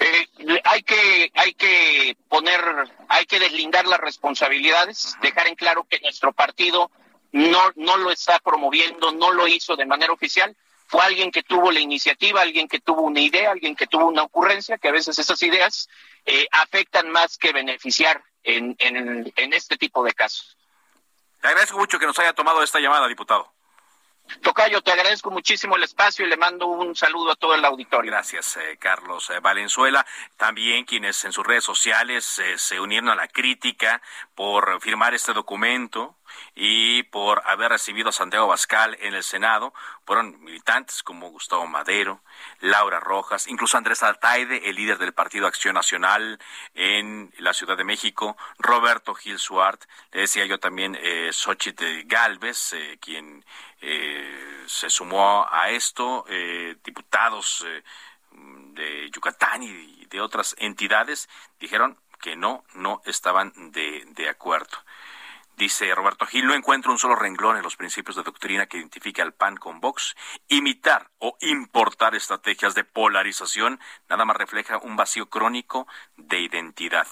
Eh, 0.00 0.60
hay 0.64 0.82
que 0.82 1.30
hay 1.34 1.54
que 1.54 2.16
poner 2.28 2.60
hay 3.08 3.26
que 3.26 3.38
deslindar 3.38 3.86
las 3.86 4.00
responsabilidades 4.00 5.16
dejar 5.22 5.46
en 5.46 5.54
claro 5.54 5.86
que 5.88 6.00
nuestro 6.00 6.32
partido 6.32 6.90
no 7.30 7.70
no 7.76 7.96
lo 7.96 8.10
está 8.10 8.40
promoviendo 8.40 9.12
no 9.12 9.30
lo 9.30 9.46
hizo 9.46 9.76
de 9.76 9.86
manera 9.86 10.12
oficial 10.12 10.56
fue 10.86 11.02
alguien 11.02 11.30
que 11.30 11.44
tuvo 11.44 11.70
la 11.70 11.78
iniciativa 11.78 12.40
alguien 12.40 12.66
que 12.66 12.80
tuvo 12.80 13.02
una 13.02 13.20
idea 13.20 13.52
alguien 13.52 13.76
que 13.76 13.86
tuvo 13.86 14.06
una 14.06 14.24
ocurrencia 14.24 14.78
que 14.78 14.88
a 14.88 14.92
veces 14.92 15.16
esas 15.16 15.40
ideas 15.42 15.88
eh, 16.26 16.48
afectan 16.50 17.08
más 17.10 17.38
que 17.38 17.52
beneficiar 17.52 18.24
en, 18.42 18.74
en, 18.80 19.32
en 19.36 19.52
este 19.52 19.76
tipo 19.76 20.02
de 20.02 20.12
casos 20.12 20.56
le 21.42 21.48
agradezco 21.48 21.78
mucho 21.78 21.98
que 21.98 22.06
nos 22.06 22.18
haya 22.18 22.32
tomado 22.32 22.62
esta 22.62 22.80
llamada 22.80 23.08
diputado 23.08 23.52
Tocayo, 24.42 24.80
te 24.80 24.92
agradezco 24.92 25.30
muchísimo 25.30 25.76
el 25.76 25.82
espacio 25.82 26.24
y 26.24 26.28
le 26.28 26.36
mando 26.36 26.66
un 26.66 26.94
saludo 26.94 27.32
a 27.32 27.36
todo 27.36 27.54
el 27.54 27.64
auditorio. 27.64 28.10
Gracias, 28.10 28.56
eh, 28.56 28.78
Carlos 28.78 29.28
eh, 29.30 29.40
Valenzuela. 29.40 30.06
También 30.36 30.84
quienes 30.84 31.24
en 31.24 31.32
sus 31.32 31.46
redes 31.46 31.64
sociales 31.64 32.38
eh, 32.38 32.56
se 32.56 32.80
unieron 32.80 33.10
a 33.10 33.14
la 33.14 33.28
crítica 33.28 34.00
por 34.34 34.80
firmar 34.80 35.14
este 35.14 35.32
documento 35.32 36.16
y 36.54 37.04
por 37.04 37.42
haber 37.46 37.70
recibido 37.70 38.08
a 38.08 38.12
Santiago 38.12 38.46
Bascal 38.46 38.96
en 39.00 39.14
el 39.14 39.22
Senado 39.22 39.72
fueron 40.04 40.42
militantes 40.42 41.02
como 41.02 41.30
Gustavo 41.30 41.66
Madero, 41.66 42.22
Laura 42.60 43.00
Rojas, 43.00 43.46
incluso 43.46 43.76
Andrés 43.76 44.02
Altaide, 44.02 44.68
el 44.68 44.76
líder 44.76 44.98
del 44.98 45.12
Partido 45.12 45.46
Acción 45.46 45.74
Nacional 45.74 46.38
en 46.74 47.32
la 47.38 47.54
Ciudad 47.54 47.76
de 47.76 47.84
México, 47.84 48.36
Roberto 48.58 49.14
Gil 49.14 49.38
Suart, 49.38 49.84
le 50.12 50.22
decía 50.22 50.46
yo 50.46 50.58
también 50.58 50.96
eh, 51.00 51.30
Xochitl 51.32 52.04
Galvez, 52.06 52.72
eh, 52.72 52.98
quien 53.00 53.44
eh, 53.80 54.64
se 54.66 54.90
sumó 54.90 55.46
a 55.50 55.70
esto, 55.70 56.24
eh, 56.28 56.76
diputados 56.84 57.64
de 58.32 59.10
Yucatán 59.10 59.62
y 59.62 60.06
de 60.06 60.20
otras 60.20 60.54
entidades 60.58 61.28
dijeron 61.58 61.98
que 62.20 62.36
no, 62.36 62.64
no 62.74 63.00
estaban 63.04 63.52
de, 63.72 64.04
de 64.10 64.28
acuerdo. 64.28 64.76
Dice 65.60 65.94
Roberto 65.94 66.24
Gil, 66.24 66.46
no 66.46 66.54
encuentro 66.54 66.90
un 66.90 66.98
solo 66.98 67.16
renglón 67.16 67.58
en 67.58 67.62
los 67.62 67.76
principios 67.76 68.16
de 68.16 68.22
doctrina 68.22 68.64
que 68.64 68.78
identifique 68.78 69.20
al 69.20 69.34
PAN 69.34 69.58
con 69.58 69.78
Vox. 69.78 70.16
Imitar 70.48 71.10
o 71.18 71.36
importar 71.40 72.14
estrategias 72.14 72.74
de 72.74 72.84
polarización 72.84 73.78
nada 74.08 74.24
más 74.24 74.38
refleja 74.38 74.78
un 74.78 74.96
vacío 74.96 75.28
crónico 75.28 75.86
de 76.16 76.40
identidad. 76.40 77.06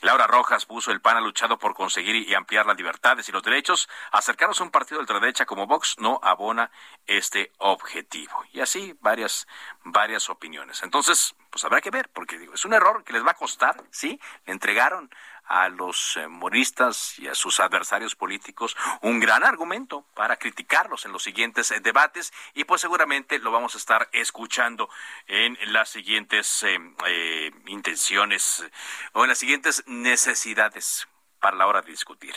Laura 0.00 0.28
Rojas 0.28 0.64
puso 0.64 0.92
el 0.92 1.00
PAN 1.00 1.16
ha 1.16 1.20
luchado 1.20 1.58
por 1.58 1.74
conseguir 1.74 2.14
y 2.14 2.34
ampliar 2.34 2.66
las 2.66 2.76
libertades 2.76 3.28
y 3.28 3.32
los 3.32 3.42
derechos. 3.42 3.88
Acercarnos 4.12 4.60
a 4.60 4.64
un 4.64 4.70
partido 4.70 4.98
de 4.98 5.02
ultraderecha 5.02 5.44
como 5.44 5.66
Vox 5.66 5.96
no 5.98 6.20
abona 6.22 6.70
este 7.06 7.50
objetivo. 7.58 8.44
Y 8.52 8.60
así 8.60 8.96
varias, 9.00 9.48
varias 9.82 10.30
opiniones. 10.30 10.84
Entonces, 10.84 11.34
pues 11.50 11.64
habrá 11.64 11.80
que 11.80 11.90
ver, 11.90 12.08
porque 12.10 12.38
digo, 12.38 12.54
es 12.54 12.64
un 12.64 12.74
error 12.74 13.02
que 13.02 13.12
les 13.12 13.26
va 13.26 13.32
a 13.32 13.34
costar, 13.34 13.82
¿sí? 13.90 14.20
Le 14.44 14.52
entregaron 14.52 15.10
a 15.44 15.68
los 15.68 16.16
eh, 16.16 16.28
moristas 16.28 17.18
y 17.18 17.28
a 17.28 17.34
sus 17.34 17.60
adversarios 17.60 18.14
políticos 18.14 18.76
un 19.00 19.20
gran 19.20 19.44
argumento 19.44 20.06
para 20.14 20.36
criticarlos 20.36 21.04
en 21.04 21.12
los 21.12 21.22
siguientes 21.22 21.70
eh, 21.70 21.80
debates 21.80 22.32
y 22.54 22.64
pues 22.64 22.80
seguramente 22.80 23.38
lo 23.38 23.50
vamos 23.50 23.74
a 23.74 23.78
estar 23.78 24.08
escuchando 24.12 24.88
en 25.26 25.56
las 25.72 25.90
siguientes 25.90 26.64
eh, 26.64 27.52
intenciones 27.66 28.64
o 29.12 29.24
en 29.24 29.28
las 29.28 29.38
siguientes 29.38 29.84
necesidades 29.86 31.08
para 31.40 31.56
la 31.56 31.66
hora 31.66 31.82
de 31.82 31.90
discutir. 31.90 32.34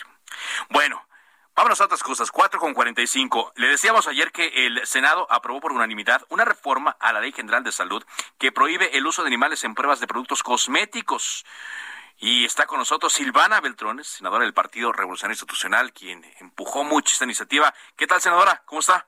Bueno, 0.70 1.06
Vámonos 1.56 1.80
a 1.80 1.86
otras 1.86 2.04
cosas. 2.04 2.32
4 2.32 2.60
con 2.60 2.74
45. 2.74 3.54
Le 3.56 3.70
decíamos 3.70 4.08
ayer 4.10 4.34
que 4.34 4.66
el 4.66 4.86
Senado 4.86 5.26
aprobó 5.30 5.62
por 5.62 5.72
unanimidad 5.72 6.22
una 6.28 6.44
reforma 6.44 6.98
a 7.00 7.14
la 7.14 7.22
Ley 7.22 7.32
General 7.32 7.64
de 7.64 7.72
Salud 7.72 8.04
que 8.38 8.52
prohíbe 8.52 8.98
el 8.98 9.08
uso 9.08 9.24
de 9.24 9.28
animales 9.28 9.64
en 9.64 9.74
pruebas 9.74 10.02
de 10.02 10.08
productos 10.08 10.44
cosméticos. 10.44 11.46
Y 12.18 12.46
está 12.46 12.66
con 12.66 12.80
nosotros 12.80 13.12
Silvana 13.14 13.60
Beltrones, 13.60 14.08
senadora 14.08 14.46
del 14.46 14.54
Partido 14.54 14.94
Revolucionario 14.94 15.34
Institucional, 15.34 15.92
quien 15.92 16.24
empujó 16.40 16.84
mucho 16.84 17.14
esta 17.14 17.26
iniciativa. 17.26 17.74
¿Qué 17.96 18.08
tal, 18.08 18.22
senadora? 18.22 18.64
¿Cómo 18.66 18.80
está? 18.80 19.06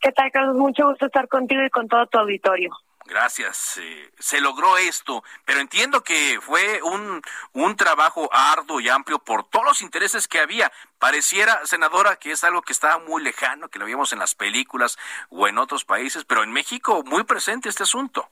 ¿Qué 0.00 0.10
tal, 0.12 0.30
Carlos? 0.32 0.56
Mucho 0.56 0.88
gusto 0.88 1.06
estar 1.06 1.28
contigo 1.28 1.62
y 1.64 1.70
con 1.70 1.86
todo 1.88 2.06
tu 2.06 2.18
auditorio. 2.18 2.76
Gracias. 3.06 3.78
Eh, 3.78 4.12
se 4.18 4.40
logró 4.40 4.76
esto, 4.76 5.22
pero 5.44 5.60
entiendo 5.60 6.02
que 6.02 6.40
fue 6.40 6.82
un, 6.82 7.22
un 7.52 7.76
trabajo 7.76 8.28
arduo 8.32 8.80
y 8.80 8.88
amplio 8.88 9.20
por 9.20 9.48
todos 9.48 9.64
los 9.64 9.82
intereses 9.82 10.26
que 10.26 10.40
había. 10.40 10.72
Pareciera, 10.98 11.64
senadora, 11.64 12.16
que 12.16 12.32
es 12.32 12.42
algo 12.42 12.62
que 12.62 12.72
estaba 12.72 12.98
muy 12.98 13.22
lejano, 13.22 13.68
que 13.68 13.78
lo 13.78 13.84
vimos 13.84 14.12
en 14.12 14.18
las 14.18 14.34
películas 14.34 14.98
o 15.28 15.46
en 15.46 15.58
otros 15.58 15.84
países, 15.84 16.24
pero 16.24 16.42
en 16.42 16.52
México 16.52 17.04
muy 17.04 17.22
presente 17.22 17.68
este 17.68 17.84
asunto 17.84 18.28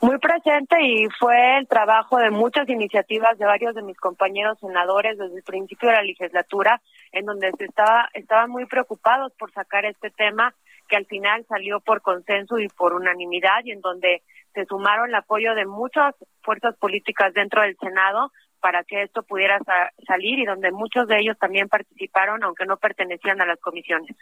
muy 0.00 0.18
presente 0.18 0.76
y 0.80 1.08
fue 1.18 1.58
el 1.58 1.66
trabajo 1.66 2.18
de 2.18 2.30
muchas 2.30 2.68
iniciativas 2.68 3.36
de 3.38 3.44
varios 3.44 3.74
de 3.74 3.82
mis 3.82 3.96
compañeros 3.96 4.58
senadores 4.60 5.18
desde 5.18 5.36
el 5.36 5.42
principio 5.42 5.88
de 5.88 5.96
la 5.96 6.02
legislatura, 6.02 6.80
en 7.12 7.26
donde 7.26 7.50
se 7.58 7.64
estaba, 7.64 8.08
estaban 8.14 8.50
muy 8.50 8.66
preocupados 8.66 9.32
por 9.38 9.52
sacar 9.52 9.84
este 9.84 10.10
tema 10.10 10.54
que 10.88 10.96
al 10.96 11.06
final 11.06 11.44
salió 11.48 11.80
por 11.80 12.00
consenso 12.00 12.58
y 12.58 12.68
por 12.68 12.94
unanimidad 12.94 13.64
y 13.64 13.72
en 13.72 13.80
donde 13.80 14.22
se 14.54 14.64
sumaron 14.66 15.08
el 15.08 15.14
apoyo 15.14 15.54
de 15.54 15.66
muchas 15.66 16.14
fuerzas 16.42 16.76
políticas 16.76 17.34
dentro 17.34 17.62
del 17.62 17.76
Senado 17.78 18.32
para 18.60 18.84
que 18.84 19.02
esto 19.02 19.22
pudiera 19.22 19.58
salir 20.06 20.38
y 20.38 20.44
donde 20.44 20.70
muchos 20.70 21.06
de 21.06 21.18
ellos 21.18 21.38
también 21.38 21.68
participaron, 21.68 22.42
aunque 22.42 22.66
no 22.66 22.76
pertenecían 22.76 23.40
a 23.40 23.46
las 23.46 23.60
comisiones. 23.60 24.16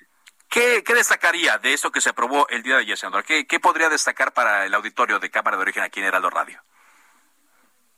¿Qué, 0.48 0.82
destacaría 0.94 1.58
de 1.58 1.74
esto 1.74 1.90
que 1.90 2.00
se 2.00 2.10
aprobó 2.10 2.48
el 2.48 2.62
día 2.62 2.76
de 2.76 2.82
ayer, 2.82 2.96
senador? 2.96 3.24
¿Qué, 3.24 3.60
podría 3.60 3.88
destacar 3.88 4.32
para 4.32 4.64
el 4.64 4.74
auditorio 4.74 5.18
de 5.18 5.30
Cámara 5.30 5.56
de 5.56 5.62
Origen 5.62 5.82
aquí 5.82 6.00
en 6.00 6.06
Heraldo 6.06 6.30
Radio? 6.30 6.60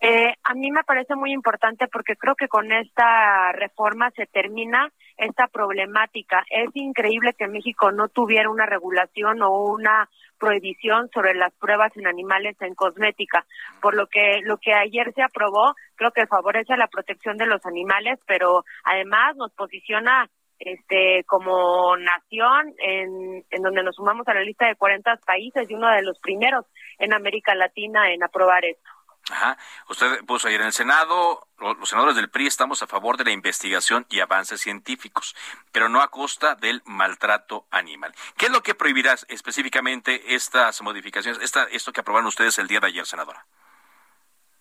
Eh, 0.01 0.35
a 0.43 0.55
mí 0.55 0.71
me 0.71 0.85
parece 0.85 1.15
muy 1.15 1.33
importante 1.33 1.89
porque 1.89 2.17
creo 2.17 2.35
que 2.35 2.49
con 2.49 2.73
esta 2.73 3.53
reforma 3.53 4.11
se 4.13 4.27
termina 4.27 4.93
esta 5.19 5.49
problemática. 5.49 6.45
Es 6.49 6.71
increíble 6.75 7.35
que 7.35 7.49
México 7.49 7.93
no 7.93 8.09
tuviera 8.09 8.51
una 8.51 8.67
regulación 8.67 9.43
o 9.43 9.51
una 9.65 10.09
prohibición 10.39 11.11
sobre 11.13 11.35
las 11.35 11.53
pruebas 11.55 11.95
en 11.97 12.07
animales 12.07 12.57
en 12.61 12.75
cosmética, 12.75 13.45
por 13.83 13.95
lo 13.95 14.07
que 14.07 14.41
lo 14.45 14.57
que 14.59 14.73
ayer 14.73 15.13
se 15.15 15.23
aprobó 15.23 15.75
creo 15.97 16.13
que 16.13 16.27
favorece 16.27 16.77
la 16.77 16.87
protección 16.87 17.37
de 17.37 17.47
los 17.47 17.65
animales, 17.67 18.21
pero 18.27 18.65
además 18.85 19.37
nos 19.37 19.53
posiciona 19.53 20.31
este 20.59 21.25
como 21.27 21.97
nación 21.97 22.75
en, 22.79 23.45
en 23.51 23.63
donde 23.63 23.83
nos 23.83 23.97
sumamos 23.97 24.27
a 24.29 24.35
la 24.35 24.43
lista 24.43 24.67
de 24.67 24.77
40 24.77 25.17
países 25.27 25.71
y 25.71 25.75
uno 25.75 25.89
de 25.89 26.03
los 26.03 26.19
primeros 26.21 26.67
en 26.99 27.13
América 27.13 27.55
Latina 27.55 28.13
en 28.13 28.23
aprobar 28.23 28.65
esto. 28.65 28.98
Ajá. 29.31 29.59
Usted 29.89 30.25
puso 30.25 30.49
ayer 30.49 30.61
en 30.61 30.69
el 30.69 30.73
Senado, 30.73 31.47
los 31.59 31.89
senadores 31.89 32.17
del 32.17 32.31
PRI 32.31 32.47
estamos 32.47 32.83
a 32.83 32.87
favor 32.87 33.17
de 33.17 33.25
la 33.25 33.31
investigación 33.31 34.07
y 34.09 34.21
avances 34.21 34.61
científicos, 34.61 35.35
pero 35.73 35.89
no 35.89 36.01
a 36.01 36.11
costa 36.11 36.55
del 36.55 36.83
maltrato 36.87 37.67
animal. 37.71 38.15
¿Qué 38.37 38.47
es 38.47 38.53
lo 38.53 38.63
que 38.63 38.75
prohibirá 38.75 39.17
específicamente 39.29 40.35
estas 40.35 40.81
modificaciones, 40.83 41.43
esta, 41.43 41.65
esto 41.65 41.93
que 41.93 42.01
aprobaron 42.01 42.27
ustedes 42.27 42.59
el 42.59 42.69
día 42.69 42.81
de 42.81 42.87
ayer, 42.87 43.07
senadora? 43.07 43.45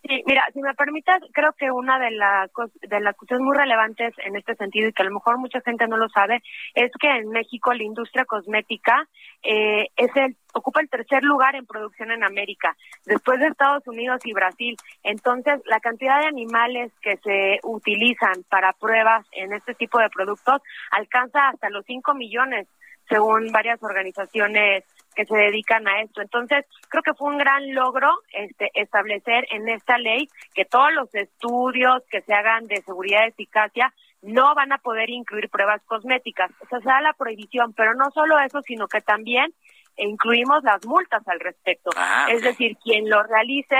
Sí, 0.08 0.24
mira, 0.26 0.48
si 0.54 0.62
me 0.62 0.74
permites, 0.74 1.18
creo 1.34 1.52
que 1.54 1.70
una 1.70 2.00
de, 2.00 2.12
las 2.12 2.50
de 2.82 3.00
las 3.02 3.16
cuestiones 3.18 3.44
muy 3.46 3.58
relevantes 3.58 4.14
en 4.24 4.38
este 4.38 4.56
sentido 4.56 4.88
y 4.88 4.94
que 4.94 5.02
a 5.02 5.06
lo 5.06 5.14
mejor 5.14 5.38
mucha 5.38 5.60
gente 5.62 5.86
no 5.88 5.98
lo 5.98 6.08
sabe 6.08 6.42
es 6.76 6.92
que 6.98 7.10
en 7.10 7.30
México 7.30 7.74
la 7.74 7.84
industria 7.84 8.24
cosmética 8.24 9.06
eh, 9.44 9.88
es 9.98 10.16
el 10.16 10.38
ocupa 10.54 10.82
el 10.82 10.90
tercer 10.90 11.24
lugar 11.24 11.56
en 11.56 11.66
producción 11.66 12.10
en 12.12 12.24
América, 12.24 12.76
después 13.06 13.40
de 13.40 13.48
Estados 13.48 13.86
Unidos 13.88 14.22
y 14.26 14.34
Brasil. 14.34 14.76
Entonces, 15.04 15.62
la 15.66 15.80
cantidad 15.80 16.20
de 16.20 16.28
animales 16.28 16.92
que 17.02 17.18
se 17.18 17.60
utilizan 17.64 18.44
para 18.50 18.74
pruebas 18.74 19.26
en 19.34 19.54
este 19.54 19.76
tipo 19.76 20.00
de 20.00 20.10
productos 20.10 20.62
alcanza 20.92 21.50
hasta 21.50 21.70
los 21.70 21.86
5 21.86 22.14
millones, 22.16 22.68
según 23.10 23.52
varias 23.52 23.82
organizaciones 23.84 24.84
que 25.18 25.26
se 25.26 25.36
dedican 25.36 25.88
a 25.88 26.02
esto. 26.02 26.22
Entonces, 26.22 26.64
creo 26.90 27.02
que 27.02 27.16
fue 27.16 27.30
un 27.30 27.40
gran 27.40 27.74
logro 27.74 28.08
este, 28.32 28.70
establecer 28.76 29.48
en 29.50 29.68
esta 29.68 29.98
ley 29.98 30.30
que 30.54 30.64
todos 30.64 30.94
los 30.94 31.14
estudios 31.16 32.04
que 32.12 32.22
se 32.22 32.36
hagan 32.36 32.68
de 32.68 32.84
seguridad 32.84 33.26
y 33.26 33.30
eficacia 33.30 33.92
no 34.22 34.54
van 34.54 34.72
a 34.74 34.78
poder 34.78 35.10
incluir 35.10 35.50
pruebas 35.50 35.82
cosméticas. 35.86 36.52
O 36.62 36.68
sea, 36.68 36.80
se 36.80 36.88
da 36.88 37.02
la 37.02 37.14
prohibición, 37.14 37.74
pero 37.74 37.96
no 37.96 38.12
solo 38.12 38.40
eso, 38.40 38.62
sino 38.62 38.88
que 38.88 39.02
también 39.02 39.52
incluimos 39.98 40.64
las 40.64 40.86
multas 40.86 41.28
al 41.28 41.40
respecto. 41.40 41.90
Ah, 41.96 42.28
es 42.30 42.44
decir, 42.44 42.78
quien 42.78 43.10
lo 43.10 43.24
realice 43.24 43.78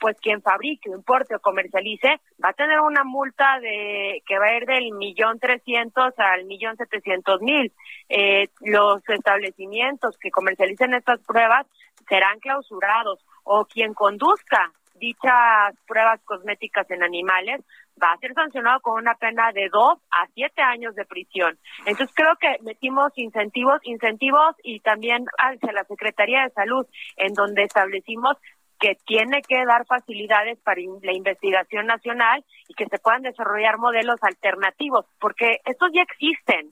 pues 0.00 0.16
quien 0.20 0.42
fabrique, 0.42 0.90
importe 0.90 1.34
o 1.34 1.40
comercialice 1.40 2.20
va 2.42 2.50
a 2.50 2.54
tener 2.54 2.80
una 2.80 3.04
multa 3.04 3.58
de 3.60 4.22
que 4.26 4.38
va 4.38 4.46
a 4.46 4.56
ir 4.56 4.66
del 4.66 4.92
millón 4.92 5.38
trescientos 5.38 6.14
al 6.18 6.44
millón 6.44 6.76
setecientos 6.76 7.40
mil. 7.40 7.72
Eh, 8.08 8.48
los 8.60 9.06
establecimientos 9.08 10.16
que 10.18 10.30
comercialicen 10.30 10.94
estas 10.94 11.20
pruebas 11.22 11.66
serán 12.08 12.38
clausurados 12.40 13.24
o 13.44 13.64
quien 13.64 13.94
conduzca 13.94 14.72
dichas 14.98 15.74
pruebas 15.86 16.20
cosméticas 16.24 16.90
en 16.90 17.02
animales 17.02 17.62
va 18.02 18.12
a 18.12 18.18
ser 18.18 18.34
sancionado 18.34 18.80
con 18.80 18.98
una 19.00 19.14
pena 19.14 19.52
de 19.52 19.68
dos 19.70 19.98
a 20.10 20.26
siete 20.34 20.62
años 20.62 20.94
de 20.94 21.04
prisión. 21.04 21.58
Entonces 21.86 22.14
creo 22.14 22.36
que 22.36 22.56
metimos 22.62 23.12
incentivos, 23.16 23.80
incentivos 23.84 24.54
y 24.62 24.80
también 24.80 25.24
hacia 25.38 25.72
la 25.72 25.84
Secretaría 25.84 26.42
de 26.42 26.50
Salud, 26.50 26.86
en 27.16 27.32
donde 27.32 27.62
establecimos 27.62 28.36
que 28.78 28.96
tiene 29.06 29.42
que 29.42 29.64
dar 29.64 29.86
facilidades 29.86 30.58
para 30.60 30.80
la 31.02 31.12
investigación 31.12 31.86
nacional 31.86 32.44
y 32.68 32.74
que 32.74 32.86
se 32.86 32.98
puedan 32.98 33.22
desarrollar 33.22 33.78
modelos 33.78 34.22
alternativos, 34.22 35.06
porque 35.18 35.60
estos 35.64 35.90
ya 35.94 36.02
existen, 36.02 36.68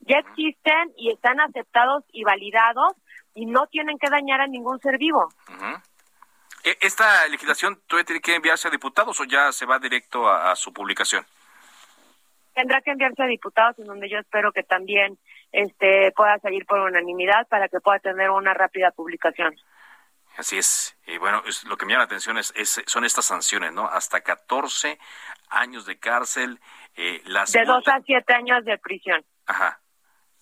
ya 0.00 0.18
existen 0.18 0.92
y 0.96 1.10
están 1.10 1.40
aceptados 1.40 2.04
y 2.12 2.24
validados 2.24 2.94
y 3.34 3.46
no 3.46 3.66
tienen 3.66 3.98
que 3.98 4.10
dañar 4.10 4.40
a 4.40 4.46
ningún 4.46 4.78
ser 4.80 4.98
vivo. 4.98 5.28
E, 6.64 6.76
¿Esta 6.80 7.26
legislación 7.28 7.80
todavía 7.86 8.06
tiene 8.06 8.20
que 8.20 8.34
enviarse 8.34 8.68
a 8.68 8.70
diputados 8.70 9.20
o 9.20 9.24
ya 9.24 9.52
se 9.52 9.66
va 9.66 9.78
directo 9.78 10.28
a, 10.28 10.52
a 10.52 10.56
su 10.56 10.72
publicación? 10.72 11.24
Tendrá 12.54 12.80
que 12.82 12.90
enviarse 12.90 13.22
a 13.22 13.26
diputados, 13.26 13.78
en 13.78 13.86
donde 13.86 14.10
yo 14.10 14.18
espero 14.18 14.52
que 14.52 14.62
también 14.62 15.18
este 15.52 16.12
pueda 16.12 16.38
salir 16.38 16.66
por 16.66 16.80
unanimidad 16.80 17.46
para 17.48 17.68
que 17.68 17.80
pueda 17.80 17.98
tener 17.98 18.30
una 18.30 18.54
rápida 18.54 18.90
publicación. 18.90 19.54
Así 20.36 20.58
es. 20.58 20.96
Y 21.06 21.18
bueno, 21.18 21.42
lo 21.66 21.76
que 21.76 21.86
me 21.86 21.92
llama 21.92 22.04
la 22.04 22.06
atención 22.06 22.38
es, 22.38 22.52
son 22.86 23.04
estas 23.04 23.24
sanciones, 23.24 23.72
¿no? 23.72 23.86
Hasta 23.86 24.22
14 24.22 24.98
años 25.48 25.86
de 25.86 25.98
cárcel. 25.98 26.60
Eh, 26.96 27.22
las 27.26 27.52
de 27.52 27.64
2 27.64 27.88
a 27.88 28.00
7 28.04 28.34
años 28.34 28.64
de 28.64 28.78
prisión. 28.78 29.24
Ajá. 29.46 29.80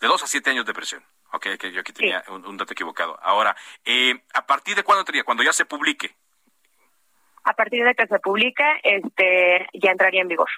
De 0.00 0.06
2 0.06 0.22
a 0.22 0.26
7 0.26 0.50
años 0.50 0.66
de 0.66 0.74
prisión. 0.74 1.04
Ok, 1.32 1.46
que 1.58 1.72
yo 1.72 1.80
aquí 1.80 1.92
tenía 1.92 2.24
un, 2.28 2.56
dato 2.56 2.72
equivocado. 2.72 3.18
Ahora, 3.22 3.56
eh, 3.84 4.24
¿a 4.34 4.46
partir 4.46 4.74
de 4.74 4.82
cuándo 4.82 5.00
entraría? 5.00 5.24
Cuando 5.24 5.42
ya 5.42 5.52
se 5.52 5.64
publique. 5.64 6.14
A 7.44 7.52
partir 7.54 7.84
de 7.84 7.94
que 7.94 8.06
se 8.06 8.18
publique, 8.18 8.64
este, 8.82 9.68
ya 9.74 9.90
entraría 9.90 10.22
en 10.22 10.28
vigor 10.28 10.48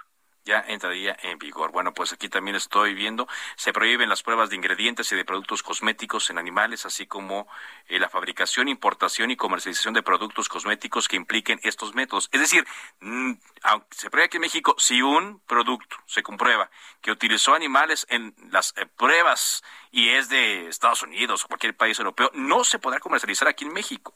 ya 0.45 0.65
entraría 0.67 1.17
en 1.23 1.39
vigor. 1.39 1.73
Bueno, 1.73 1.93
pues 1.95 2.13
aquí 2.13 2.29
también 2.29 2.57
estoy 2.57 2.95
viendo, 2.95 3.29
se 3.57 3.73
prohíben 3.73 4.09
las 4.09 4.23
pruebas 4.23 4.51
de 4.51 4.57
ingredientes 4.57 5.11
y 5.13 5.17
de 5.17 5.25
productos 5.25 5.63
cosméticos 5.63 6.31
en 6.31 6.39
animales, 6.39 6.85
así 6.87 7.07
como 7.07 7.47
eh, 7.89 7.99
la 7.99 8.09
fabricación, 8.09 8.69
importación 8.69 9.31
y 9.31 9.37
comercialización 9.37 9.95
de 9.95 10.03
productos 10.03 10.49
cosméticos 10.49 11.09
que 11.09 11.17
impliquen 11.17 11.61
estos 11.63 11.95
métodos. 11.95 12.29
Es 12.33 12.41
decir, 12.41 12.67
mm, 13.01 13.33
aunque 13.63 13.97
se 13.97 14.11
prueba 14.11 14.27
aquí 14.27 14.37
en 14.37 14.43
México, 14.43 14.75
si 14.79 15.03
un 15.03 15.41
producto 15.47 15.97
se 16.07 16.23
comprueba 16.23 16.71
que 17.01 17.11
utilizó 17.11 17.55
animales 17.55 18.07
en 18.11 18.35
las 18.51 18.75
eh, 18.77 18.87
pruebas 18.87 19.63
y 19.91 20.11
es 20.11 20.29
de 20.29 20.69
Estados 20.69 21.03
Unidos 21.03 21.45
o 21.45 21.49
cualquier 21.49 21.77
país 21.77 21.99
europeo, 21.99 22.31
no 22.35 22.65
se 22.65 22.79
podrá 22.79 23.01
comercializar 23.01 23.49
aquí 23.49 23.65
en 23.65 23.73
México 23.73 24.15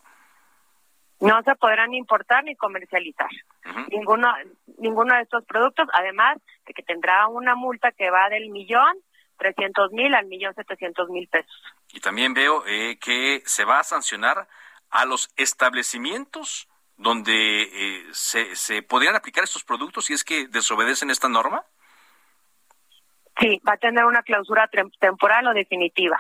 no 1.21 1.43
se 1.43 1.55
podrán 1.57 1.95
importar 1.95 2.45
ni 2.45 2.57
comercializar 2.57 3.31
ninguno 3.89 4.33
ninguno 4.79 5.15
de 5.15 5.23
estos 5.23 5.45
productos 5.45 5.89
además 5.93 6.39
de 6.67 6.75
que 6.75 6.83
tendrá 6.83 7.27
una 7.29 7.55
multa 7.55 7.93
que 7.93 8.11
va 8.11 8.29
del 8.29 8.51
millón 8.51 8.97
trescientos 9.37 9.93
mil 9.93 10.15
al 10.15 10.27
millón 10.27 10.55
setecientos 10.55 11.09
mil 11.09 11.29
pesos. 11.29 11.63
Y 11.93 12.01
también 12.01 12.35
veo 12.35 12.65
eh, 12.67 12.99
que 12.99 13.43
se 13.45 13.65
va 13.65 13.81
a 13.81 13.85
sancionar 13.85 14.49
a 14.91 15.05
los 15.05 15.31
establecimientos 15.37 16.69
donde 16.97 17.63
eh, 17.63 18.05
se, 18.13 18.57
se 18.57 18.83
podrían 18.83 19.15
aplicar 19.15 19.45
estos 19.45 19.65
productos 19.65 20.07
si 20.07 20.15
es 20.15 20.25
que 20.25 20.49
desobedecen 20.49 21.11
esta 21.11 21.29
norma. 21.29 21.65
Sí 23.39 23.61
va 23.69 23.75
a 23.75 23.77
tener 23.77 24.05
una 24.07 24.23
clausura 24.23 24.69
temporal 24.99 25.47
o 25.49 25.53
definitiva 25.53 26.19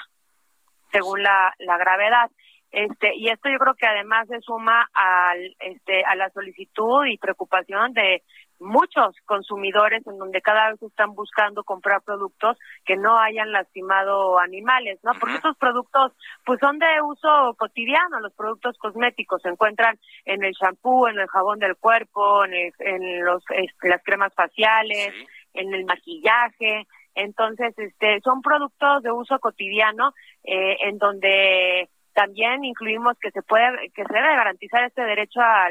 según 0.92 1.22
la, 1.22 1.55
la 1.59 1.78
gravedad 1.78 2.30
este, 2.71 3.14
y 3.17 3.29
esto 3.29 3.49
yo 3.49 3.59
creo 3.59 3.75
que 3.75 3.87
además 3.87 4.29
se 4.29 4.41
suma 4.41 4.89
al, 4.93 5.57
este, 5.61 6.05
a 6.05 6.14
la 6.14 6.31
solicitud 6.31 7.07
y 7.07 7.19
preocupación 7.19 7.93
de 7.93 8.23
muchos 8.59 9.14
consumidores 9.27 10.07
en 10.07 10.19
donde 10.19 10.41
cada 10.41 10.71
vez 10.71 10.83
están 10.83 11.14
buscando 11.14 11.62
comprar 11.62 12.03
productos 12.03 12.59
que 12.85 12.97
no 12.97 13.19
hayan 13.19 13.53
lastimado 13.53 14.39
animales, 14.39 14.99
¿no? 15.03 15.12
Porque 15.21 15.37
estos 15.37 15.57
productos 15.59 16.12
pues 16.45 16.59
son 16.61 16.79
de 16.79 16.87
uso 17.03 17.55
cotidiano, 17.59 18.21
los 18.21 18.33
productos 18.35 18.77
cosméticos 18.79 19.43
se 19.43 19.51
encuentran 19.51 19.99
en 20.25 20.43
el 20.43 20.53
shampoo, 20.53 21.09
en 21.09 21.19
el 21.19 21.29
jabón 21.29 21.59
del 21.59 21.77
cuerpo, 21.77 22.45
en, 22.45 22.73
en 22.79 23.25
los 23.25 23.45
este, 23.51 23.89
las 23.89 24.03
cremas 24.03 24.33
faciales, 24.35 25.12
en 25.53 25.75
el 25.75 25.85
maquillaje, 25.85 26.87
entonces 27.17 27.75
este 27.79 28.21
son 28.21 28.43
productos 28.43 29.03
de 29.03 29.11
uso 29.11 29.39
cotidiano 29.39 30.12
eh, 30.45 30.77
en 30.83 30.99
donde 30.99 31.89
también 32.17 32.64
incluimos 32.64 33.19
que 33.19 33.31
se 33.31 33.43
puede 33.43 33.91
que 33.91 34.03
se 34.03 34.12
debe 34.12 34.37
garantizar 34.37 34.83
este 34.85 35.03
derecho 35.03 35.39
a, 35.43 35.69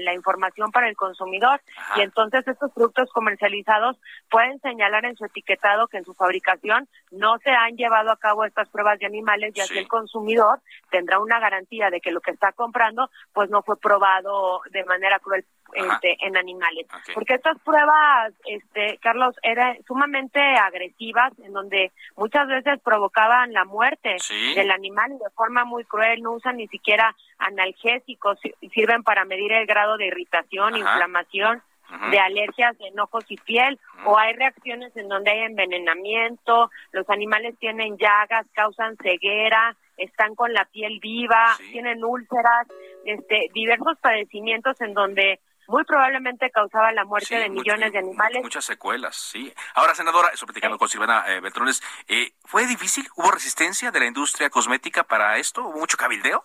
la 0.00 0.12
información 0.12 0.70
para 0.70 0.86
el 0.86 0.94
consumidor 0.94 1.62
y 1.96 2.02
entonces 2.02 2.46
estos 2.46 2.70
productos 2.72 3.10
comercializados 3.10 3.96
pueden 4.30 4.60
señalar 4.60 5.06
en 5.06 5.16
su 5.16 5.24
etiquetado 5.24 5.88
que 5.88 5.96
en 5.96 6.04
su 6.04 6.12
fabricación 6.12 6.86
no 7.10 7.38
se 7.38 7.50
han 7.50 7.74
llevado 7.76 8.10
a 8.10 8.18
cabo 8.18 8.44
estas 8.44 8.68
pruebas 8.68 8.98
de 8.98 9.06
animales 9.06 9.54
y 9.56 9.60
así 9.60 9.78
el 9.78 9.88
consumidor 9.88 10.60
tendrá 10.90 11.20
una 11.20 11.40
garantía 11.40 11.88
de 11.88 12.02
que 12.02 12.12
lo 12.12 12.20
que 12.20 12.32
está 12.32 12.52
comprando 12.52 13.08
pues 13.32 13.48
no 13.48 13.62
fue 13.62 13.78
probado 13.78 14.60
de 14.70 14.84
manera 14.84 15.18
cruel 15.20 15.46
este, 15.72 16.16
en 16.20 16.36
animales. 16.36 16.86
Porque 17.14 17.34
estas 17.34 17.58
pruebas, 17.60 18.32
este, 18.46 18.98
Carlos, 18.98 19.34
eran 19.42 19.78
sumamente 19.86 20.40
agresivas, 20.40 21.32
en 21.42 21.52
donde 21.52 21.92
muchas 22.16 22.48
veces 22.48 22.80
provocaban 22.82 23.52
la 23.52 23.64
muerte 23.64 24.16
del 24.54 24.70
animal 24.70 25.10
de 25.18 25.30
forma 25.34 25.64
muy 25.64 25.84
cruel, 25.84 26.22
no 26.22 26.32
usan 26.32 26.56
ni 26.56 26.68
siquiera 26.68 27.14
analgésicos, 27.38 28.38
sirven 28.72 29.02
para 29.02 29.24
medir 29.24 29.52
el 29.52 29.66
grado 29.66 29.96
de 29.96 30.06
irritación, 30.06 30.76
inflamación 30.76 31.62
de 32.10 32.18
alergias 32.18 32.76
de 32.78 33.00
ojos 33.00 33.24
y 33.28 33.36
piel 33.36 33.78
o 34.04 34.18
hay 34.18 34.34
reacciones 34.34 34.94
en 34.96 35.08
donde 35.08 35.30
hay 35.30 35.40
envenenamiento, 35.40 36.70
los 36.92 37.08
animales 37.08 37.56
tienen 37.58 37.96
llagas, 37.96 38.46
causan 38.52 38.96
ceguera, 38.98 39.74
están 39.96 40.34
con 40.34 40.52
la 40.52 40.64
piel 40.66 40.98
viva, 41.00 41.56
tienen 41.72 42.04
úlceras, 42.04 42.66
este 43.04 43.48
diversos 43.54 43.98
padecimientos 44.00 44.80
en 44.80 44.94
donde 44.94 45.40
muy 45.68 45.84
probablemente 45.84 46.50
causaba 46.50 46.90
la 46.92 47.04
muerte 47.04 47.36
de 47.36 47.50
millones 47.50 47.92
de 47.92 47.98
animales. 47.98 48.42
Muchas 48.42 48.64
secuelas, 48.64 49.14
sí. 49.16 49.52
Ahora, 49.74 49.94
senadora, 49.94 50.28
eso 50.32 50.46
platicando 50.46 50.78
con 50.78 50.88
Silvana 50.88 51.24
eh, 51.28 51.40
Beltrones, 51.40 51.82
eh, 52.08 52.32
¿fue 52.44 52.66
difícil? 52.66 53.06
¿Hubo 53.16 53.30
resistencia 53.30 53.90
de 53.90 54.00
la 54.00 54.06
industria 54.06 54.48
cosmética 54.50 55.04
para 55.04 55.36
esto? 55.36 55.62
¿Hubo 55.62 55.78
mucho 55.78 55.96
cabildeo? 55.98 56.42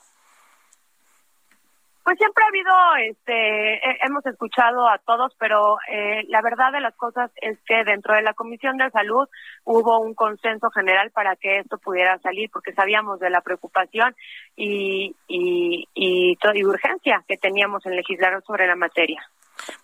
Pues 2.04 2.18
siempre 2.18 2.44
ha 2.44 2.48
habido, 2.48 2.96
este, 3.12 4.06
hemos 4.06 4.26
escuchado 4.26 4.90
a 4.90 4.98
todos, 4.98 5.34
pero 5.40 5.78
eh, 5.90 6.24
la 6.28 6.42
verdad 6.42 6.74
de 6.74 6.82
las 6.82 6.96
cosas 6.96 7.32
es 7.42 7.58
que 7.66 7.84
dentro 7.86 8.14
de 8.14 8.22
la 8.22 8.34
Comisión 8.34 8.76
de 8.78 8.90
Salud 8.92 9.28
hubo 9.64 10.00
un 10.00 10.14
consenso 10.14 10.70
general 10.72 11.12
para 11.12 11.38
que 11.38 11.60
esto 11.60 11.78
pudiera 11.78 12.20
salir, 12.20 12.50
porque 12.52 12.74
sabíamos 12.74 13.20
de 13.20 13.30
la 13.30 13.40
preocupación 13.40 14.16
y, 14.58 15.16
y, 15.28 15.88
y, 15.94 16.38
y 16.54 16.66
urgencia 16.66 17.24
que 17.28 17.38
teníamos 17.38 17.86
en 17.86 17.96
legislar 17.96 18.44
sobre 18.46 18.68
la 18.68 18.76
materia. 18.76 19.26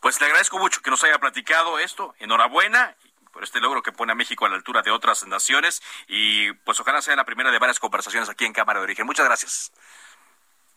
Pues 0.01 0.19
le 0.19 0.27
agradezco 0.27 0.59
mucho 0.59 0.81
que 0.81 0.89
nos 0.89 1.03
haya 1.05 1.19
platicado 1.19 1.79
esto. 1.79 2.13
Enhorabuena 2.19 2.95
por 3.31 3.43
este 3.43 3.61
logro 3.61 3.81
que 3.81 3.91
pone 3.91 4.11
a 4.11 4.15
México 4.15 4.45
a 4.45 4.49
la 4.49 4.55
altura 4.55 4.81
de 4.81 4.91
otras 4.91 5.25
naciones 5.27 5.81
y 6.07 6.51
pues 6.65 6.79
ojalá 6.79 7.01
sea 7.01 7.15
la 7.15 7.23
primera 7.23 7.51
de 7.51 7.59
varias 7.59 7.79
conversaciones 7.79 8.29
aquí 8.29 8.45
en 8.45 8.53
Cámara 8.53 8.79
de 8.79 8.85
Origen. 8.85 9.05
Muchas 9.05 9.25
gracias. 9.25 9.71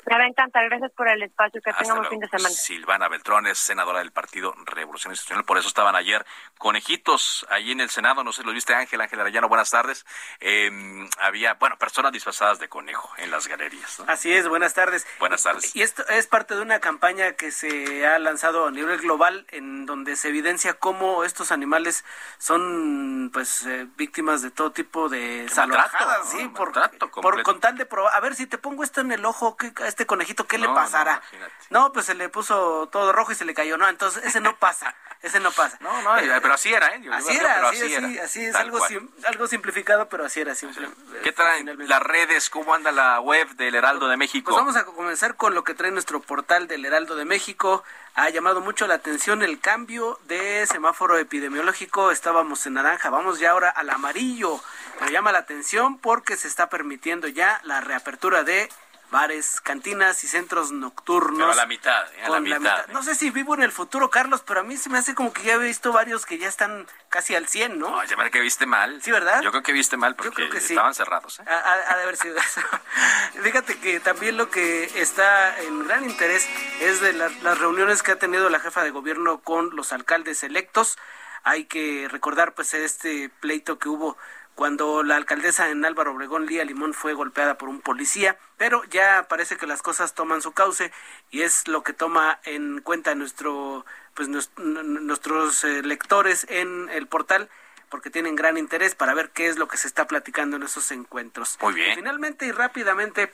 Me 0.06 0.18
va 0.18 0.24
a 0.24 0.26
encantar, 0.26 0.64
gracias 0.68 0.90
por 0.92 1.08
el 1.08 1.22
espacio, 1.22 1.60
que 1.62 1.72
tengamos 1.72 2.08
fin 2.08 2.18
de 2.18 2.28
semana. 2.28 2.48
Silvana 2.50 3.08
Beltrón 3.08 3.46
es 3.46 3.58
senadora 3.58 4.00
del 4.00 4.10
Partido 4.10 4.54
Revolución 4.66 5.12
Institucional, 5.12 5.44
por 5.44 5.58
eso 5.58 5.68
estaban 5.68 5.94
ayer 5.94 6.24
conejitos 6.58 7.46
allí 7.50 7.72
en 7.72 7.80
el 7.80 7.90
Senado, 7.90 8.24
no 8.24 8.32
sé, 8.32 8.42
los 8.42 8.54
viste 8.54 8.74
Ángel, 8.74 9.00
Ángel 9.00 9.20
Arellano, 9.20 9.48
buenas 9.48 9.70
tardes. 9.70 10.04
Em, 10.40 11.08
había, 11.18 11.54
bueno, 11.54 11.76
personas 11.78 12.12
disfrazadas 12.12 12.58
de 12.58 12.68
conejo 12.68 13.10
en 13.18 13.30
las 13.30 13.46
galerías. 13.46 14.00
Así 14.06 14.32
es, 14.32 14.48
buenas 14.48 14.74
tardes. 14.74 15.06
Buenas 15.18 15.42
tardes. 15.42 15.74
Y 15.74 15.82
esto 15.82 16.06
es 16.08 16.26
parte 16.26 16.54
de 16.54 16.62
una 16.62 16.80
campaña 16.80 17.32
que 17.32 17.50
se 17.50 18.06
ha 18.06 18.18
lanzado 18.18 18.66
a 18.66 18.70
nivel 18.70 18.98
global 18.98 19.46
en 19.50 19.86
donde 19.86 20.16
se 20.16 20.28
evidencia 20.28 20.74
cómo 20.74 21.24
estos 21.24 21.52
animales 21.52 22.04
son 22.38 23.30
pues 23.32 23.64
eh, 23.66 23.86
víctimas 23.96 24.42
de 24.42 24.50
todo 24.50 24.72
tipo 24.72 25.08
de 25.08 25.48
salvajadas, 25.48 26.30
sí, 26.30 26.48
por, 26.48 26.72
por, 27.10 27.42
con 27.42 27.60
tal 27.60 27.76
de 27.76 27.86
probar, 27.86 28.14
a 28.14 28.20
ver 28.20 28.34
si 28.34 28.46
te 28.46 28.58
pongo 28.58 28.84
esto 28.84 29.00
en 29.00 29.12
el 29.12 29.24
ojo, 29.24 29.56
¿qué, 29.56 29.72
este 29.92 30.06
conejito, 30.06 30.46
¿qué 30.46 30.58
le 30.58 30.68
pasará? 30.68 31.22
No, 31.70 31.92
pues 31.92 32.06
se 32.06 32.14
le 32.14 32.28
puso 32.28 32.88
todo 32.90 33.12
rojo 33.12 33.32
y 33.32 33.34
se 33.34 33.44
le 33.44 33.54
cayó. 33.54 33.76
No, 33.76 33.88
entonces 33.88 34.24
ese 34.24 34.40
no 34.40 34.56
pasa. 34.58 34.94
Ese 35.22 35.38
no 35.38 35.52
pasa. 35.52 35.78
No, 35.80 36.02
no, 36.02 36.14
pero 36.42 36.54
así 36.54 36.74
era, 36.74 36.88
¿eh? 36.96 37.00
así, 37.12 37.36
era, 37.36 37.68
así, 37.68 38.18
así, 38.18 38.44
es 38.44 38.56
algo, 38.56 38.80
algo 39.24 39.46
simplificado, 39.46 40.08
pero 40.08 40.24
así 40.24 40.40
era. 40.40 40.56
Simple, 40.56 40.88
¿Qué 41.22 41.30
traen 41.30 41.88
las 41.88 42.02
redes? 42.02 42.50
¿Cómo 42.50 42.74
anda 42.74 42.90
la 42.90 43.20
web 43.20 43.48
del 43.50 43.76
Heraldo 43.76 44.08
de 44.08 44.16
México? 44.16 44.50
Pues 44.50 44.60
vamos 44.60 44.74
a 44.74 44.84
comenzar 44.84 45.36
con 45.36 45.54
lo 45.54 45.62
que 45.62 45.74
trae 45.74 45.92
nuestro 45.92 46.20
portal 46.20 46.66
del 46.66 46.84
Heraldo 46.84 47.14
de 47.14 47.24
México. 47.24 47.84
Ha 48.14 48.30
llamado 48.30 48.60
mucho 48.60 48.88
la 48.88 48.94
atención 48.94 49.42
el 49.42 49.60
cambio 49.60 50.18
de 50.24 50.66
semáforo 50.66 51.16
epidemiológico. 51.16 52.10
Estábamos 52.10 52.66
en 52.66 52.74
naranja, 52.74 53.08
vamos 53.08 53.38
ya 53.38 53.52
ahora 53.52 53.70
al 53.70 53.90
amarillo. 53.90 54.60
Pero 54.98 55.12
llama 55.12 55.30
la 55.30 55.38
atención 55.38 55.98
porque 55.98 56.36
se 56.36 56.48
está 56.48 56.68
permitiendo 56.68 57.28
ya 57.28 57.60
la 57.62 57.80
reapertura 57.80 58.42
de 58.42 58.68
bares, 59.12 59.60
cantinas 59.60 60.24
y 60.24 60.26
centros 60.26 60.72
nocturnos. 60.72 61.38
Pero 61.38 61.52
a 61.52 61.54
la 61.54 61.66
mitad, 61.66 62.12
¿eh? 62.14 62.24
a 62.24 62.30
la 62.30 62.40
mitad. 62.40 62.86
No 62.88 63.04
sé 63.04 63.14
si 63.14 63.30
vivo 63.30 63.54
en 63.54 63.62
el 63.62 63.70
futuro, 63.70 64.10
Carlos, 64.10 64.42
pero 64.44 64.60
a 64.60 64.62
mí 64.64 64.76
se 64.76 64.88
me 64.88 64.98
hace 64.98 65.14
como 65.14 65.32
que 65.32 65.42
ya 65.44 65.54
he 65.54 65.58
visto 65.58 65.92
varios 65.92 66.26
que 66.26 66.38
ya 66.38 66.48
están 66.48 66.88
casi 67.10 67.36
al 67.36 67.46
100, 67.46 67.78
¿no? 67.78 67.90
No, 67.90 68.04
ya 68.04 68.16
me 68.16 68.30
que 68.30 68.40
viste 68.40 68.66
mal. 68.66 69.00
Sí, 69.02 69.12
¿verdad? 69.12 69.42
Yo 69.42 69.50
creo 69.50 69.62
que 69.62 69.72
viste 69.72 69.96
mal 69.96 70.16
porque 70.16 70.48
estaban 70.56 70.94
cerrados. 70.94 71.38
¿eh? 71.40 71.44
Ha, 71.46 71.96
de 71.96 72.02
haber 72.02 72.16
sido 72.16 72.36
eso. 72.38 72.60
Fíjate 73.42 73.78
que 73.78 74.00
también 74.00 74.36
lo 74.36 74.50
que 74.50 74.84
está 75.00 75.60
en 75.60 75.86
gran 75.86 76.04
interés 76.04 76.48
es 76.80 77.00
de 77.00 77.12
las 77.12 77.58
reuniones 77.58 78.02
que 78.02 78.12
ha 78.12 78.18
tenido 78.18 78.48
la 78.48 78.58
jefa 78.58 78.82
de 78.82 78.90
gobierno 78.90 79.40
con 79.40 79.76
los 79.76 79.92
alcaldes 79.92 80.42
electos. 80.42 80.98
Hay 81.44 81.66
que 81.66 82.08
recordar 82.10 82.54
pues 82.54 82.72
este 82.72 83.28
pleito 83.28 83.78
que 83.78 83.90
hubo 83.90 84.16
cuando 84.62 85.02
la 85.02 85.16
alcaldesa 85.16 85.70
en 85.70 85.84
Álvaro 85.84 86.12
Obregón, 86.12 86.46
Lía 86.46 86.64
Limón, 86.64 86.94
fue 86.94 87.14
golpeada 87.14 87.58
por 87.58 87.68
un 87.68 87.80
policía, 87.80 88.38
pero 88.58 88.84
ya 88.84 89.26
parece 89.28 89.56
que 89.56 89.66
las 89.66 89.82
cosas 89.82 90.14
toman 90.14 90.40
su 90.40 90.52
cauce 90.52 90.92
y 91.32 91.42
es 91.42 91.66
lo 91.66 91.82
que 91.82 91.92
toma 91.92 92.38
en 92.44 92.80
cuenta 92.80 93.16
nuestro, 93.16 93.84
pues, 94.14 94.28
nuestros 94.28 95.64
eh, 95.64 95.82
lectores 95.82 96.46
en 96.48 96.88
el 96.90 97.08
portal 97.08 97.50
porque 97.88 98.08
tienen 98.08 98.36
gran 98.36 98.56
interés 98.56 98.94
para 98.94 99.14
ver 99.14 99.30
qué 99.30 99.48
es 99.48 99.56
lo 99.56 99.66
que 99.66 99.78
se 99.78 99.88
está 99.88 100.06
platicando 100.06 100.58
en 100.58 100.62
esos 100.62 100.92
encuentros. 100.92 101.58
Muy 101.60 101.74
bien. 101.74 101.96
Finalmente 101.96 102.46
y 102.46 102.52
rápidamente, 102.52 103.32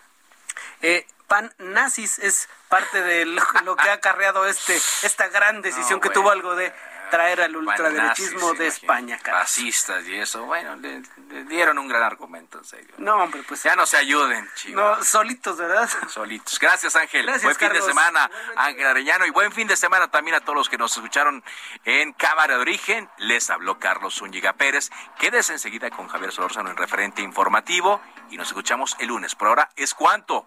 eh, 0.81 1.07
Pan 1.26 1.53
Nazis 1.59 2.18
es 2.20 2.49
parte 2.68 3.03
de 3.03 3.26
lo, 3.26 3.76
que 3.76 3.91
ha 3.91 3.93
acarreado 3.93 4.47
este 4.47 4.74
esta 5.03 5.29
gran 5.29 5.61
decisión 5.62 6.01
que 6.01 6.09
tuvo 6.09 6.31
algo 6.31 6.57
de 6.57 6.72
traer 7.11 7.43
al 7.43 7.57
ultraderechismo 7.57 8.55
de 8.55 8.67
España. 8.67 9.19
Fascistas 9.23 10.07
y 10.07 10.17
eso, 10.17 10.45
bueno, 10.45 10.77
le, 10.77 11.03
dieron 11.45 11.79
un 11.79 11.89
gran 11.89 12.03
argumento, 12.03 12.59
en 12.59 12.65
serio. 12.65 12.95
No, 12.99 13.17
hombre, 13.17 13.43
pues... 13.47 13.63
Ya 13.63 13.77
no 13.77 13.87
se 13.87 13.97
ayuden, 13.97 14.49
chicos. 14.55 14.75
No, 14.75 15.03
solitos, 15.03 15.57
¿verdad? 15.57 15.89
Solitos. 16.09 16.59
Gracias, 16.59 16.97
Ángel. 16.97 17.27
Gracias, 17.27 17.45
buen 17.45 17.57
fin 17.57 17.81
de 17.81 17.87
semana, 17.87 18.31
Ángel 18.57 18.87
Arellano, 18.87 19.27
y 19.27 19.31
buen 19.31 19.53
fin 19.53 19.69
de 19.69 19.77
semana 19.77 20.11
también 20.11 20.37
a 20.37 20.41
todos 20.41 20.57
los 20.57 20.69
que 20.69 20.79
nos 20.79 20.97
escucharon 20.97 21.43
en 21.85 22.13
Cámara 22.13 22.55
de 22.55 22.61
Origen. 22.61 23.09
Les 23.19 23.51
habló 23.51 23.79
Carlos 23.79 24.15
Zúñiga 24.15 24.53
Pérez. 24.55 24.91
Quédese 25.19 25.53
enseguida 25.53 25.91
con 25.91 26.09
Javier 26.09 26.33
Solórzano 26.33 26.71
en 26.71 26.77
referente 26.77 27.23
informativo 27.23 28.01
y 28.31 28.37
nos 28.37 28.49
escuchamos 28.49 28.97
el 28.99 29.09
lunes. 29.09 29.35
Por 29.35 29.49
ahora, 29.49 29.71
¿es 29.77 29.95
cuánto? 29.95 30.47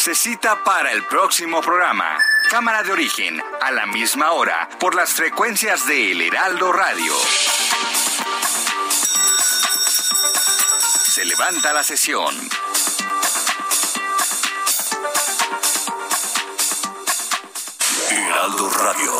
Se 0.00 0.14
cita 0.14 0.64
para 0.64 0.92
el 0.92 1.04
próximo 1.04 1.60
programa. 1.60 2.16
Cámara 2.48 2.82
de 2.82 2.90
origen, 2.90 3.38
a 3.60 3.70
la 3.70 3.84
misma 3.84 4.32
hora, 4.32 4.66
por 4.78 4.94
las 4.94 5.12
frecuencias 5.12 5.86
de 5.86 6.12
El 6.12 6.22
Heraldo 6.22 6.72
Radio. 6.72 7.12
Se 11.04 11.22
levanta 11.26 11.74
la 11.74 11.82
sesión. 11.82 12.34
Heraldo 18.10 18.70
Radio. 18.70 19.12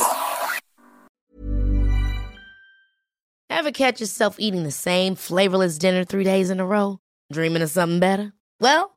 Ever 3.51 3.71
catch 3.71 4.01
yourself 4.01 4.37
eating 4.39 4.63
the 4.63 4.71
same 4.71 5.15
flavorless 5.15 5.77
dinner 5.77 6.05
three 6.05 6.25
days 6.25 6.49
in 6.49 6.59
a 6.59 6.65
row? 6.65 7.01
Dreaming 7.31 7.61
of 7.61 7.69
something 7.69 8.01
better? 8.01 8.33
Well, 8.61 8.97